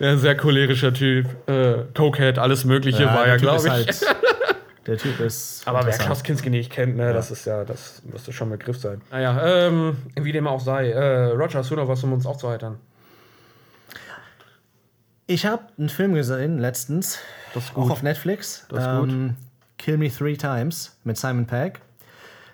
ja, 0.00 0.16
sehr 0.16 0.36
cholerischer 0.36 0.92
Typ. 0.92 1.26
Äh, 1.46 1.84
Cokehead, 1.94 2.38
alles 2.38 2.64
Mögliche 2.64 3.04
war 3.06 3.26
ja, 3.28 3.36
glaube 3.36 3.64
ich. 3.66 3.70
Halt, 3.70 4.00
der 4.86 4.98
Typ 4.98 5.20
ist. 5.20 5.62
Aber 5.66 5.84
wer. 5.86 5.96
Klaus 5.98 6.22
Kinski 6.22 6.50
nicht 6.50 6.70
kennt, 6.70 6.96
ne, 6.96 7.12
das 7.12 7.30
ist 7.30 7.44
ja, 7.44 7.64
das 7.64 8.02
müsste 8.04 8.32
schon 8.32 8.48
ein 8.48 8.58
Begriff 8.58 8.78
sein. 8.78 9.00
Naja, 9.10 9.66
ähm, 9.66 9.96
wie 10.14 10.32
dem 10.32 10.46
auch 10.46 10.60
sei. 10.60 10.90
Äh, 10.90 11.26
Roger, 11.32 11.58
hast 11.60 11.70
du 11.70 11.76
noch 11.76 11.88
was, 11.88 12.02
um 12.04 12.12
uns 12.12 12.26
aufzuheitern? 12.26 12.78
Ich 15.26 15.44
habe 15.44 15.64
einen 15.76 15.88
Film 15.88 16.14
gesehen 16.14 16.58
letztens, 16.58 17.18
Das 17.54 17.64
ist 17.64 17.70
auch 17.70 17.82
gut. 17.82 17.90
auf 17.92 18.02
Netflix. 18.02 18.64
Das 18.68 18.84
ist 18.84 19.00
gut. 19.00 19.30
Kill 19.78 19.96
Me 19.98 20.08
Three 20.10 20.36
Times 20.36 20.96
mit 21.04 21.18
Simon 21.18 21.46
Pegg. 21.46 21.80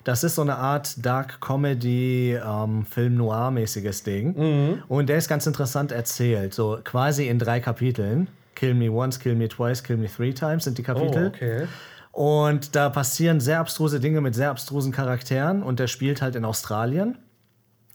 Das 0.04 0.24
ist 0.24 0.34
so 0.34 0.42
eine 0.42 0.56
Art 0.56 1.04
Dark 1.04 1.40
Comedy, 1.40 2.32
ähm, 2.44 2.84
Film 2.86 3.16
Noir-mäßiges 3.16 4.02
Ding. 4.02 4.34
Mhm. 4.36 4.82
Und 4.88 5.08
der 5.08 5.18
ist 5.18 5.28
ganz 5.28 5.46
interessant 5.46 5.92
erzählt, 5.92 6.54
so 6.54 6.80
quasi 6.82 7.28
in 7.28 7.38
drei 7.38 7.60
Kapiteln. 7.60 8.26
Kill 8.56 8.74
Me 8.74 8.90
Once, 8.90 9.18
Kill 9.20 9.34
Me 9.36 9.48
Twice, 9.48 9.82
Kill 9.84 9.96
Me 9.98 10.08
Three 10.08 10.32
Times 10.32 10.64
sind 10.64 10.78
die 10.78 10.82
Kapitel. 10.82 11.24
Oh, 11.24 11.28
okay. 11.28 11.66
Und 12.12 12.76
da 12.76 12.90
passieren 12.90 13.40
sehr 13.40 13.58
abstruse 13.58 13.98
Dinge 13.98 14.20
mit 14.20 14.34
sehr 14.34 14.50
abstrusen 14.50 14.92
Charakteren 14.92 15.62
und 15.62 15.80
der 15.80 15.86
spielt 15.86 16.20
halt 16.20 16.36
in 16.36 16.44
Australien. 16.44 17.18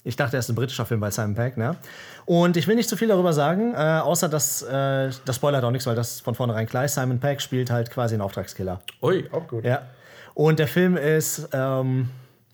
Ich 0.04 0.16
dachte, 0.16 0.38
er 0.38 0.40
ist 0.40 0.50
ein 0.50 0.56
britischer 0.56 0.86
Film 0.86 1.02
bei 1.02 1.12
Simon 1.12 1.36
Pegg, 1.36 1.58
ne? 1.58 1.76
Und 2.26 2.58
ich 2.58 2.66
will 2.68 2.76
nicht 2.76 2.90
zu 2.90 2.98
viel 2.98 3.10
darüber 3.10 3.34
sagen, 3.34 3.74
äh, 3.74 3.78
außer 3.78 4.28
dass 4.28 4.64
äh, 4.64 5.12
das 5.26 5.36
spoilert 5.36 5.64
auch 5.64 5.72
nichts, 5.72 5.86
weil 5.86 5.96
das 5.96 6.20
von 6.20 6.34
vornherein 6.34 6.66
klar 6.66 6.86
ist. 6.86 6.96
Simon 6.96 7.20
Pegg 7.20 7.42
spielt 7.42 7.70
halt 7.70 7.92
quasi 7.92 8.16
einen 8.16 8.22
Auftragskiller. 8.22 8.82
Ui, 9.02 9.30
auch 9.32 9.48
gut. 9.48 9.66
Ja. 9.66 9.84
Und 10.34 10.60
der 10.60 10.68
Film 10.68 10.98
ist 10.98 11.50
ähm, 11.52 12.10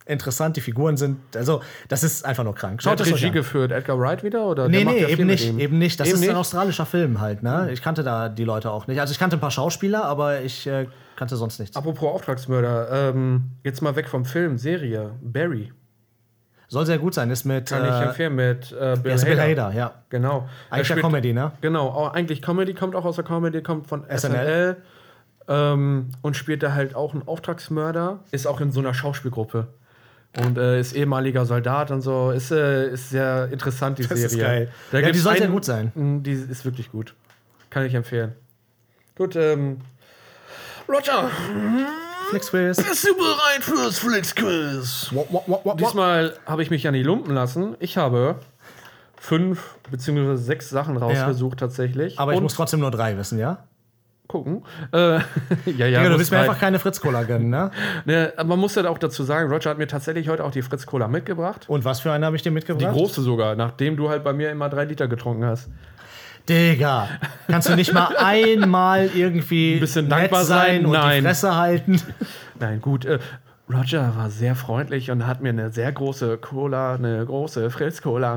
interessant, 0.05 0.55
die 0.57 0.61
Figuren 0.61 0.97
sind, 0.97 1.17
also 1.35 1.61
das 1.87 2.03
ist 2.03 2.25
einfach 2.25 2.43
nur 2.43 2.55
krank. 2.55 2.81
Schaut 2.83 2.99
hat 2.99 3.07
Regie 3.07 3.31
geführt? 3.31 3.71
Edgar 3.71 3.99
Wright 3.99 4.23
wieder? 4.23 4.45
Oder 4.45 4.67
Nee, 4.69 4.83
nee, 4.83 5.05
eben 5.05 5.27
nicht, 5.27 5.57
eben 5.57 5.77
nicht. 5.77 5.99
Das 5.99 6.07
Eben 6.07 6.15
ist 6.17 6.21
ein 6.23 6.27
nicht? 6.29 6.37
australischer 6.37 6.85
Film 6.85 7.21
halt, 7.21 7.43
ne? 7.43 7.69
Ich 7.71 7.81
kannte 7.81 8.03
da 8.03 8.29
die 8.29 8.43
Leute 8.43 8.71
auch 8.71 8.87
nicht. 8.87 8.99
Also 8.99 9.11
ich 9.11 9.19
kannte 9.19 9.37
ein 9.37 9.39
paar 9.39 9.51
Schauspieler, 9.51 10.03
aber 10.05 10.41
ich 10.41 10.67
äh, 10.67 10.87
kannte 11.15 11.35
sonst 11.35 11.59
nichts. 11.59 11.75
Apropos 11.77 12.11
Auftragsmörder, 12.13 13.11
ähm, 13.11 13.51
jetzt 13.63 13.81
mal 13.81 13.95
weg 13.95 14.07
vom 14.09 14.25
Film, 14.25 14.57
Serie, 14.57 15.11
Barry. 15.21 15.71
Soll 16.69 16.85
sehr 16.87 16.97
gut 16.97 17.13
sein, 17.13 17.29
ist 17.29 17.45
mit 17.45 17.69
Kann 17.69 17.85
ich 17.85 17.91
äh, 17.91 18.03
empfehlen 18.05 18.35
mit 18.35 18.71
äh, 18.71 18.95
Bill, 18.97 19.11
ja, 19.11 19.15
ist 19.15 19.25
Bill 19.25 19.39
Hader. 19.39 19.65
Hader, 19.67 19.77
ja. 19.77 19.93
Genau. 20.09 20.49
Eigentlich 20.71 20.89
ja 20.89 20.95
spielt- 20.95 21.05
Comedy, 21.05 21.31
ne? 21.33 21.51
Genau, 21.61 21.87
auch, 21.89 22.13
eigentlich 22.13 22.41
Comedy, 22.41 22.73
kommt 22.73 22.95
auch 22.95 23.05
aus 23.05 23.15
der 23.17 23.25
Comedy, 23.25 23.61
kommt 23.61 23.85
von 23.87 24.03
SNL. 24.05 24.17
SNL. 24.17 24.77
ähm, 25.47 26.09
und 26.21 26.35
spielt 26.35 26.63
da 26.63 26.73
halt 26.73 26.95
auch 26.95 27.13
einen 27.13 27.27
Auftragsmörder, 27.27 28.21
ist 28.31 28.47
auch 28.47 28.59
in 28.59 28.71
so 28.71 28.79
einer 28.79 28.93
Schauspielgruppe. 28.93 29.67
Und 30.37 30.57
äh, 30.57 30.79
ist 30.79 30.95
ehemaliger 30.95 31.45
Soldat 31.45 31.91
und 31.91 32.01
so. 32.01 32.31
Ist, 32.31 32.51
äh, 32.51 32.89
ist 32.93 33.11
sehr 33.11 33.49
interessant, 33.51 33.99
die 33.99 34.03
Das 34.07 34.17
Serie. 34.19 34.25
ist 34.25 34.39
geil. 34.39 34.71
Da 34.91 34.97
Ja, 34.97 35.01
die 35.01 35.11
gibt's 35.11 35.23
soll 35.23 35.33
sehr 35.35 35.43
einen- 35.43 35.53
gut 35.53 35.65
sein. 35.65 35.91
Mm, 35.93 36.23
Die 36.23 36.31
ist 36.31 36.65
wirklich 36.65 36.91
gut. 36.91 37.13
Kann 37.69 37.85
ich 37.85 37.93
empfehlen. 37.93 38.33
Gut, 39.15 39.35
ähm. 39.35 39.81
Roger, 40.89 41.29
Flixquiz. 42.29 42.77
bist 42.77 43.07
du 43.07 43.15
bereit 43.15 43.61
fürs 43.63 43.99
Flixquiz? 43.99 45.11
Diesmal 45.79 46.33
habe 46.45 46.61
ich 46.63 46.69
mich 46.71 46.83
ja 46.83 46.91
nicht 46.91 47.05
lumpen 47.05 47.33
lassen. 47.33 47.75
Ich 47.79 47.95
habe 47.97 48.35
fünf 49.15 49.75
beziehungsweise 49.91 50.37
sechs 50.43 50.69
Sachen 50.69 50.97
rausgesucht 50.97 51.59
tatsächlich. 51.59 52.19
Aber 52.19 52.31
ich 52.33 52.37
Und 52.37 52.43
muss 52.43 52.55
trotzdem 52.55 52.79
nur 52.81 52.91
drei 52.91 53.17
wissen, 53.17 53.39
ja? 53.39 53.63
Gucken. 54.33 54.63
Äh, 54.91 54.97
ja, 55.77 55.85
ja. 55.87 55.87
Ja, 55.87 56.09
du 56.09 56.17
willst 56.17 56.31
mir 56.31 56.39
einfach 56.39 56.59
keine 56.59 56.79
Fritz-Cola 56.79 57.23
gönnen, 57.23 57.49
ne? 57.49 57.69
Ne, 58.05 58.33
man 58.43 58.59
muss 58.59 58.73
ja 58.75 58.89
auch 58.89 58.97
dazu 58.97 59.23
sagen, 59.23 59.49
Roger 59.51 59.69
hat 59.69 59.77
mir 59.77 59.87
tatsächlich 59.87 60.27
heute 60.27 60.43
auch 60.43 60.51
die 60.51 60.63
Fritz 60.63 60.85
Cola 60.87 61.07
mitgebracht. 61.07 61.65
Und 61.69 61.85
was 61.85 61.99
für 61.99 62.11
eine 62.11 62.25
habe 62.25 62.35
ich 62.35 62.41
dir 62.41 62.49
Die 62.49 62.55
mitgebracht? 62.55 62.93
große 62.93 63.21
sogar, 63.21 63.55
nachdem 63.55 63.95
du 63.95 64.09
halt 64.09 64.23
bei 64.23 64.33
mir 64.33 64.49
immer 64.51 64.69
drei 64.69 64.85
Liter 64.85 65.07
getrunken 65.07 65.45
hast. 65.45 65.69
Digga, 66.49 67.07
kannst 67.47 67.69
du 67.69 67.75
nicht 67.75 67.93
mal 67.93 68.15
einmal 68.19 69.09
irgendwie 69.13 69.75
Ein 69.75 69.79
bisschen 69.79 70.09
dankbar 70.09 70.43
sein? 70.43 70.85
und 70.85 70.91
Nein. 70.93 71.21
die 71.21 71.27
Fresse 71.27 71.55
halten? 71.55 72.01
Nein, 72.59 72.81
gut. 72.81 73.05
Äh, 73.05 73.19
Roger 73.71 74.13
war 74.17 74.29
sehr 74.29 74.55
freundlich 74.55 75.09
und 75.11 75.25
hat 75.25 75.41
mir 75.41 75.49
eine 75.49 75.71
sehr 75.71 75.91
große 75.91 76.37
Cola, 76.37 76.95
eine 76.95 77.25
große 77.25 77.69
Fritz 77.69 78.01
Cola 78.01 78.35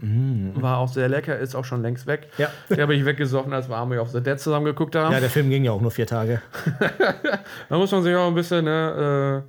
mitgebracht. 0.00 0.62
War 0.62 0.78
auch 0.78 0.88
sehr 0.88 1.08
lecker, 1.08 1.38
ist 1.38 1.54
auch 1.54 1.64
schon 1.64 1.82
längst 1.82 2.06
weg. 2.06 2.28
Ja. 2.38 2.48
Die 2.68 2.80
habe 2.80 2.94
ich 2.94 3.04
weggesoffen, 3.04 3.52
als 3.52 3.68
wir 3.68 3.76
Army 3.76 3.98
of 3.98 4.10
the 4.10 4.22
Dead 4.22 4.38
zusammen 4.38 4.64
geguckt 4.66 4.94
haben. 4.96 5.12
Ja, 5.12 5.20
der 5.20 5.30
Film 5.30 5.50
ging 5.50 5.64
ja 5.64 5.72
auch 5.72 5.80
nur 5.80 5.90
vier 5.90 6.06
Tage. 6.06 6.40
Da 7.68 7.78
muss 7.78 7.90
man 7.92 8.02
sich 8.02 8.14
auch 8.14 8.26
ein 8.28 8.34
bisschen, 8.34 8.64
ne, 8.64 9.44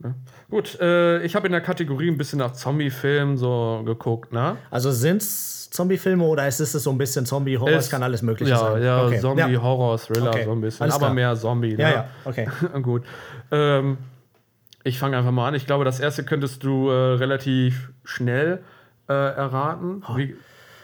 äh, 0.00 0.06
ne. 0.06 0.14
Gut, 0.50 0.78
äh, 0.80 1.22
ich 1.22 1.34
habe 1.36 1.46
in 1.46 1.52
der 1.52 1.60
Kategorie 1.60 2.08
ein 2.10 2.18
bisschen 2.18 2.38
nach 2.38 2.52
Zombie-Filmen 2.52 3.36
so 3.36 3.82
geguckt, 3.84 4.32
ne? 4.32 4.56
Also 4.70 4.90
sind's 4.90 5.70
Zombie-Filme 5.70 6.24
oder 6.24 6.46
ist 6.48 6.60
es 6.60 6.72
so 6.72 6.90
ein 6.90 6.98
bisschen 6.98 7.24
Zombie-Horror? 7.26 7.76
Es 7.76 7.88
kann 7.90 8.02
alles 8.02 8.22
Mögliche 8.22 8.50
ja, 8.50 8.58
sein. 8.58 8.82
Ja, 8.82 9.06
Okay. 9.06 9.20
Zombie, 9.20 9.52
Ja. 9.52 9.62
Horror, 9.62 9.98
Thriller, 9.98 10.30
Okay. 10.30 10.44
so 10.44 10.52
ein 10.52 10.60
bisschen. 10.60 10.90
Aber 10.90 11.10
mehr 11.10 11.36
Zombie, 11.36 11.74
ne? 11.76 11.82
Ja, 11.82 11.90
ja, 11.90 12.08
okay. 12.24 12.48
Gut. 12.82 13.04
Ähm, 13.52 13.98
ich 14.82 14.98
fange 14.98 15.16
einfach 15.16 15.30
mal 15.30 15.48
an. 15.48 15.54
Ich 15.54 15.66
glaube, 15.66 15.84
das 15.84 16.00
erste 16.00 16.24
könntest 16.24 16.64
du 16.64 16.88
äh, 16.88 16.92
relativ 17.14 17.92
schnell 18.04 18.62
äh, 19.10 19.34
erraten. 19.36 20.02
Wie, 20.16 20.36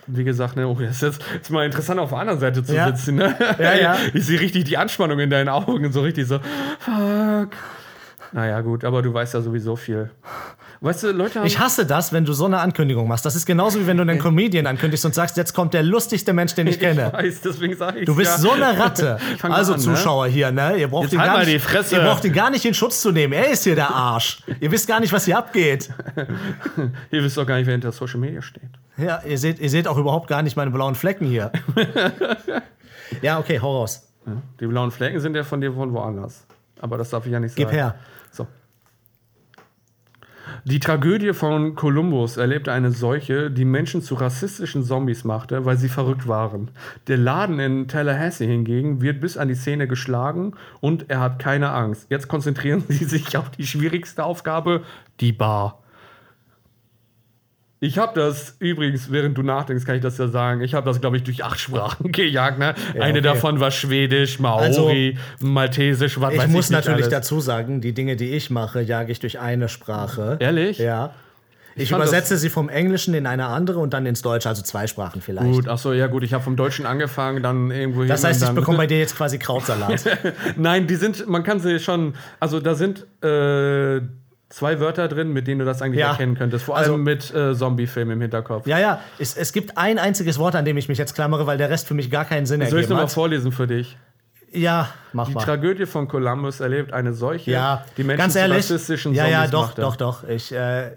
wie 0.09 0.24
gesagt, 0.24 0.57
ne, 0.57 0.66
oh, 0.68 0.77
das 0.79 1.03
ist 1.03 1.03
jetzt 1.03 1.24
ist 1.43 1.51
mal 1.51 1.64
interessant, 1.64 1.99
auf 2.01 2.11
der 2.11 2.18
anderen 2.18 2.41
Seite 2.41 2.62
zu 2.62 2.74
Ja. 2.74 2.87
sitzen. 2.95 3.16
Ne? 3.16 3.35
Ja, 3.59 3.74
ja. 3.74 3.97
Ich 4.14 4.27
sehe 4.27 4.39
richtig 4.41 4.64
die 4.64 4.77
Anspannung 4.77 5.18
in 5.20 5.31
deinen 5.31 5.49
Augen, 5.49 5.91
so 5.93 6.03
richtig 6.03 6.27
so, 6.27 6.39
fuck. 6.79 7.51
Naja, 8.33 8.61
gut, 8.61 8.85
aber 8.85 9.03
du 9.03 9.14
weißt 9.14 9.35
ja 9.35 9.41
sowieso 9.41 9.77
viel. 9.77 10.11
Weißt 10.81 11.03
du, 11.05 11.12
Leute. 11.12 11.41
Ich 11.45 11.59
hasse 11.59 11.87
das, 11.87 12.12
wenn 12.12 12.24
du 12.24 12.33
so 12.33 12.45
eine 12.45 12.59
Ankündigung 12.59 13.09
machst. 13.09 13.24
Das 13.24 13.35
ist 13.35 13.47
genauso 13.47 13.81
wie 13.81 13.87
wenn 13.87 13.97
du 13.97 14.03
einen 14.03 14.18
Comedian 14.18 14.66
ankündigst 14.66 15.05
und 15.07 15.14
sagst, 15.14 15.37
jetzt 15.37 15.55
kommt 15.55 15.72
der 15.74 15.83
lustigste 15.83 16.33
Mensch, 16.33 16.55
den 16.55 16.66
ich 16.66 16.79
kenne. 16.81 17.12
weiß, 17.12 17.41
deswegen 17.41 17.77
sage 17.77 18.01
ich 18.01 18.07
Du 18.07 18.14
bist 18.14 18.33
ja. 18.33 18.39
so 18.39 18.51
eine 18.53 18.79
Ratte. 18.79 19.18
Also 19.43 19.74
an, 19.74 19.79
ne? 19.81 19.85
Zuschauer 19.85 20.27
hier, 20.27 20.51
ne? 20.51 20.77
Ihr 20.77 20.89
braucht, 20.89 21.05
Jetzt 21.05 21.12
ihn 21.14 21.20
halt 21.20 21.31
gar 21.33 21.39
nicht, 21.41 21.53
die 21.53 21.59
Fresse. 21.59 21.97
ihr 21.97 22.03
braucht 22.03 22.24
ihn 22.24 22.33
gar 22.33 22.51
nicht 22.51 22.64
in 22.64 22.74
Schutz 22.74 23.01
zu 23.01 23.11
nehmen. 23.12 23.33
Er 23.33 23.49
ist 23.51 23.64
hier 23.64 23.74
der 23.74 23.91
Arsch. 23.91 24.43
ihr 24.61 24.70
wisst 24.70 24.87
gar 24.89 25.01
nicht, 25.01 25.12
was 25.12 25.24
hier 25.24 25.39
abgeht. 25.39 25.91
Ihr 27.11 27.22
wisst 27.22 27.37
doch 27.37 27.47
gar 27.47 27.57
nicht, 27.57 27.66
wer 27.66 27.72
hinter 27.72 27.93
Social 27.93 28.18
Media 28.20 28.43
steht. 28.43 28.62
Ja, 28.97 29.20
ihr 29.27 29.39
seht, 29.39 29.59
ihr 29.61 29.70
seht 29.70 29.87
auch 29.89 29.97
überhaupt 29.99 30.29
gar 30.29 30.43
nicht 30.43 30.57
meine 30.57 30.70
blauen 30.70 30.95
Flecken 30.95 31.27
hier. 31.27 31.53
ja, 33.22 33.39
okay, 33.39 33.61
hau 33.61 33.79
raus. 33.81 34.07
Die 34.61 34.66
blauen 34.66 34.91
Flecken 34.91 35.20
sind 35.20 35.35
ja 35.37 35.45
von 35.45 35.61
dir 35.61 35.72
von 35.72 35.93
woanders. 35.93 36.45
Aber 36.81 36.99
das 36.99 37.11
darf 37.11 37.24
ich 37.27 37.33
ja 37.33 37.41
nicht 37.41 37.53
sagen. 37.53 37.62
Gib 37.68 37.72
her. 37.72 37.95
Die 40.69 40.81
Tragödie 40.81 41.33
von 41.33 41.77
Kolumbus 41.77 42.39
erlebte 42.39 42.73
eine 42.73 42.91
Seuche, 42.91 43.53
die 43.53 43.64
Menschen 43.64 44.03
zu 44.03 44.17
rassistischen 44.17 44.83
Zombies 44.83 45.23
machte, 45.23 45.64
weil 45.64 45.77
sie 45.77 45.89
verrückt 45.89 46.27
waren. 46.27 46.73
Der 47.07 47.19
Laden 47.19 47.61
in 47.61 47.87
Tallahassee 47.87 48.49
hingegen 48.49 49.01
wird 49.01 49.21
bis 49.21 49.37
an 49.37 49.47
die 49.47 49.55
Zähne 49.55 49.87
geschlagen 49.87 50.55
und 50.81 51.09
er 51.09 51.21
hat 51.21 51.39
keine 51.39 51.71
Angst. 51.71 52.09
Jetzt 52.11 52.27
konzentrieren 52.27 52.83
Sie 52.89 53.05
sich 53.05 53.37
auf 53.37 53.49
die 53.51 53.64
schwierigste 53.64 54.25
Aufgabe, 54.25 54.83
die 55.21 55.31
Bar. 55.31 55.85
Ich 57.79 57.99
habe 57.99 58.18
das 58.18 58.57
übrigens, 58.59 59.12
während 59.12 59.37
du 59.37 59.43
nachdenkst, 59.43 59.85
kann 59.85 59.97
ich 59.97 60.03
das 60.03 60.16
ja 60.16 60.29
sagen. 60.29 60.62
Ich 60.62 60.72
habe 60.72 60.87
das, 60.87 61.01
glaube 61.01 61.18
ich, 61.18 61.24
durch 61.24 61.45
acht 61.45 61.61
Sprachen 61.61 62.11
gejagt. 62.12 62.59
Ne? 62.59 62.74
Eine 62.95 63.18
okay. 63.18 63.20
davon 63.20 63.61
war 63.61 63.70
Schwedisch, 63.70 64.39
Maori, 64.39 65.18
Maltesisch, 65.41 66.18
was 66.20 66.33
Ich 66.33 66.39
weiß 66.39 66.49
muss 66.49 66.66
ich 66.66 66.70
nicht 66.70 66.79
natürlich 66.79 67.07
alles. 67.07 67.14
dazu 67.14 67.41
sagen, 67.41 67.83
die 67.83 67.93
Dinge, 67.93 68.16
die 68.16 68.31
ich 68.31 68.49
mache, 68.49 68.81
jage 68.81 69.12
ich 69.12 69.20
durch 69.20 69.41
eine 69.41 69.68
Sprache. 69.68 70.39
Ehrlich? 70.41 70.79
Ja. 70.79 71.12
Ich, 71.79 71.91
fand 71.91 72.03
übersetze 72.03 72.39
sie 72.39 72.49
vom 72.49 72.70
Englischen 72.70 73.12
in 73.12 73.27
eine 73.27 73.49
andere 73.49 73.81
und 73.81 73.93
dann 73.93 74.07
ins 74.07 74.22
Deutsche, 74.22 74.49
also 74.49 74.62
zwei 74.62 74.87
Sprachen 74.87 75.20
vielleicht. 75.20 75.53
Gut, 75.53 75.68
achso, 75.68 75.93
ja 75.93 76.07
gut, 76.07 76.22
ich 76.22 76.33
habe 76.33 76.43
vom 76.43 76.57
Deutschen 76.57 76.87
angefangen, 76.87 77.43
dann 77.43 77.70
irgendwo 77.70 78.05
Das 78.05 78.24
heißt, 78.24 78.43
ich 78.43 78.49
bekomme 78.51 78.79
bei 78.79 78.87
dir 78.87 78.99
jetzt 78.99 79.14
quasi 79.14 79.39
Krautsalat. 79.39 80.03
Nein, 80.57 80.87
die 80.87 80.95
sind, 80.95 81.29
man 81.29 81.43
kann 81.43 81.61
sie 81.61 81.79
schon, 81.79 82.14
also 82.41 82.61
da 82.61 82.74
sind 82.74 83.07
äh, 83.22 84.01
zwei 84.49 84.78
Wörter 84.80 85.09
drin, 85.09 85.32
mit 85.32 85.47
denen 85.47 85.59
du 85.61 85.64
das 85.64 85.82
eigentlich 85.82 86.01
Ja. 86.01 86.11
erkennen 86.12 86.36
könntest. 86.36 86.64
Vor 86.64 86.76
Also- 86.76 86.92
allem 86.92 87.03
mit 87.03 87.34
äh, 87.34 87.55
Zombie-Film 87.55 88.11
im 88.12 88.20
Hinterkopf. 88.20 88.66
ja, 88.66 88.78
ja, 88.78 89.01
es, 89.18 89.36
es 89.36 89.53
gibt 89.53 89.76
ein 89.76 89.99
einziges 89.99 90.38
Wort, 90.38 90.55
an 90.55 90.64
dem 90.64 90.76
ich 90.76 90.88
mich 90.88 90.99
jetzt 90.99 91.14
klammere, 91.14 91.47
weil 91.47 91.59
der 91.59 91.70
Rest 91.70 91.86
für 91.88 91.94
mich 91.94 92.11
gar 92.11 92.24
keinen 92.24 92.47
Sinn 92.47 92.61
Soll 92.61 92.66
ich 92.68 92.74
ergeben 92.74 92.90
nochmal 92.90 93.09
vorlesen 93.09 93.51
für 93.53 93.66
dich? 93.66 93.97
Ja, 94.53 94.88
mach 95.12 95.26
Die 95.28 95.34
mal. 95.34 95.42
Tragödie 95.44 95.86
von 95.86 96.07
Columbus 96.09 96.61
erlebt 96.61 96.92
eine 96.92 97.12
Seuche, 97.12 97.51
Ja, 97.51 97.84
die 97.97 98.05
Menschen 98.05 98.18
ganz 98.22 98.32
zu 98.34 98.38
ehrlich. 98.38 98.59
rassistischen 98.59 99.12
Ja, 99.12 99.24
Zombies 99.24 99.38
ja, 99.38 99.47
doch, 99.49 99.66
machte. 99.66 99.80
doch, 99.82 99.97
doch. 99.97 100.28
Ich, 100.28 100.53
äh, 100.53 100.92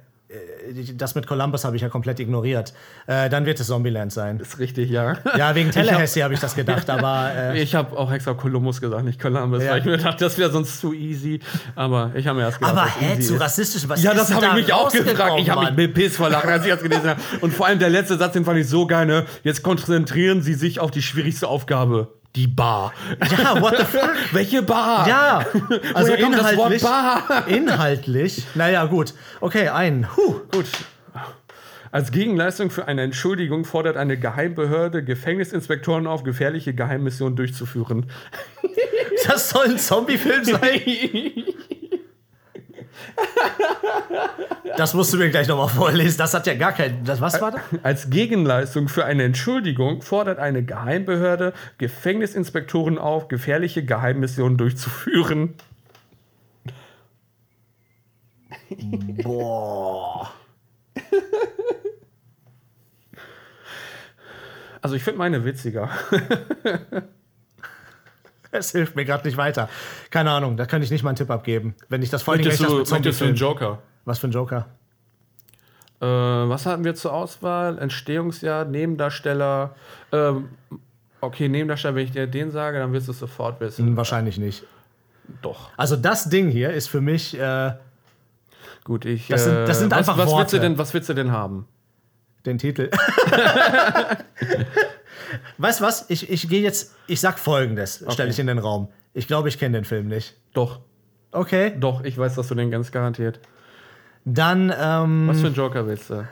das 0.96 1.16
mit 1.16 1.26
Columbus 1.26 1.66
habe 1.66 1.76
ich 1.76 1.82
ja 1.82 1.90
komplett 1.90 2.20
ignoriert. 2.20 2.74
Äh, 3.08 3.30
dann 3.30 3.46
wird 3.46 3.60
es 3.60 3.68
Zombieland 3.68 4.12
sein. 4.14 4.40
Ist 4.40 4.60
richtig, 4.60 4.90
ja. 4.90 5.18
Ja, 5.38 5.56
wegen 5.56 5.72
Tallahassee 5.72 6.22
habe 6.24 6.34
ich 6.34 6.40
das 6.40 6.56
gedacht, 6.56 6.90
aber. 6.90 7.32
Äh, 7.36 7.62
Ich 7.62 7.74
habe 7.76 7.98
auch 7.98 8.12
extra 8.12 8.34
Columbus 8.34 8.80
gesagt, 8.80 9.04
nicht 9.06 9.20
Columbus, 9.20 9.64
Ja. 9.64 9.72
weil 9.72 9.80
ich 9.80 9.86
mir 9.86 9.98
dachte, 9.98 10.26
das 10.26 10.38
wäre 10.38 10.52
sonst 10.52 10.80
zu 10.80 10.94
easy. 10.94 11.40
Aber 11.76 12.12
ich 12.16 12.28
habe 12.28 12.38
mir 12.40 12.46
erst 12.46 12.60
gedacht, 12.60 12.78
aber 12.78 12.86
hä, 13.00 13.20
zu 13.20 13.36
ist. 13.36 13.42
rassistisch? 13.42 13.90
Was 13.90 14.04
Ja, 14.04 14.12
ist 14.12 14.20
das 14.30 14.34
habe 14.34 14.46
ich 14.48 14.66
mich 14.66 14.74
auch 14.74 14.92
gefragt. 14.92 15.34
Ich 15.40 15.50
habe 15.50 15.72
mich 15.72 15.94
Piss 15.94 16.18
vor 16.18 16.30
Lachen, 16.30 16.50
als 16.50 16.64
ich 16.66 16.72
das 16.72 16.82
gelesen 16.84 17.10
habe. 17.10 17.22
Und 17.42 17.54
vor 17.54 17.66
allem 17.66 17.80
der 17.80 17.90
letzte 17.90 18.18
Satz, 18.18 18.34
den 18.34 18.46
fand 18.46 18.60
ich 18.60 18.68
so 18.68 18.86
geil. 18.86 19.06
Ne? 19.08 19.26
Jetzt 19.44 19.64
konzentrieren 19.64 20.42
Sie 20.42 20.54
sich 20.54 20.80
auf 20.80 20.92
die 20.92 21.02
schwierigste 21.02 21.48
Aufgabe. 21.48 22.19
Die 22.40 22.48
Bar. 22.48 22.94
Ja, 23.38 23.62
what 23.62 23.78
the 23.78 23.84
fuck? 23.84 24.16
Welche 24.32 24.62
Bar? 24.62 25.06
Ja, 25.10 25.46
also 25.94 26.14
inhaltlich. 26.14 26.82
Bar? 26.82 27.44
Inhaltlich. 27.48 28.48
Naja, 28.56 28.86
gut. 28.86 29.14
Okay, 29.42 29.68
ein. 29.68 30.08
Huh. 30.16 30.40
Gut. 30.50 30.66
Als 31.92 32.12
Gegenleistung 32.12 32.70
für 32.70 32.88
eine 32.88 33.02
Entschuldigung 33.02 33.66
fordert 33.66 33.98
eine 33.98 34.18
Geheimbehörde 34.18 35.04
Gefängnisinspektoren 35.04 36.08
auf, 36.08 36.24
gefährliche 36.24 36.74
Geheimmissionen 36.74 37.36
durchzuführen. 37.36 38.06
Das 39.28 39.50
soll 39.50 39.66
ein 39.72 39.78
Zombie-Film 39.78 40.46
sein? 40.46 40.82
Das 44.78 44.94
musst 44.94 45.14
du 45.14 45.18
mir 45.18 45.30
gleich 45.30 45.48
nochmal 45.48 45.68
vorlesen. 45.68 46.18
Das 46.18 46.34
hat 46.34 46.48
ja 46.48 46.54
gar 46.54 46.72
keinen. 46.72 47.04
Das, 47.04 47.20
was 47.20 47.42
war 47.42 47.52
das? 47.52 47.62
Als 47.84 48.10
Gegenleistung 48.10 48.88
für 48.88 49.04
eine 49.04 49.24
Entschuldigung 49.24 50.02
fordert 50.02 50.40
eine 50.40 50.64
Geheimbehörde 50.64 51.54
Gefängnisinspektoren 51.78 52.98
auf, 52.98 53.28
gefährliche 53.28 53.84
Geheimmissionen 53.84 54.58
durchzuführen. 54.58 55.56
Boah. 59.24 60.32
Also 64.82 64.96
ich 64.96 65.04
finde 65.04 65.18
meine 65.18 65.44
witziger. 65.44 65.90
Es 68.52 68.72
hilft 68.72 68.96
mir 68.96 69.06
gerade 69.06 69.28
nicht 69.28 69.38
weiter. 69.38 69.70
Keine 70.10 70.32
Ahnung, 70.32 70.58
da 70.58 70.66
kann 70.66 70.82
ich 70.82 70.90
nicht 70.92 71.04
mal 71.04 71.12
einen 71.12 71.18
Tipp 71.18 71.30
abgeben. 71.30 71.76
Wenn 71.88 72.02
ich 72.02 72.10
das 72.10 72.24
voll 72.24 72.38
Möchtest 72.38 72.62
das 72.64 72.92
mit 72.92 73.06
du 73.06 73.26
einen 73.26 73.36
Joker? 73.36 73.80
Was 74.06 74.20
für 74.20 74.28
ein 74.28 74.32
Joker? 74.32 74.66
Äh, 76.02 76.06
was 76.06 76.66
hatten 76.66 76.84
wir 76.84 76.96
zur 76.96 77.14
Auswahl? 77.14 77.78
Entstehungsjahr, 77.78 78.66
Nebendarsteller. 78.66 79.76
Ähm, 80.12 80.50
okay, 81.22 81.48
Nebendarsteller, 81.50 81.96
wenn 81.96 82.06
ich 82.06 82.12
dir 82.12 82.26
den 82.26 82.52
sage, 82.52 82.80
dann 82.80 82.92
wirst 82.94 83.08
du 83.08 83.12
es 83.12 83.20
sofort 83.20 83.60
wissen. 83.60 83.86
Hm, 83.86 83.98
wahrscheinlich 83.98 84.38
nicht. 84.38 84.64
Doch. 85.42 85.70
Also 85.78 85.96
das 85.96 86.30
Ding 86.30 86.50
hier 86.50 86.72
ist 86.72 86.88
für 86.88 87.02
mich 87.02 87.38
äh, 87.40 87.74
Gut, 88.84 89.06
ich. 89.06 89.28
Das 89.28 89.44
sind- 89.44 89.68
das 89.68 89.78
sind 89.80 89.92
was, 89.92 90.00
einfach 90.00 90.14
was 90.18 90.26
Willst 90.26 90.34
Worte. 90.34 90.56
du 90.56 90.62
denn, 90.64 90.78
was 90.78 90.94
willst 90.94 91.10
du 91.10 91.14
denn 91.14 91.32
haben? 91.32 91.68
den 92.46 92.58
Titel. 92.58 92.90
weißt 95.58 95.80
du 95.80 95.84
was? 95.86 96.10
Ich, 96.10 96.30
ich 96.30 96.48
gehe 96.50 96.62
jetzt, 96.62 96.96
ich 97.08 97.20
sag 97.20 97.40
folgendes, 97.40 98.04
stelle 98.10 98.30
ich 98.30 98.40
in 98.40 98.48
den 98.48 98.60
Raum. 98.60 98.90
Ich 99.14 99.28
glaube, 99.28 99.50
ich 99.50 99.58
kenne 99.60 99.78
den 99.78 99.86
Film 99.86 100.08
nicht. 100.08 100.36
Doch, 100.54 100.80
Okay. 101.32 101.74
doch, 101.80 102.04
ich 102.04 102.18
weiß, 102.18 102.36
dass 102.36 102.48
du 102.48 102.56
den 102.56 102.72
ganz 102.72 102.92
garantiert. 102.92 103.40
Dann, 104.26 104.74
ähm, 104.78 105.28
Was 105.28 105.40
für 105.42 105.48
einen 105.48 105.56
Joker 105.56 105.86
willst 105.88 106.10
du? 106.10 106.28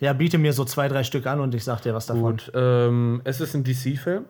ja, 0.00 0.12
biete 0.12 0.38
mir 0.38 0.52
so 0.52 0.64
zwei, 0.64 0.88
drei 0.88 1.02
Stück 1.04 1.26
an 1.26 1.40
und 1.40 1.54
ich 1.54 1.64
sag 1.64 1.80
dir 1.82 1.92
was 1.94 2.06
davon. 2.06 2.22
Gut, 2.36 2.52
ähm, 2.54 3.20
es 3.24 3.40
ist 3.40 3.54
ein 3.54 3.64
DC-Film. 3.64 4.26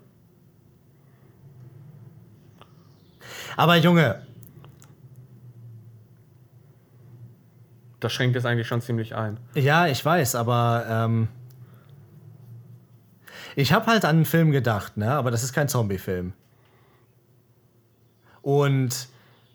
Aber 3.56 3.76
Junge, 3.76 4.22
Das 8.00 8.12
schränkt 8.12 8.36
es 8.36 8.44
eigentlich 8.46 8.68
schon 8.68 8.80
ziemlich 8.80 9.16
ein. 9.16 9.38
ja, 9.54 9.88
ich 9.88 10.04
weiß, 10.04 10.36
aber 10.36 10.86
ähm, 10.88 11.28
ich 13.58 13.72
habe 13.72 13.86
halt 13.86 14.04
an 14.04 14.14
einen 14.14 14.24
Film 14.24 14.52
gedacht, 14.52 14.96
ne? 14.96 15.10
Aber 15.10 15.32
das 15.32 15.42
ist 15.42 15.52
kein 15.52 15.68
Zombie-Film. 15.68 16.32
Und 18.40 19.08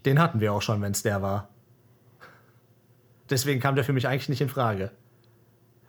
den 0.06 0.20
hatten 0.20 0.42
wir 0.42 0.52
auch 0.52 0.62
schon, 0.62 0.82
wenn 0.82 0.92
es 0.92 1.04
der 1.04 1.22
war. 1.22 1.48
Deswegen 3.30 3.62
kam 3.62 3.76
der 3.76 3.86
für 3.86 3.94
mich 3.94 4.06
eigentlich 4.06 4.28
nicht 4.28 4.42
in 4.42 4.50
Frage. 4.50 4.92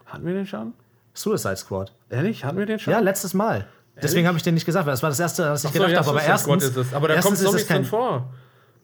Hatten 0.05 0.25
wir 0.25 0.33
den 0.33 0.47
schon? 0.47 0.73
Suicide 1.13 1.57
Squad. 1.57 1.91
Ehrlich? 2.09 2.45
Hatten 2.45 2.57
wir 2.57 2.65
den 2.65 2.79
schon? 2.79 2.93
Ja, 2.93 2.99
letztes 2.99 3.33
Mal. 3.33 3.67
Deswegen 4.01 4.27
habe 4.27 4.37
ich 4.37 4.43
den 4.43 4.53
nicht 4.53 4.65
gesagt, 4.65 4.85
weil 4.85 4.93
das 4.93 5.03
war 5.03 5.09
das 5.09 5.19
erste, 5.19 5.49
was 5.49 5.65
ich 5.65 5.71
Achso, 5.71 5.79
gedacht 5.79 5.91
ja, 5.91 5.99
habe. 5.99 6.09
Aber 6.11 6.19
Suicide 6.21 6.37
Squad 6.37 6.61
erstens, 6.61 6.77
ist 6.77 6.87
es. 6.87 6.93
Aber 6.93 7.07
da 7.09 7.15
ist 7.15 7.23
Zombies 7.23 7.63
es 7.63 7.67
kein, 7.67 7.83
vor. 7.83 8.33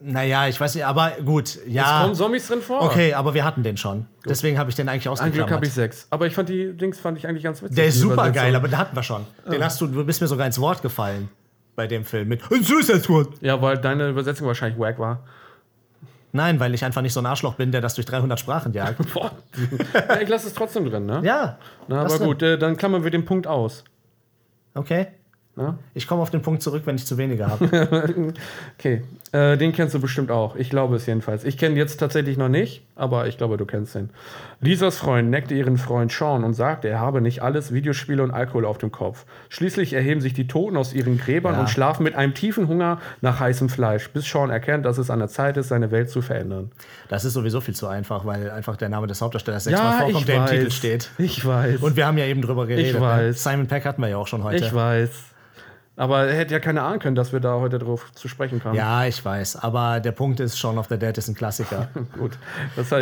Naja, 0.04 0.47
ich 0.47 0.60
weiß 0.60 0.76
nicht, 0.76 0.86
aber 0.86 1.12
gut, 1.24 1.47
Es 1.47 1.60
ja. 1.68 2.02
kommen 2.02 2.16
Zombies 2.16 2.47
drin 2.47 2.62
vor. 2.62 2.82
Okay, 2.82 3.14
aber 3.14 3.34
wir 3.34 3.45
hatten 3.45 3.62
den 3.62 3.78
schon. 3.78 4.08
Deswegen 4.28 4.58
habe 4.58 4.70
ich 4.70 4.76
den 4.76 4.89
eigentlich 4.89 5.08
Ein 5.08 5.32
Glück 5.32 5.52
habe 5.52 5.66
ausgeklammert. 5.66 5.68
ich 5.68 5.74
sechs. 5.74 6.08
Aber 6.10 6.26
ich 6.26 6.34
fand 6.34 6.49
die 6.49 6.76
Dings 6.76 6.99
fand 6.99 7.18
ich 7.18 7.28
eigentlich 7.28 7.43
ganz 7.43 7.62
witzig. 7.62 7.76
Der 7.76 7.86
ist 7.86 7.99
super 7.99 8.32
geil, 8.32 8.56
aber 8.56 8.68
den 8.68 8.78
hatten 8.78 8.95
wir 8.95 9.04
schon. 9.04 9.26
Den 9.52 9.64
hast 9.64 9.80
du, 9.80 9.88
du 9.88 10.04
bist 10.04 10.22
mir 10.22 10.28
sogar 10.28 10.47
ins 10.47 10.60
Wort 10.60 10.82
gefallen 10.82 11.30
bei 11.76 11.88
dem 11.88 12.04
Film 12.04 12.30
mit 12.30 12.41
Squad. 12.43 13.28
Ja, 13.41 13.62
weil 13.62 13.78
deine 13.78 14.10
Übersetzung 14.10 14.47
wahrscheinlich 14.47 14.80
wack 14.80 14.99
war. 14.99 15.24
Nein, 16.34 16.60
weil 16.60 16.74
ich 16.74 16.84
einfach 16.86 17.02
nicht 17.02 17.14
so 17.14 17.20
ein 17.20 17.26
Arschloch 17.26 17.56
bin, 17.56 17.72
der 17.72 17.82
das 17.82 17.95
durch 17.95 18.06
300 18.06 18.39
Sprachen 18.39 18.74
jagt. 18.74 18.97
Boah. 19.14 19.32
ja, 19.93 20.22
ich 20.22 20.30
lasse 20.30 20.47
es 20.47 20.54
trotzdem 20.54 20.86
drin, 20.89 21.06
ne? 21.06 21.22
ja. 21.24 21.58
Na, 21.88 22.04
aber 22.04 22.20
gut, 22.20 22.41
äh, 22.41 22.58
dann 22.58 22.78
klammern 22.78 23.04
wir 23.04 23.12
den 23.12 23.26
Punkt 23.26 23.47
aus. 23.47 23.84
Okay. 24.74 25.08
Ja? 25.58 25.78
Ich 25.93 26.08
komme 26.08 26.22
auf 26.22 26.30
den 26.30 26.41
Punkt 26.41 26.62
zurück, 26.62 26.84
wenn 26.86 26.95
ich 26.95 27.06
zu 27.06 27.18
wenige 27.18 27.47
habe. 27.47 28.34
Okay, 28.80 29.04
äh, 29.34 29.57
den 29.57 29.71
kennst 29.71 29.93
du 29.95 29.99
bestimmt 30.01 30.29
auch. 30.29 30.55
Ich 30.57 30.69
glaube 30.69 30.95
es 30.97 31.05
jedenfalls. 31.05 31.43
Ich 31.45 31.57
kenne 31.57 31.75
jetzt 31.77 31.97
tatsächlich 31.97 32.38
noch 32.38 32.49
nicht, 32.49 32.84
aber 32.95 33.27
ich 33.27 33.38
glaube, 33.38 33.55
du 33.57 33.65
kennst 33.65 33.95
den. 33.95 34.09
Lisas 34.59 34.97
Freund 34.97 35.29
neckte 35.29 35.53
ihren 35.53 35.77
Freund 35.77 36.11
Sean 36.11 36.43
und 36.43 36.53
sagte, 36.53 36.89
er 36.89 36.99
habe 36.99 37.21
nicht 37.21 37.41
alles 37.41 37.73
Videospiele 37.73 38.21
und 38.21 38.32
Alkohol 38.32 38.65
auf 38.65 38.77
dem 38.77 38.91
Kopf. 38.91 39.25
Schließlich 39.49 39.93
erheben 39.93 40.19
sich 40.21 40.34
die 40.34 40.47
Toten 40.47 40.75
aus 40.77 40.93
ihren 40.93 41.17
Gräbern 41.17 41.53
Ja. 41.53 41.61
und 41.61 41.69
schlafen 41.69 42.03
mit 42.03 42.15
einem 42.15 42.34
tiefen 42.34 42.67
Hunger 42.67 42.99
nach 43.21 43.39
heißem 43.39 43.69
Fleisch, 43.69 44.09
bis 44.09 44.29
Sean 44.29 44.49
erkennt, 44.49 44.86
dass 44.86 44.97
es 44.97 45.09
an 45.09 45.19
der 45.19 45.29
Zeit 45.29 45.55
ist, 45.57 45.69
seine 45.69 45.91
Welt 45.91 46.09
zu 46.09 46.21
verändern. 46.21 46.71
Das 47.07 47.23
ist 47.25 47.34
sowieso 47.34 47.61
viel 47.61 47.73
zu 47.73 47.88
einfach, 47.88 48.25
weil 48.25 48.51
einfach 48.51 48.75
der 48.75 48.89
Name 48.89 49.07
des 49.07 49.21
Hauptdarstellers 49.21 49.63
sechsmal 49.63 49.99
vorkommt, 50.03 50.27
der 50.27 50.36
im 50.38 50.45
Titel 50.45 50.71
steht. 50.71 51.09
Ich 51.17 51.45
weiß. 51.45 51.82
Und 51.82 51.95
wir 51.95 52.05
haben 52.05 52.17
ja 52.17 52.25
eben 52.25 52.41
drüber 52.41 52.67
geredet. 52.67 52.95
Ne? 52.95 53.01
weiß. 53.01 53.43
Simon 53.43 53.67
Peck 53.67 53.86
hatten 53.86 54.01
wir 54.01 54.09
ja 54.09 54.17
auch 54.17 54.27
schon 54.27 54.43
heute. 54.43 54.57
ich 54.65 54.73
weiß. 54.73 55.09
Aber 55.97 56.25
er 56.25 56.35
hätte 56.35 56.53
ja 56.53 56.59
keine 56.59 56.81
ahnen 56.83 56.99
können, 56.99 57.15
dass 57.15 57.33
wir 57.33 57.41
da 57.41 57.55
heute 57.55 57.77
drauf 57.77 58.11
zu 58.13 58.27
sprechen 58.27 58.61
kamen. 58.61 58.75
Ja, 58.75 59.05
ich 59.05 59.23
weiß. 59.23 59.57
Aber 59.57 59.99
der 59.99 60.13
Punkt 60.13 60.39
ist, 60.39 60.57
Shaun 60.57 60.77
of 60.77 60.87
the 60.89 60.97
Dead 60.97 61.15
ist 61.17 61.27
ein 61.27 61.35
Klassiker. 61.35 61.89
Gut. 62.17 62.31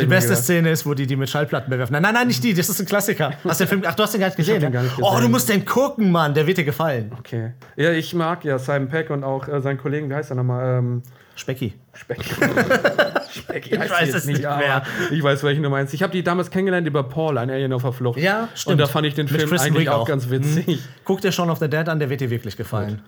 Die 0.00 0.06
beste 0.06 0.34
Szene 0.34 0.70
ist, 0.70 0.84
wo 0.84 0.94
die 0.94 1.06
die 1.06 1.16
mit 1.16 1.30
Schallplatten 1.30 1.70
bewerfen. 1.70 1.92
Nein, 1.92 2.02
nein, 2.02 2.14
nein, 2.14 2.26
nicht 2.26 2.42
die. 2.42 2.52
Das 2.52 2.68
ist 2.68 2.80
ein 2.80 2.86
Klassiker. 2.86 3.30
Hast 3.44 3.60
du 3.60 3.64
den 3.64 3.68
Film? 3.68 3.82
Ach, 3.86 3.94
du 3.94 4.02
hast 4.02 4.12
den 4.12 4.20
gar 4.20 4.26
nicht 4.26 4.36
gesehen. 4.36 4.60
den 4.60 4.70
ne? 4.70 4.70
gar 4.72 4.82
nicht 4.82 4.98
Oh, 5.00 5.06
gesehen. 5.10 5.22
du 5.22 5.28
musst 5.28 5.48
den 5.48 5.64
gucken, 5.64 6.10
Mann. 6.10 6.34
Der 6.34 6.46
wird 6.46 6.58
dir 6.58 6.64
gefallen. 6.64 7.12
Okay. 7.18 7.52
Ja, 7.76 7.92
ich 7.92 8.12
mag 8.12 8.44
ja 8.44 8.58
Simon 8.58 8.88
Peck 8.88 9.10
und 9.10 9.22
auch 9.22 9.46
äh, 9.48 9.60
seinen 9.60 9.78
Kollegen, 9.78 10.10
wie 10.10 10.14
heißt 10.14 10.30
er 10.30 10.36
nochmal? 10.36 10.78
Ähm, 10.78 11.02
Specki. 11.40 11.72
Speck. 11.94 12.22
Speck, 13.32 13.72
Ich 13.72 13.78
weiß 13.78 14.14
es 14.14 14.26
nicht 14.26 14.42
mehr. 14.42 14.50
aber 14.52 14.82
Ich 15.10 15.22
weiß, 15.22 15.42
welchen 15.42 15.62
du 15.62 15.70
meinst. 15.70 15.94
Ich 15.94 16.02
habe 16.02 16.12
die 16.12 16.22
damals 16.22 16.50
kennengelernt 16.50 16.86
über 16.86 17.02
Paul, 17.04 17.38
ein 17.38 17.50
Alien 17.50 17.72
auf 17.72 17.82
der 17.82 17.92
Flucht. 17.92 18.18
Ja, 18.20 18.48
stimmt. 18.54 18.72
Und 18.72 18.78
da 18.78 18.86
fand 18.86 19.06
ich 19.06 19.14
den 19.14 19.26
Mit 19.26 19.36
Film 19.36 19.48
Kristen 19.50 19.68
eigentlich 19.68 19.88
auch, 19.88 20.00
auch. 20.02 20.06
ganz 20.06 20.28
witzig. 20.30 20.80
Guck 21.04 21.20
dir 21.22 21.32
Shaun 21.32 21.50
of 21.50 21.58
the 21.58 21.68
Dead 21.68 21.88
an, 21.88 21.98
der 21.98 22.10
wird 22.10 22.20
dir 22.20 22.30
wirklich 22.30 22.56
gefallen. 22.56 23.00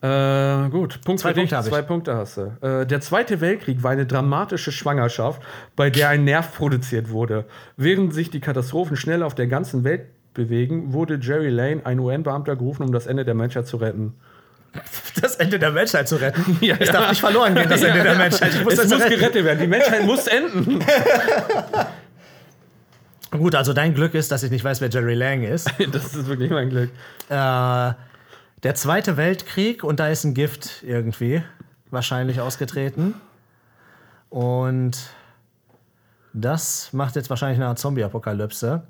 Äh, 0.00 0.68
gut, 0.70 1.00
Punkt 1.04 1.20
Zwei 1.20 1.28
für 1.32 1.40
dich. 1.40 1.50
Punkte. 1.50 1.68
Zwei 1.70 1.82
Punkte 1.82 2.14
hast 2.16 2.36
du. 2.36 2.56
Äh, 2.60 2.86
der 2.86 3.00
Zweite 3.00 3.40
Weltkrieg 3.40 3.82
war 3.82 3.92
eine 3.92 4.04
dramatische 4.06 4.72
Schwangerschaft, 4.72 5.40
bei 5.76 5.90
der 5.90 6.08
ein 6.08 6.24
Nerv 6.24 6.56
produziert 6.56 7.10
wurde. 7.10 7.44
Während 7.76 8.12
sich 8.12 8.30
die 8.30 8.40
Katastrophen 8.40 8.96
schnell 8.96 9.22
auf 9.22 9.34
der 9.36 9.46
ganzen 9.46 9.84
Welt 9.84 10.02
bewegen, 10.34 10.92
wurde 10.92 11.18
Jerry 11.22 11.50
Lane, 11.50 11.82
ein 11.84 12.00
UN-Beamter, 12.00 12.56
gerufen, 12.56 12.82
um 12.84 12.92
das 12.92 13.06
Ende 13.06 13.24
der 13.24 13.34
Menschheit 13.34 13.66
zu 13.66 13.76
retten. 13.76 14.14
Das 15.20 15.36
Ende 15.36 15.58
der 15.58 15.70
Menschheit 15.70 16.08
zu 16.08 16.16
retten. 16.16 16.56
Ja, 16.62 16.76
es 16.78 16.86
ja. 16.88 16.92
darf 16.94 17.10
nicht 17.10 17.20
verloren 17.20 17.54
gehen, 17.54 17.68
das 17.68 17.82
Ende 17.82 18.02
der 18.02 18.14
Menschheit. 18.16 18.54
Ich 18.54 18.64
muss 18.64 18.74
Es 18.78 18.88
muss 18.90 19.00
retten. 19.00 19.10
gerettet 19.20 19.44
werden. 19.44 19.60
Die 19.60 19.66
Menschheit 19.66 20.04
muss 20.04 20.26
enden. 20.26 20.82
Gut, 23.30 23.54
also 23.54 23.72
dein 23.72 23.94
Glück 23.94 24.14
ist, 24.14 24.30
dass 24.30 24.42
ich 24.42 24.50
nicht 24.50 24.62
weiß, 24.64 24.80
wer 24.80 24.88
Jerry 24.90 25.14
Lang 25.14 25.42
ist. 25.42 25.70
Das 25.92 26.14
ist 26.14 26.26
wirklich 26.26 26.50
mein 26.50 26.68
Glück. 26.70 26.90
äh, 27.28 27.92
der 28.62 28.74
Zweite 28.74 29.16
Weltkrieg 29.16 29.82
und 29.84 29.98
da 30.00 30.08
ist 30.08 30.24
ein 30.24 30.34
Gift 30.34 30.82
irgendwie 30.84 31.42
wahrscheinlich 31.90 32.40
ausgetreten. 32.40 33.14
Und 34.30 34.96
das 36.32 36.92
macht 36.92 37.16
jetzt 37.16 37.28
wahrscheinlich 37.28 37.58
eine 37.58 37.66
Art 37.68 37.78
Zombie-Apokalypse. 37.78 38.82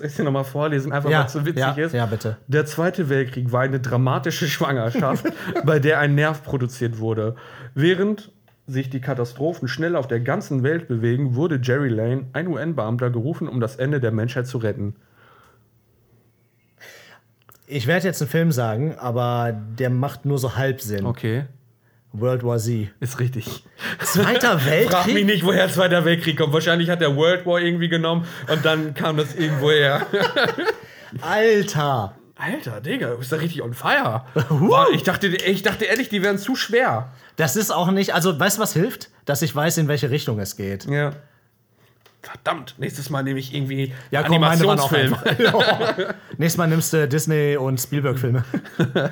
Soll 0.00 0.06
ich 0.06 0.12
es 0.12 0.16
dir 0.16 0.24
nochmal 0.24 0.44
vorlesen, 0.44 0.92
einfach 0.92 1.10
Ja, 1.10 1.18
weil 1.18 1.26
es 1.26 1.32
so 1.34 1.44
witzig 1.44 1.60
ja, 1.60 1.72
ist? 1.72 1.92
ja, 1.92 2.06
bitte. 2.06 2.38
Der 2.46 2.64
Zweite 2.64 3.10
Weltkrieg 3.10 3.52
war 3.52 3.60
eine 3.60 3.80
dramatische 3.80 4.48
Schwangerschaft, 4.48 5.26
bei 5.66 5.78
der 5.78 5.98
ein 5.98 6.14
Nerv 6.14 6.42
produziert 6.42 6.98
wurde. 6.98 7.36
Während 7.74 8.32
sich 8.66 8.88
die 8.88 9.02
Katastrophen 9.02 9.68
schnell 9.68 9.96
auf 9.96 10.08
der 10.08 10.20
ganzen 10.20 10.62
Welt 10.62 10.88
bewegen, 10.88 11.34
wurde 11.34 11.60
Jerry 11.62 11.90
Lane, 11.90 12.28
ein 12.32 12.46
UN-Beamter, 12.46 13.10
gerufen, 13.10 13.46
um 13.46 13.60
das 13.60 13.76
Ende 13.76 14.00
der 14.00 14.10
Menschheit 14.10 14.46
zu 14.46 14.56
retten. 14.56 14.96
Ich 17.66 17.86
werde 17.86 18.06
jetzt 18.06 18.22
einen 18.22 18.30
Film 18.30 18.52
sagen, 18.52 18.96
aber 18.98 19.52
der 19.52 19.90
macht 19.90 20.24
nur 20.24 20.38
so 20.38 20.56
halb 20.56 20.80
Sinn. 20.80 21.04
Okay. 21.04 21.44
World 22.12 22.42
War 22.44 22.58
Z. 22.58 22.88
Ist 23.00 23.20
richtig. 23.20 23.64
Zweiter 24.00 24.58
Frag 24.58 25.06
mich 25.06 25.14
Weltkrieg? 25.14 25.26
nicht, 25.26 25.44
woher 25.44 25.68
Zweiter 25.68 26.04
Weltkrieg 26.04 26.36
kommt. 26.38 26.52
Wahrscheinlich 26.52 26.90
hat 26.90 27.00
der 27.00 27.14
World 27.16 27.46
War 27.46 27.60
irgendwie 27.60 27.88
genommen 27.88 28.26
und 28.52 28.64
dann 28.64 28.94
kam 28.94 29.16
das 29.16 29.34
irgendwo 29.34 29.70
her. 29.70 30.06
Alter! 31.20 32.16
Alter, 32.36 32.80
Digga, 32.80 33.10
du 33.10 33.18
bist 33.18 33.32
da 33.32 33.36
richtig 33.36 33.62
on 33.62 33.74
fire. 33.74 34.24
Boah, 34.48 34.86
ich, 34.94 35.02
dachte, 35.02 35.26
ich 35.28 35.62
dachte 35.62 35.84
ehrlich, 35.84 36.08
die 36.08 36.22
wären 36.22 36.38
zu 36.38 36.56
schwer. 36.56 37.12
Das 37.36 37.54
ist 37.54 37.70
auch 37.70 37.90
nicht, 37.90 38.14
also 38.14 38.38
weißt 38.38 38.56
du, 38.56 38.62
was 38.62 38.72
hilft? 38.72 39.10
Dass 39.26 39.42
ich 39.42 39.54
weiß, 39.54 39.76
in 39.76 39.88
welche 39.88 40.10
Richtung 40.10 40.40
es 40.40 40.56
geht. 40.56 40.86
Ja. 40.86 41.12
Verdammt, 42.22 42.74
nächstes 42.76 43.08
Mal 43.08 43.22
nehme 43.22 43.38
ich 43.38 43.54
irgendwie 43.54 43.94
Ja, 44.10 44.22
komm, 44.22 44.42
Animationsfilm. 44.42 45.16
Ja. 45.38 46.14
Nächstes 46.36 46.58
Mal 46.58 46.66
nimmst 46.66 46.92
du 46.92 47.08
Disney 47.08 47.56
und 47.56 47.80
Spielberg-Filme. 47.80 48.44
okay, 48.78 49.10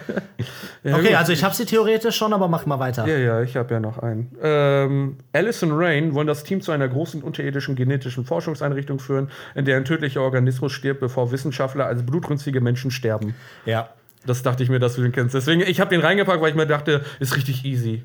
gut. 0.82 1.14
also 1.14 1.32
ich 1.32 1.42
habe 1.42 1.54
sie 1.54 1.64
theoretisch 1.64 2.16
schon, 2.16 2.34
aber 2.34 2.48
mach 2.48 2.66
mal 2.66 2.78
weiter. 2.78 3.06
Ja, 3.06 3.16
ja, 3.16 3.42
ich 3.42 3.56
habe 3.56 3.72
ja 3.72 3.80
noch 3.80 3.98
einen. 3.98 4.36
Ähm, 4.42 5.16
Alice 5.32 5.62
und 5.62 5.72
Rain 5.72 6.12
wollen 6.12 6.26
das 6.26 6.44
Team 6.44 6.60
zu 6.60 6.70
einer 6.70 6.86
großen 6.86 7.22
unterirdischen 7.22 7.76
genetischen 7.76 8.26
Forschungseinrichtung 8.26 8.98
führen, 8.98 9.30
in 9.54 9.64
der 9.64 9.78
ein 9.78 9.86
tödlicher 9.86 10.20
Organismus 10.20 10.72
stirbt, 10.72 11.00
bevor 11.00 11.32
Wissenschaftler 11.32 11.86
als 11.86 12.04
blutrünstige 12.04 12.60
Menschen 12.60 12.90
sterben. 12.90 13.34
Ja. 13.64 13.88
Das 14.26 14.42
dachte 14.42 14.62
ich 14.62 14.68
mir, 14.68 14.80
dass 14.80 14.96
du 14.96 15.02
den 15.02 15.12
kennst. 15.12 15.34
Deswegen, 15.34 15.62
ich 15.62 15.80
habe 15.80 15.88
den 15.88 16.02
reingepackt, 16.02 16.42
weil 16.42 16.50
ich 16.50 16.56
mir 16.56 16.66
dachte, 16.66 17.04
ist 17.20 17.36
richtig 17.36 17.64
easy. 17.64 18.02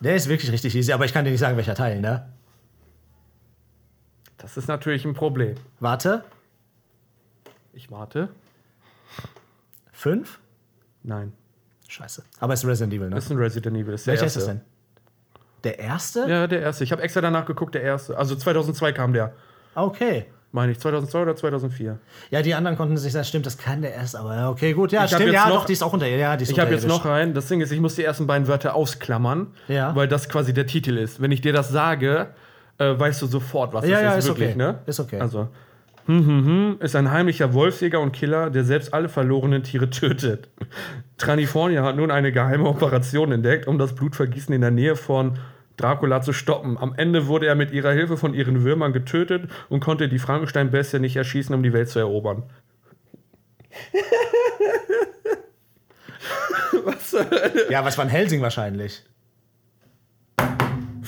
Der 0.00 0.14
ist 0.14 0.28
wirklich 0.28 0.50
richtig 0.50 0.74
easy, 0.74 0.92
aber 0.92 1.04
ich 1.04 1.12
kann 1.12 1.24
dir 1.26 1.30
nicht 1.30 1.40
sagen, 1.40 1.58
welcher 1.58 1.74
Teil, 1.74 2.00
ne? 2.00 2.26
Das 4.46 4.56
ist 4.56 4.68
natürlich 4.68 5.04
ein 5.04 5.12
Problem. 5.14 5.56
Warte. 5.80 6.22
Ich 7.72 7.90
warte. 7.90 8.28
Fünf? 9.90 10.38
Nein. 11.02 11.32
Scheiße. 11.88 12.22
Aber 12.38 12.52
es 12.52 12.62
ist 12.62 12.68
Resident 12.68 12.92
Evil, 12.94 13.08
ne? 13.08 13.16
Das 13.16 13.24
ist 13.24 13.32
ein 13.32 13.38
Resident 13.38 13.76
Evil. 13.76 13.94
Ist 13.94 14.06
der 14.06 14.12
Welcher 14.12 14.24
erste. 14.26 14.38
ist 14.38 14.46
das 14.46 14.54
denn? 14.54 14.64
Der 15.64 15.78
erste? 15.80 16.26
Ja, 16.28 16.46
der 16.46 16.60
erste. 16.60 16.84
Ich 16.84 16.92
habe 16.92 17.02
extra 17.02 17.20
danach 17.22 17.44
geguckt, 17.44 17.74
der 17.74 17.82
erste. 17.82 18.16
Also 18.16 18.36
2002 18.36 18.92
kam 18.92 19.12
der. 19.12 19.32
Okay. 19.74 20.26
Meine 20.52 20.70
ich, 20.70 20.78
2002 20.78 21.22
oder 21.22 21.34
2004? 21.34 21.98
Ja, 22.30 22.40
die 22.40 22.54
anderen 22.54 22.76
konnten 22.76 22.96
sich 22.96 23.12
sagen, 23.12 23.24
stimmt, 23.24 23.46
das 23.46 23.58
kann 23.58 23.82
der 23.82 23.94
erst, 23.94 24.14
aber 24.14 24.36
ja, 24.36 24.48
okay, 24.48 24.74
gut. 24.74 24.92
Ja, 24.92 25.06
Ich 25.06 25.10
stimmt, 25.10 25.32
ja, 25.32 25.48
noch- 25.48 25.56
doch, 25.56 25.64
die 25.64 25.72
ist 25.72 25.82
auch 25.82 25.92
unter. 25.92 26.06
Ja, 26.06 26.36
die 26.36 26.44
ist 26.44 26.50
Ich 26.52 26.60
habe 26.60 26.70
jetzt 26.70 26.86
noch 26.86 27.04
rein. 27.04 27.34
Das 27.34 27.48
Ding 27.48 27.60
ist, 27.60 27.72
ich 27.72 27.80
muss 27.80 27.96
die 27.96 28.04
ersten 28.04 28.28
beiden 28.28 28.46
Wörter 28.46 28.76
ausklammern, 28.76 29.48
Ja. 29.66 29.94
weil 29.96 30.06
das 30.06 30.28
quasi 30.28 30.54
der 30.54 30.66
Titel 30.68 30.96
ist. 30.98 31.20
Wenn 31.20 31.32
ich 31.32 31.40
dir 31.40 31.52
das 31.52 31.68
sage, 31.70 32.28
äh, 32.78 32.98
weißt 32.98 33.22
du 33.22 33.26
sofort, 33.26 33.72
was 33.72 33.84
Ja, 33.86 33.92
das 33.92 34.02
ja, 34.02 34.10
ist. 34.12 34.18
ist 34.24 34.28
wirklich, 34.28 34.48
okay. 34.50 34.58
ne? 34.58 34.78
Ist 34.86 35.00
okay. 35.00 35.20
Also, 35.20 35.48
hm, 36.06 36.26
hm, 36.26 36.46
hm, 36.46 36.76
ist 36.80 36.94
ein 36.94 37.10
heimlicher 37.10 37.52
Wolfsjäger 37.52 38.00
und 38.00 38.12
Killer, 38.12 38.50
der 38.50 38.64
selbst 38.64 38.94
alle 38.94 39.08
verlorenen 39.08 39.62
Tiere 39.64 39.90
tötet. 39.90 40.48
Tranifornia 41.18 41.82
hat 41.82 41.96
nun 41.96 42.10
eine 42.10 42.30
geheime 42.32 42.64
Operation 42.68 43.32
entdeckt, 43.32 43.66
um 43.66 43.78
das 43.78 43.94
Blutvergießen 43.94 44.54
in 44.54 44.60
der 44.60 44.70
Nähe 44.70 44.94
von 44.94 45.38
Dracula 45.76 46.22
zu 46.22 46.32
stoppen. 46.32 46.78
Am 46.78 46.94
Ende 46.96 47.26
wurde 47.26 47.46
er 47.46 47.54
mit 47.54 47.72
ihrer 47.72 47.92
Hilfe 47.92 48.16
von 48.16 48.34
ihren 48.34 48.62
Würmern 48.64 48.92
getötet 48.92 49.50
und 49.68 49.80
konnte 49.80 50.08
die 50.08 50.18
Frankenstein-Bestie 50.18 51.00
nicht 51.00 51.16
erschießen, 51.16 51.54
um 51.54 51.62
die 51.62 51.72
Welt 51.72 51.88
zu 51.88 51.98
erobern. 51.98 52.44
Ja, 57.70 57.84
was 57.84 57.96
war 57.98 58.04
ein 58.04 58.10
Helsing 58.10 58.42
wahrscheinlich? 58.42 59.02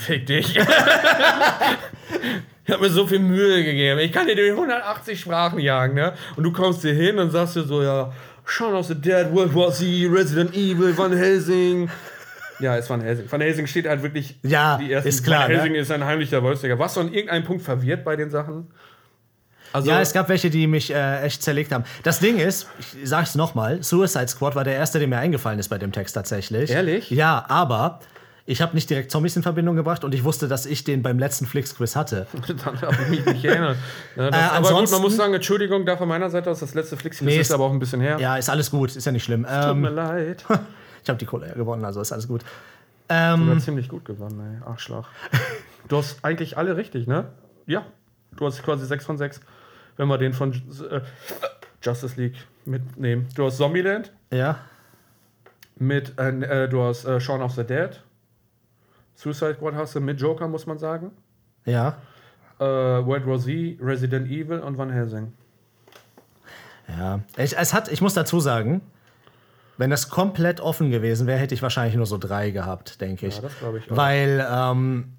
Fick 0.09 0.25
dich. 0.25 0.57
ich 0.57 0.67
habe 2.73 2.83
mir 2.83 2.89
so 2.89 3.07
viel 3.07 3.19
Mühe 3.19 3.63
gegeben. 3.63 4.01
Ich 4.01 4.11
kann 4.11 4.27
dir 4.27 4.37
durch 4.37 4.53
180 4.53 5.21
Sprachen 5.21 5.59
jagen, 5.59 5.97
ne? 5.97 6.15
Und 6.35 6.45
du 6.45 6.53
kommst 6.53 6.81
hier 6.81 6.95
hin 6.95 7.19
und 7.19 7.31
sagst 7.31 7.57
dir 7.57 7.65
so, 7.65 7.83
ja, 7.83 8.11
Shaun 8.47 8.73
of 8.73 8.87
the 8.87 8.95
Dead, 8.95 9.27
World 9.33 9.55
War 9.55 9.71
Z, 9.71 9.85
Resident 10.11 10.55
Evil, 10.55 10.97
Van 10.97 11.15
Helsing. 11.15 11.91
Ja, 12.59 12.77
ist 12.77 12.89
Van 12.89 13.03
Helsing. 13.03 13.31
Van 13.31 13.43
Helsing 13.43 13.67
steht 13.67 13.87
halt 13.87 14.03
wirklich 14.03 14.37
Ja, 14.43 14.77
ist 14.77 15.25
klar, 15.25 15.43
Van 15.43 15.51
ne? 15.51 15.57
Helsing 15.57 15.75
ist 15.75 15.91
ein 15.91 16.03
heimlicher 16.03 16.43
Wolfsjäger. 16.43 16.79
Warst 16.79 16.97
du 16.97 17.03
an 17.03 17.13
irgendeinem 17.13 17.45
Punkt 17.45 17.63
verwirrt 17.63 18.03
bei 18.03 18.17
den 18.17 18.31
Sachen? 18.31 18.69
Also, 19.75 19.91
Ja, 19.91 20.01
es 20.01 20.15
gab 20.15 20.31
welche, 20.31 20.49
die 20.49 20.67
mich 20.67 20.91
äh, 20.91 21.21
echt 21.21 21.43
zerlegt 21.43 21.73
haben. 21.73 21.85
Das 22.03 22.19
Ding 22.19 22.39
ist, 22.39 22.67
ich 22.81 23.07
sag's 23.07 23.35
nochmal, 23.35 23.83
Suicide 23.83 24.29
Squad 24.29 24.55
war 24.55 24.65
der 24.65 24.77
erste, 24.77 24.99
der 24.99 25.09
mir 25.09 25.19
eingefallen 25.19 25.59
ist 25.59 25.69
bei 25.69 25.77
dem 25.77 25.93
Text 25.93 26.15
tatsächlich. 26.15 26.71
Ehrlich? 26.71 27.11
Ja, 27.11 27.45
aber 27.47 28.01
ich 28.51 28.63
habe 28.63 28.75
nicht 28.75 28.89
direkt 28.89 29.11
Zombies 29.11 29.37
in 29.37 29.43
Verbindung 29.43 29.77
gebracht 29.77 30.05
und 30.05 30.15
ich 30.15 30.25
wusste, 30.25 30.49
dass 30.49 30.65
ich 30.65 30.83
den 30.83 31.03
beim 31.03 31.19
letzten 31.19 31.45
Flix-Quiz 31.45 31.95
hatte. 31.95 32.27
dann 32.65 32.81
habe 32.81 32.97
ich 33.03 33.09
mich 33.11 33.27
nicht 33.27 33.45
erinnert. 33.45 33.77
Ja, 34.17 34.31
das, 34.31 34.41
Äh, 34.41 34.57
aber 34.57 34.81
gut, 34.81 34.91
man 34.91 35.03
muss 35.03 35.17
sagen, 35.17 35.35
Entschuldigung 35.35 35.85
da 35.85 35.99
von 35.99 36.09
meiner 36.09 36.31
Seite 36.31 36.51
aus, 36.51 36.61
das 36.61 36.73
letzte 36.73 36.97
Flix 36.97 37.21
Nee, 37.21 37.37
ist 37.39 37.53
aber 37.53 37.65
auch 37.65 37.73
ein 37.73 37.79
bisschen 37.79 38.01
her. 38.01 38.19
Ja, 38.19 38.39
ist 38.39 38.49
alles 38.49 38.71
gut, 38.71 38.97
ist 38.97 39.05
ja 39.05 39.13
nicht 39.13 39.25
schlimm. 39.25 39.43
Tut 39.43 39.77
mir 39.77 39.89
Ähm, 39.91 39.95
leid. 39.95 40.47
ich 41.03 41.09
habe 41.11 41.19
die 41.19 41.27
Kohle 41.27 41.53
gewonnen, 41.55 41.85
also 41.85 42.01
ist 42.01 42.11
alles 42.11 42.27
gut. 42.27 42.43
Ähm, 43.11 43.61
ziemlich 43.61 43.91
gut 43.91 44.07
gewonnen, 44.07 44.41
ey. 44.41 44.67
Arschloch. 44.67 45.09
Du 45.89 45.99
hast 45.99 46.25
eigentlich 46.25 46.57
alle 46.57 46.79
richtig, 46.79 47.07
ne? 47.07 47.27
Ja. 47.67 47.85
Du 48.35 48.47
hast 48.47 48.63
quasi 48.63 48.87
6 48.87 49.05
von 49.05 49.19
6. 49.19 49.43
Wenn 49.99 50.09
wir 50.09 50.17
den 50.17 50.33
von 50.33 50.53
äh, 50.55 51.01
Justice 51.83 52.19
League 52.19 52.37
mitnehmen. 52.65 53.29
Du 53.35 53.45
hast 53.45 53.59
Zombieland 53.59 54.11
ja, 54.31 54.59
mit, 55.77 56.19
äh, 56.19 56.65
äh, 56.65 56.69
du 56.69 56.83
hast 56.83 57.05
äh, 57.05 57.21
Shaun 57.21 57.43
of 57.43 57.53
the 57.53 57.65
Dead. 57.65 58.03
Suicide 59.19 59.55
Squad 59.57 59.75
hast 59.75 59.97
du 59.97 60.01
mit 60.01 60.21
Joker, 60.21 60.47
muss 60.47 60.65
man 60.67 60.79
sagen. 60.79 61.11
ja. 61.65 61.97
Äh, 62.61 62.65
World 62.65 63.25
War 63.27 63.39
Z, 63.39 63.79
Resident 63.81 64.29
Evil 64.29 64.59
und 64.61 64.77
Van 64.79 64.91
Helsing. 64.91 65.33
Ja, 66.89 67.21
ich, 67.37 67.57
es 67.57 67.73
hat, 67.75 67.91
ich 67.93 68.01
muss 68.01 68.15
dazu 68.15 68.41
sagen, 68.41 68.81
wenn 69.77 69.91
das 69.91 70.09
komplett 70.09 70.61
offen 70.61 70.91
gewesen 70.91 71.27
wäre, 71.27 71.39
hätte 71.39 71.55
ich 71.55 71.63
wahrscheinlich 71.63 71.95
nur 71.95 72.07
so 72.07 72.19
drei 72.19 72.51
gehabt, 72.51 73.01
denke 73.01 73.27
ich. 73.29 73.37
Ja, 73.37 73.43
das 73.43 73.59
glaube 73.59 73.79
ich 73.79 73.91
auch. 73.91 73.97
Weil 73.97 74.45
ähm, 74.51 75.13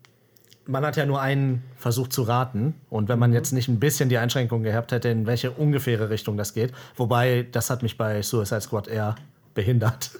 man 0.66 0.86
hat 0.86 0.98
ja 0.98 1.06
nur 1.06 1.22
einen 1.22 1.64
Versuch 1.78 2.10
zu 2.10 2.24
raten. 2.24 2.76
Und 2.90 3.08
wenn 3.08 3.16
Mhm. 3.16 3.20
man 3.22 3.34
jetzt 3.34 3.54
nicht 3.54 3.70
ein 3.70 3.80
bisschen 3.80 4.10
die 4.10 4.18
Einschränkung 4.18 4.64
gehabt 4.64 4.92
hätte, 4.92 5.08
in 5.10 5.26
welche 5.26 5.52
ungefähre 5.52 6.10
Richtung 6.10 6.36
das 6.36 6.54
geht, 6.54 6.74
wobei 6.98 7.48
das 7.52 7.70
hat 7.70 7.84
mich 7.84 7.98
bei 7.98 8.22
Suicide 8.22 8.62
Squad 8.62 8.88
eher 8.90 9.16
behindert. 9.60 10.12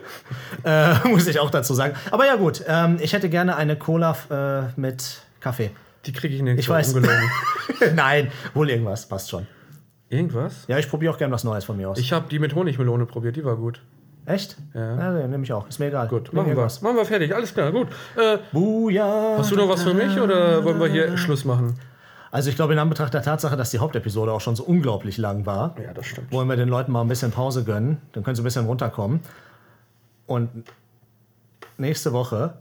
äh, 0.64 0.94
muss 1.06 1.26
ich 1.26 1.38
auch 1.38 1.50
dazu 1.50 1.74
sagen. 1.74 1.94
Aber 2.10 2.24
ja 2.24 2.36
gut, 2.36 2.64
ähm, 2.66 2.96
ich 3.02 3.12
hätte 3.12 3.28
gerne 3.28 3.54
eine 3.56 3.76
Cola 3.76 4.16
äh, 4.30 4.80
mit 4.80 5.20
Kaffee. 5.40 5.72
Die 6.06 6.12
kriege 6.12 6.34
ich 6.34 6.40
nicht. 6.40 6.58
Ich 6.58 6.70
weiß. 6.70 6.94
Nein, 7.94 8.32
hol 8.54 8.70
irgendwas, 8.70 9.06
passt 9.06 9.28
schon. 9.28 9.46
Irgendwas? 10.08 10.64
Ja, 10.68 10.78
ich 10.78 10.88
probiere 10.88 11.12
auch 11.12 11.18
gerne 11.18 11.34
was 11.34 11.44
Neues 11.44 11.66
von 11.66 11.76
mir 11.76 11.90
aus. 11.90 11.98
Ich 11.98 12.14
habe 12.14 12.28
die 12.30 12.38
mit 12.38 12.54
Honigmelone 12.54 13.04
probiert, 13.04 13.36
die 13.36 13.44
war 13.44 13.56
gut. 13.56 13.82
Echt? 14.24 14.56
Ja. 14.72 15.18
Ja, 15.18 15.26
nehme 15.26 15.44
ich 15.44 15.52
auch. 15.52 15.68
Ist 15.68 15.78
mir 15.78 15.88
egal. 15.88 16.08
Gut, 16.08 16.32
machen 16.32 16.56
wir. 16.56 16.56
Machen 16.56 16.96
wir 16.96 17.04
fertig, 17.04 17.34
alles 17.34 17.52
klar, 17.52 17.72
gut. 17.72 17.88
Äh, 18.16 18.38
Buja. 18.52 19.34
hast 19.36 19.50
du 19.50 19.56
noch 19.56 19.68
was 19.68 19.82
für 19.82 19.92
mich 19.92 20.18
oder 20.18 20.64
wollen 20.64 20.80
wir 20.80 20.88
hier 20.88 21.18
Schluss 21.18 21.44
machen? 21.44 21.78
Also 22.32 22.48
ich 22.50 22.56
glaube, 22.56 22.72
in 22.72 22.78
Anbetracht 22.78 23.12
der 23.14 23.22
Tatsache, 23.22 23.56
dass 23.56 23.70
die 23.70 23.78
Hauptepisode 23.78 24.32
auch 24.32 24.40
schon 24.40 24.56
so 24.56 24.64
unglaublich 24.64 25.18
lang 25.18 25.44
war, 25.46 25.76
Ja, 25.80 25.92
das 25.92 26.06
stimmt. 26.06 26.32
wollen 26.32 26.48
wir 26.48 26.56
den 26.56 26.68
Leuten 26.68 26.90
mal 26.90 27.02
ein 27.02 27.08
bisschen 27.08 27.30
Pause 27.30 27.62
gönnen. 27.62 28.00
Dann 28.12 28.24
können 28.24 28.34
sie 28.34 28.42
ein 28.42 28.44
bisschen 28.44 28.64
runterkommen. 28.66 29.20
Und 30.26 30.48
nächste 31.76 32.12
Woche 32.14 32.54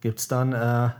gibt 0.00 0.20
es 0.20 0.28
dann 0.28 0.52
äh, 0.52 0.90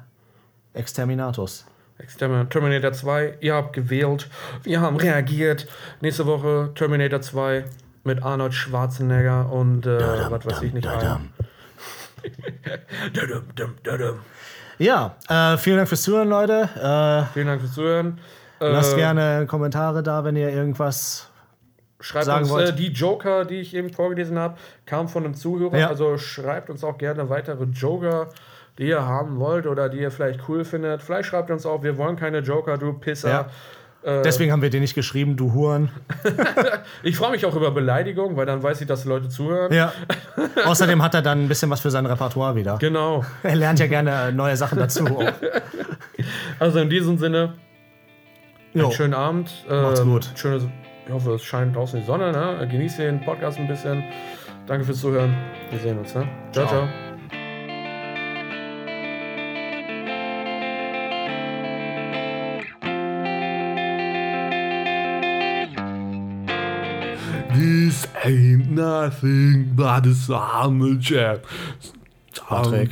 Exterminatus. 0.74 1.64
Extermin- 2.00 2.48
Terminator 2.48 2.92
2, 2.92 3.38
ihr 3.40 3.54
habt 3.54 3.72
gewählt, 3.72 4.28
wir 4.62 4.80
haben 4.80 4.96
reagiert. 4.96 5.66
Nächste 6.00 6.26
Woche 6.26 6.70
Terminator 6.74 7.20
2 7.20 7.64
mit 8.04 8.22
Arnold 8.22 8.54
Schwarzenegger 8.54 9.50
und 9.52 9.86
äh, 9.86 10.30
was 10.30 10.44
weiß 10.46 10.62
ich 10.62 10.72
nicht. 10.72 10.86
Dadum, 10.86 11.30
dum, 13.54 13.74
dadum. 13.84 14.18
Ja, 14.78 15.16
äh, 15.28 15.56
vielen 15.58 15.76
Dank 15.76 15.88
fürs 15.88 16.02
Zuhören, 16.02 16.28
Leute. 16.28 16.68
Äh, 16.76 17.32
Vielen 17.32 17.46
Dank 17.48 17.60
fürs 17.60 17.74
Zuhören. 17.74 18.18
Äh, 18.60 18.68
lasst 18.70 18.96
gerne 18.96 19.46
Kommentare 19.46 20.02
da, 20.02 20.24
wenn 20.24 20.36
ihr 20.36 20.50
irgendwas. 20.50 21.28
Schreibt 22.00 22.26
sagen 22.26 22.42
uns, 22.44 22.50
wollt. 22.50 22.68
äh, 22.68 22.72
die 22.74 22.88
Joker, 22.92 23.44
die 23.44 23.56
ich 23.56 23.74
eben 23.74 23.92
vorgelesen 23.92 24.38
habe, 24.38 24.56
kam 24.86 25.08
von 25.08 25.24
einem 25.24 25.34
Zuhörer. 25.34 25.76
Ja. 25.78 25.88
Also 25.88 26.16
schreibt 26.16 26.70
uns 26.70 26.84
auch 26.84 26.96
gerne 26.96 27.28
weitere 27.28 27.64
Joker, 27.64 28.28
die 28.78 28.86
ihr 28.88 29.04
haben 29.04 29.40
wollt 29.40 29.66
oder 29.66 29.88
die 29.88 29.98
ihr 29.98 30.12
vielleicht 30.12 30.48
cool 30.48 30.64
findet. 30.64 31.02
Vielleicht 31.02 31.28
schreibt 31.28 31.50
uns 31.50 31.66
auch, 31.66 31.82
wir 31.82 31.98
wollen 31.98 32.14
keine 32.14 32.38
Joker, 32.38 32.78
du 32.78 32.92
Pisser. 32.92 33.28
Ja. 33.28 33.46
Deswegen 34.04 34.52
haben 34.52 34.62
wir 34.62 34.70
dir 34.70 34.80
nicht 34.80 34.94
geschrieben, 34.94 35.36
du 35.36 35.52
Huren. 35.52 35.90
Ich 37.02 37.16
freue 37.16 37.30
mich 37.32 37.44
auch 37.44 37.54
über 37.54 37.70
Beleidigung, 37.70 38.36
weil 38.36 38.46
dann 38.46 38.62
weiß 38.62 38.80
ich, 38.80 38.86
dass 38.86 39.04
Leute 39.04 39.28
zuhören. 39.28 39.72
Ja. 39.72 39.92
Außerdem 40.64 41.02
hat 41.02 41.14
er 41.14 41.22
dann 41.22 41.44
ein 41.44 41.48
bisschen 41.48 41.68
was 41.70 41.80
für 41.80 41.90
sein 41.90 42.06
Repertoire 42.06 42.54
wieder. 42.54 42.78
Genau. 42.78 43.24
Er 43.42 43.56
lernt 43.56 43.78
ja 43.80 43.86
gerne 43.86 44.32
neue 44.32 44.56
Sachen 44.56 44.78
dazu. 44.78 45.04
Also 46.58 46.80
in 46.80 46.90
diesem 46.90 47.18
Sinne, 47.18 47.54
Jo. 48.74 48.84
einen 48.84 48.92
schönen 48.92 49.14
Abend. 49.14 49.64
Macht's 49.68 50.00
Ähm, 50.00 50.10
gut. 50.10 50.28
Schönes, 50.34 50.64
ich 51.06 51.12
hoffe, 51.12 51.34
es 51.34 51.44
scheint 51.44 51.76
draußen 51.76 52.00
die 52.00 52.06
Sonne. 52.06 52.32
Ne? 52.32 52.66
Genießt 52.68 52.98
den 52.98 53.20
Podcast 53.24 53.58
ein 53.58 53.68
bisschen. 53.68 54.02
Danke 54.66 54.84
fürs 54.84 55.00
Zuhören. 55.00 55.36
Wir 55.70 55.78
sehen 55.78 55.98
uns. 55.98 56.14
Ne? 56.14 56.28
ciao. 56.52 56.66
Ciao. 56.66 56.86
ciao. 56.86 57.07
Ain't 68.24 68.70
nothing 68.70 69.72
but 69.74 70.06
a 70.06 70.14
summer 70.14 70.94
jam. 70.94 71.40
Patrick. 72.48 72.90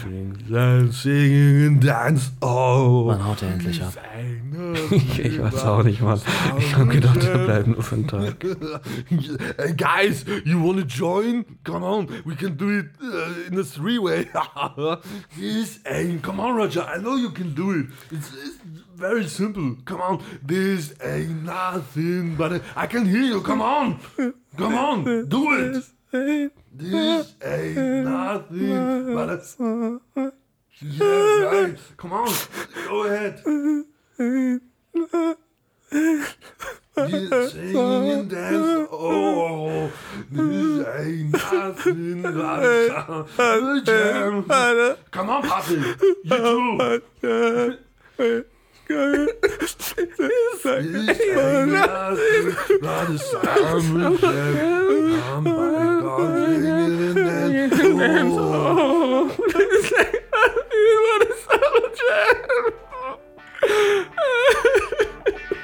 Singing 0.93 1.67
and 1.67 1.81
dance. 1.83 2.31
Oh. 2.43 3.07
Wann 3.07 3.25
haut 3.25 3.43
er 3.43 3.53
endlich 3.53 3.83
ab? 3.83 3.95
Ich 4.91 5.41
weiß 5.41 5.65
auch 5.65 5.83
nicht, 5.83 6.03
Mann. 6.03 6.21
Ich 6.59 6.77
hab 6.77 6.89
gedacht, 6.91 7.23
wir 7.23 7.39
bleiben 7.39 7.73
nur 7.73 7.83
für 7.83 7.95
einen 7.97 8.07
Tag. 8.07 8.37
Hey 9.59 9.75
guys, 9.75 10.25
you 10.45 10.63
wanna 10.63 10.83
join? 10.83 11.45
Come 11.65 11.85
on, 11.85 12.09
we 12.25 12.35
can 12.35 12.57
do 12.57 12.69
it 12.71 12.87
uh, 13.03 13.51
in 13.51 13.59
a 13.59 13.65
three-way. 13.65 14.27
this, 15.39 15.81
hey, 15.85 16.19
come 16.23 16.41
on, 16.41 16.57
Roger. 16.57 16.83
I 16.83 16.99
know 16.99 17.17
you 17.17 17.31
can 17.31 17.55
do 17.55 17.73
it. 17.73 17.87
It's, 18.11 18.29
it's 18.29 18.59
very 18.95 19.27
simple. 19.27 19.77
Come 19.85 20.01
on, 20.01 20.23
this 20.43 20.95
ain't 21.03 21.45
nothing 21.45 22.37
but 22.37 22.53
a, 22.53 22.61
I 22.77 22.87
can 22.87 23.07
hear 23.07 23.25
you. 23.25 23.41
Come 23.41 23.63
on, 23.63 23.99
come 24.57 24.75
on, 24.75 25.29
do 25.29 25.53
it. 25.55 25.85
This 26.73 27.35
ain't 27.45 28.05
nothing 28.05 29.15
but 29.15 29.29
a. 29.31 29.41
Yeah, 30.79 31.07
right. 31.07 31.79
Come 31.97 32.13
on, 32.13 32.29
go 32.87 33.05
ahead. 33.05 33.41
Sing 33.43 33.87
and 36.99 38.31
dance. 38.31 38.89
Oh, 38.93 39.91
this 40.31 40.87
ain't 40.99 41.33
nothing 41.33 42.23
but 42.23 42.63
a 43.39 43.83
jam. 43.87 44.45
Come 45.11 45.31
on, 45.31 45.43
Patrick. 45.43 46.01
You 46.03 46.15
too. 46.25 47.03
This 48.89 50.67
ain't 50.67 51.73
nothing 51.73 52.55
but 52.83 53.11
a 53.11 53.19
summer 53.19 54.11
Jam. 61.97 62.37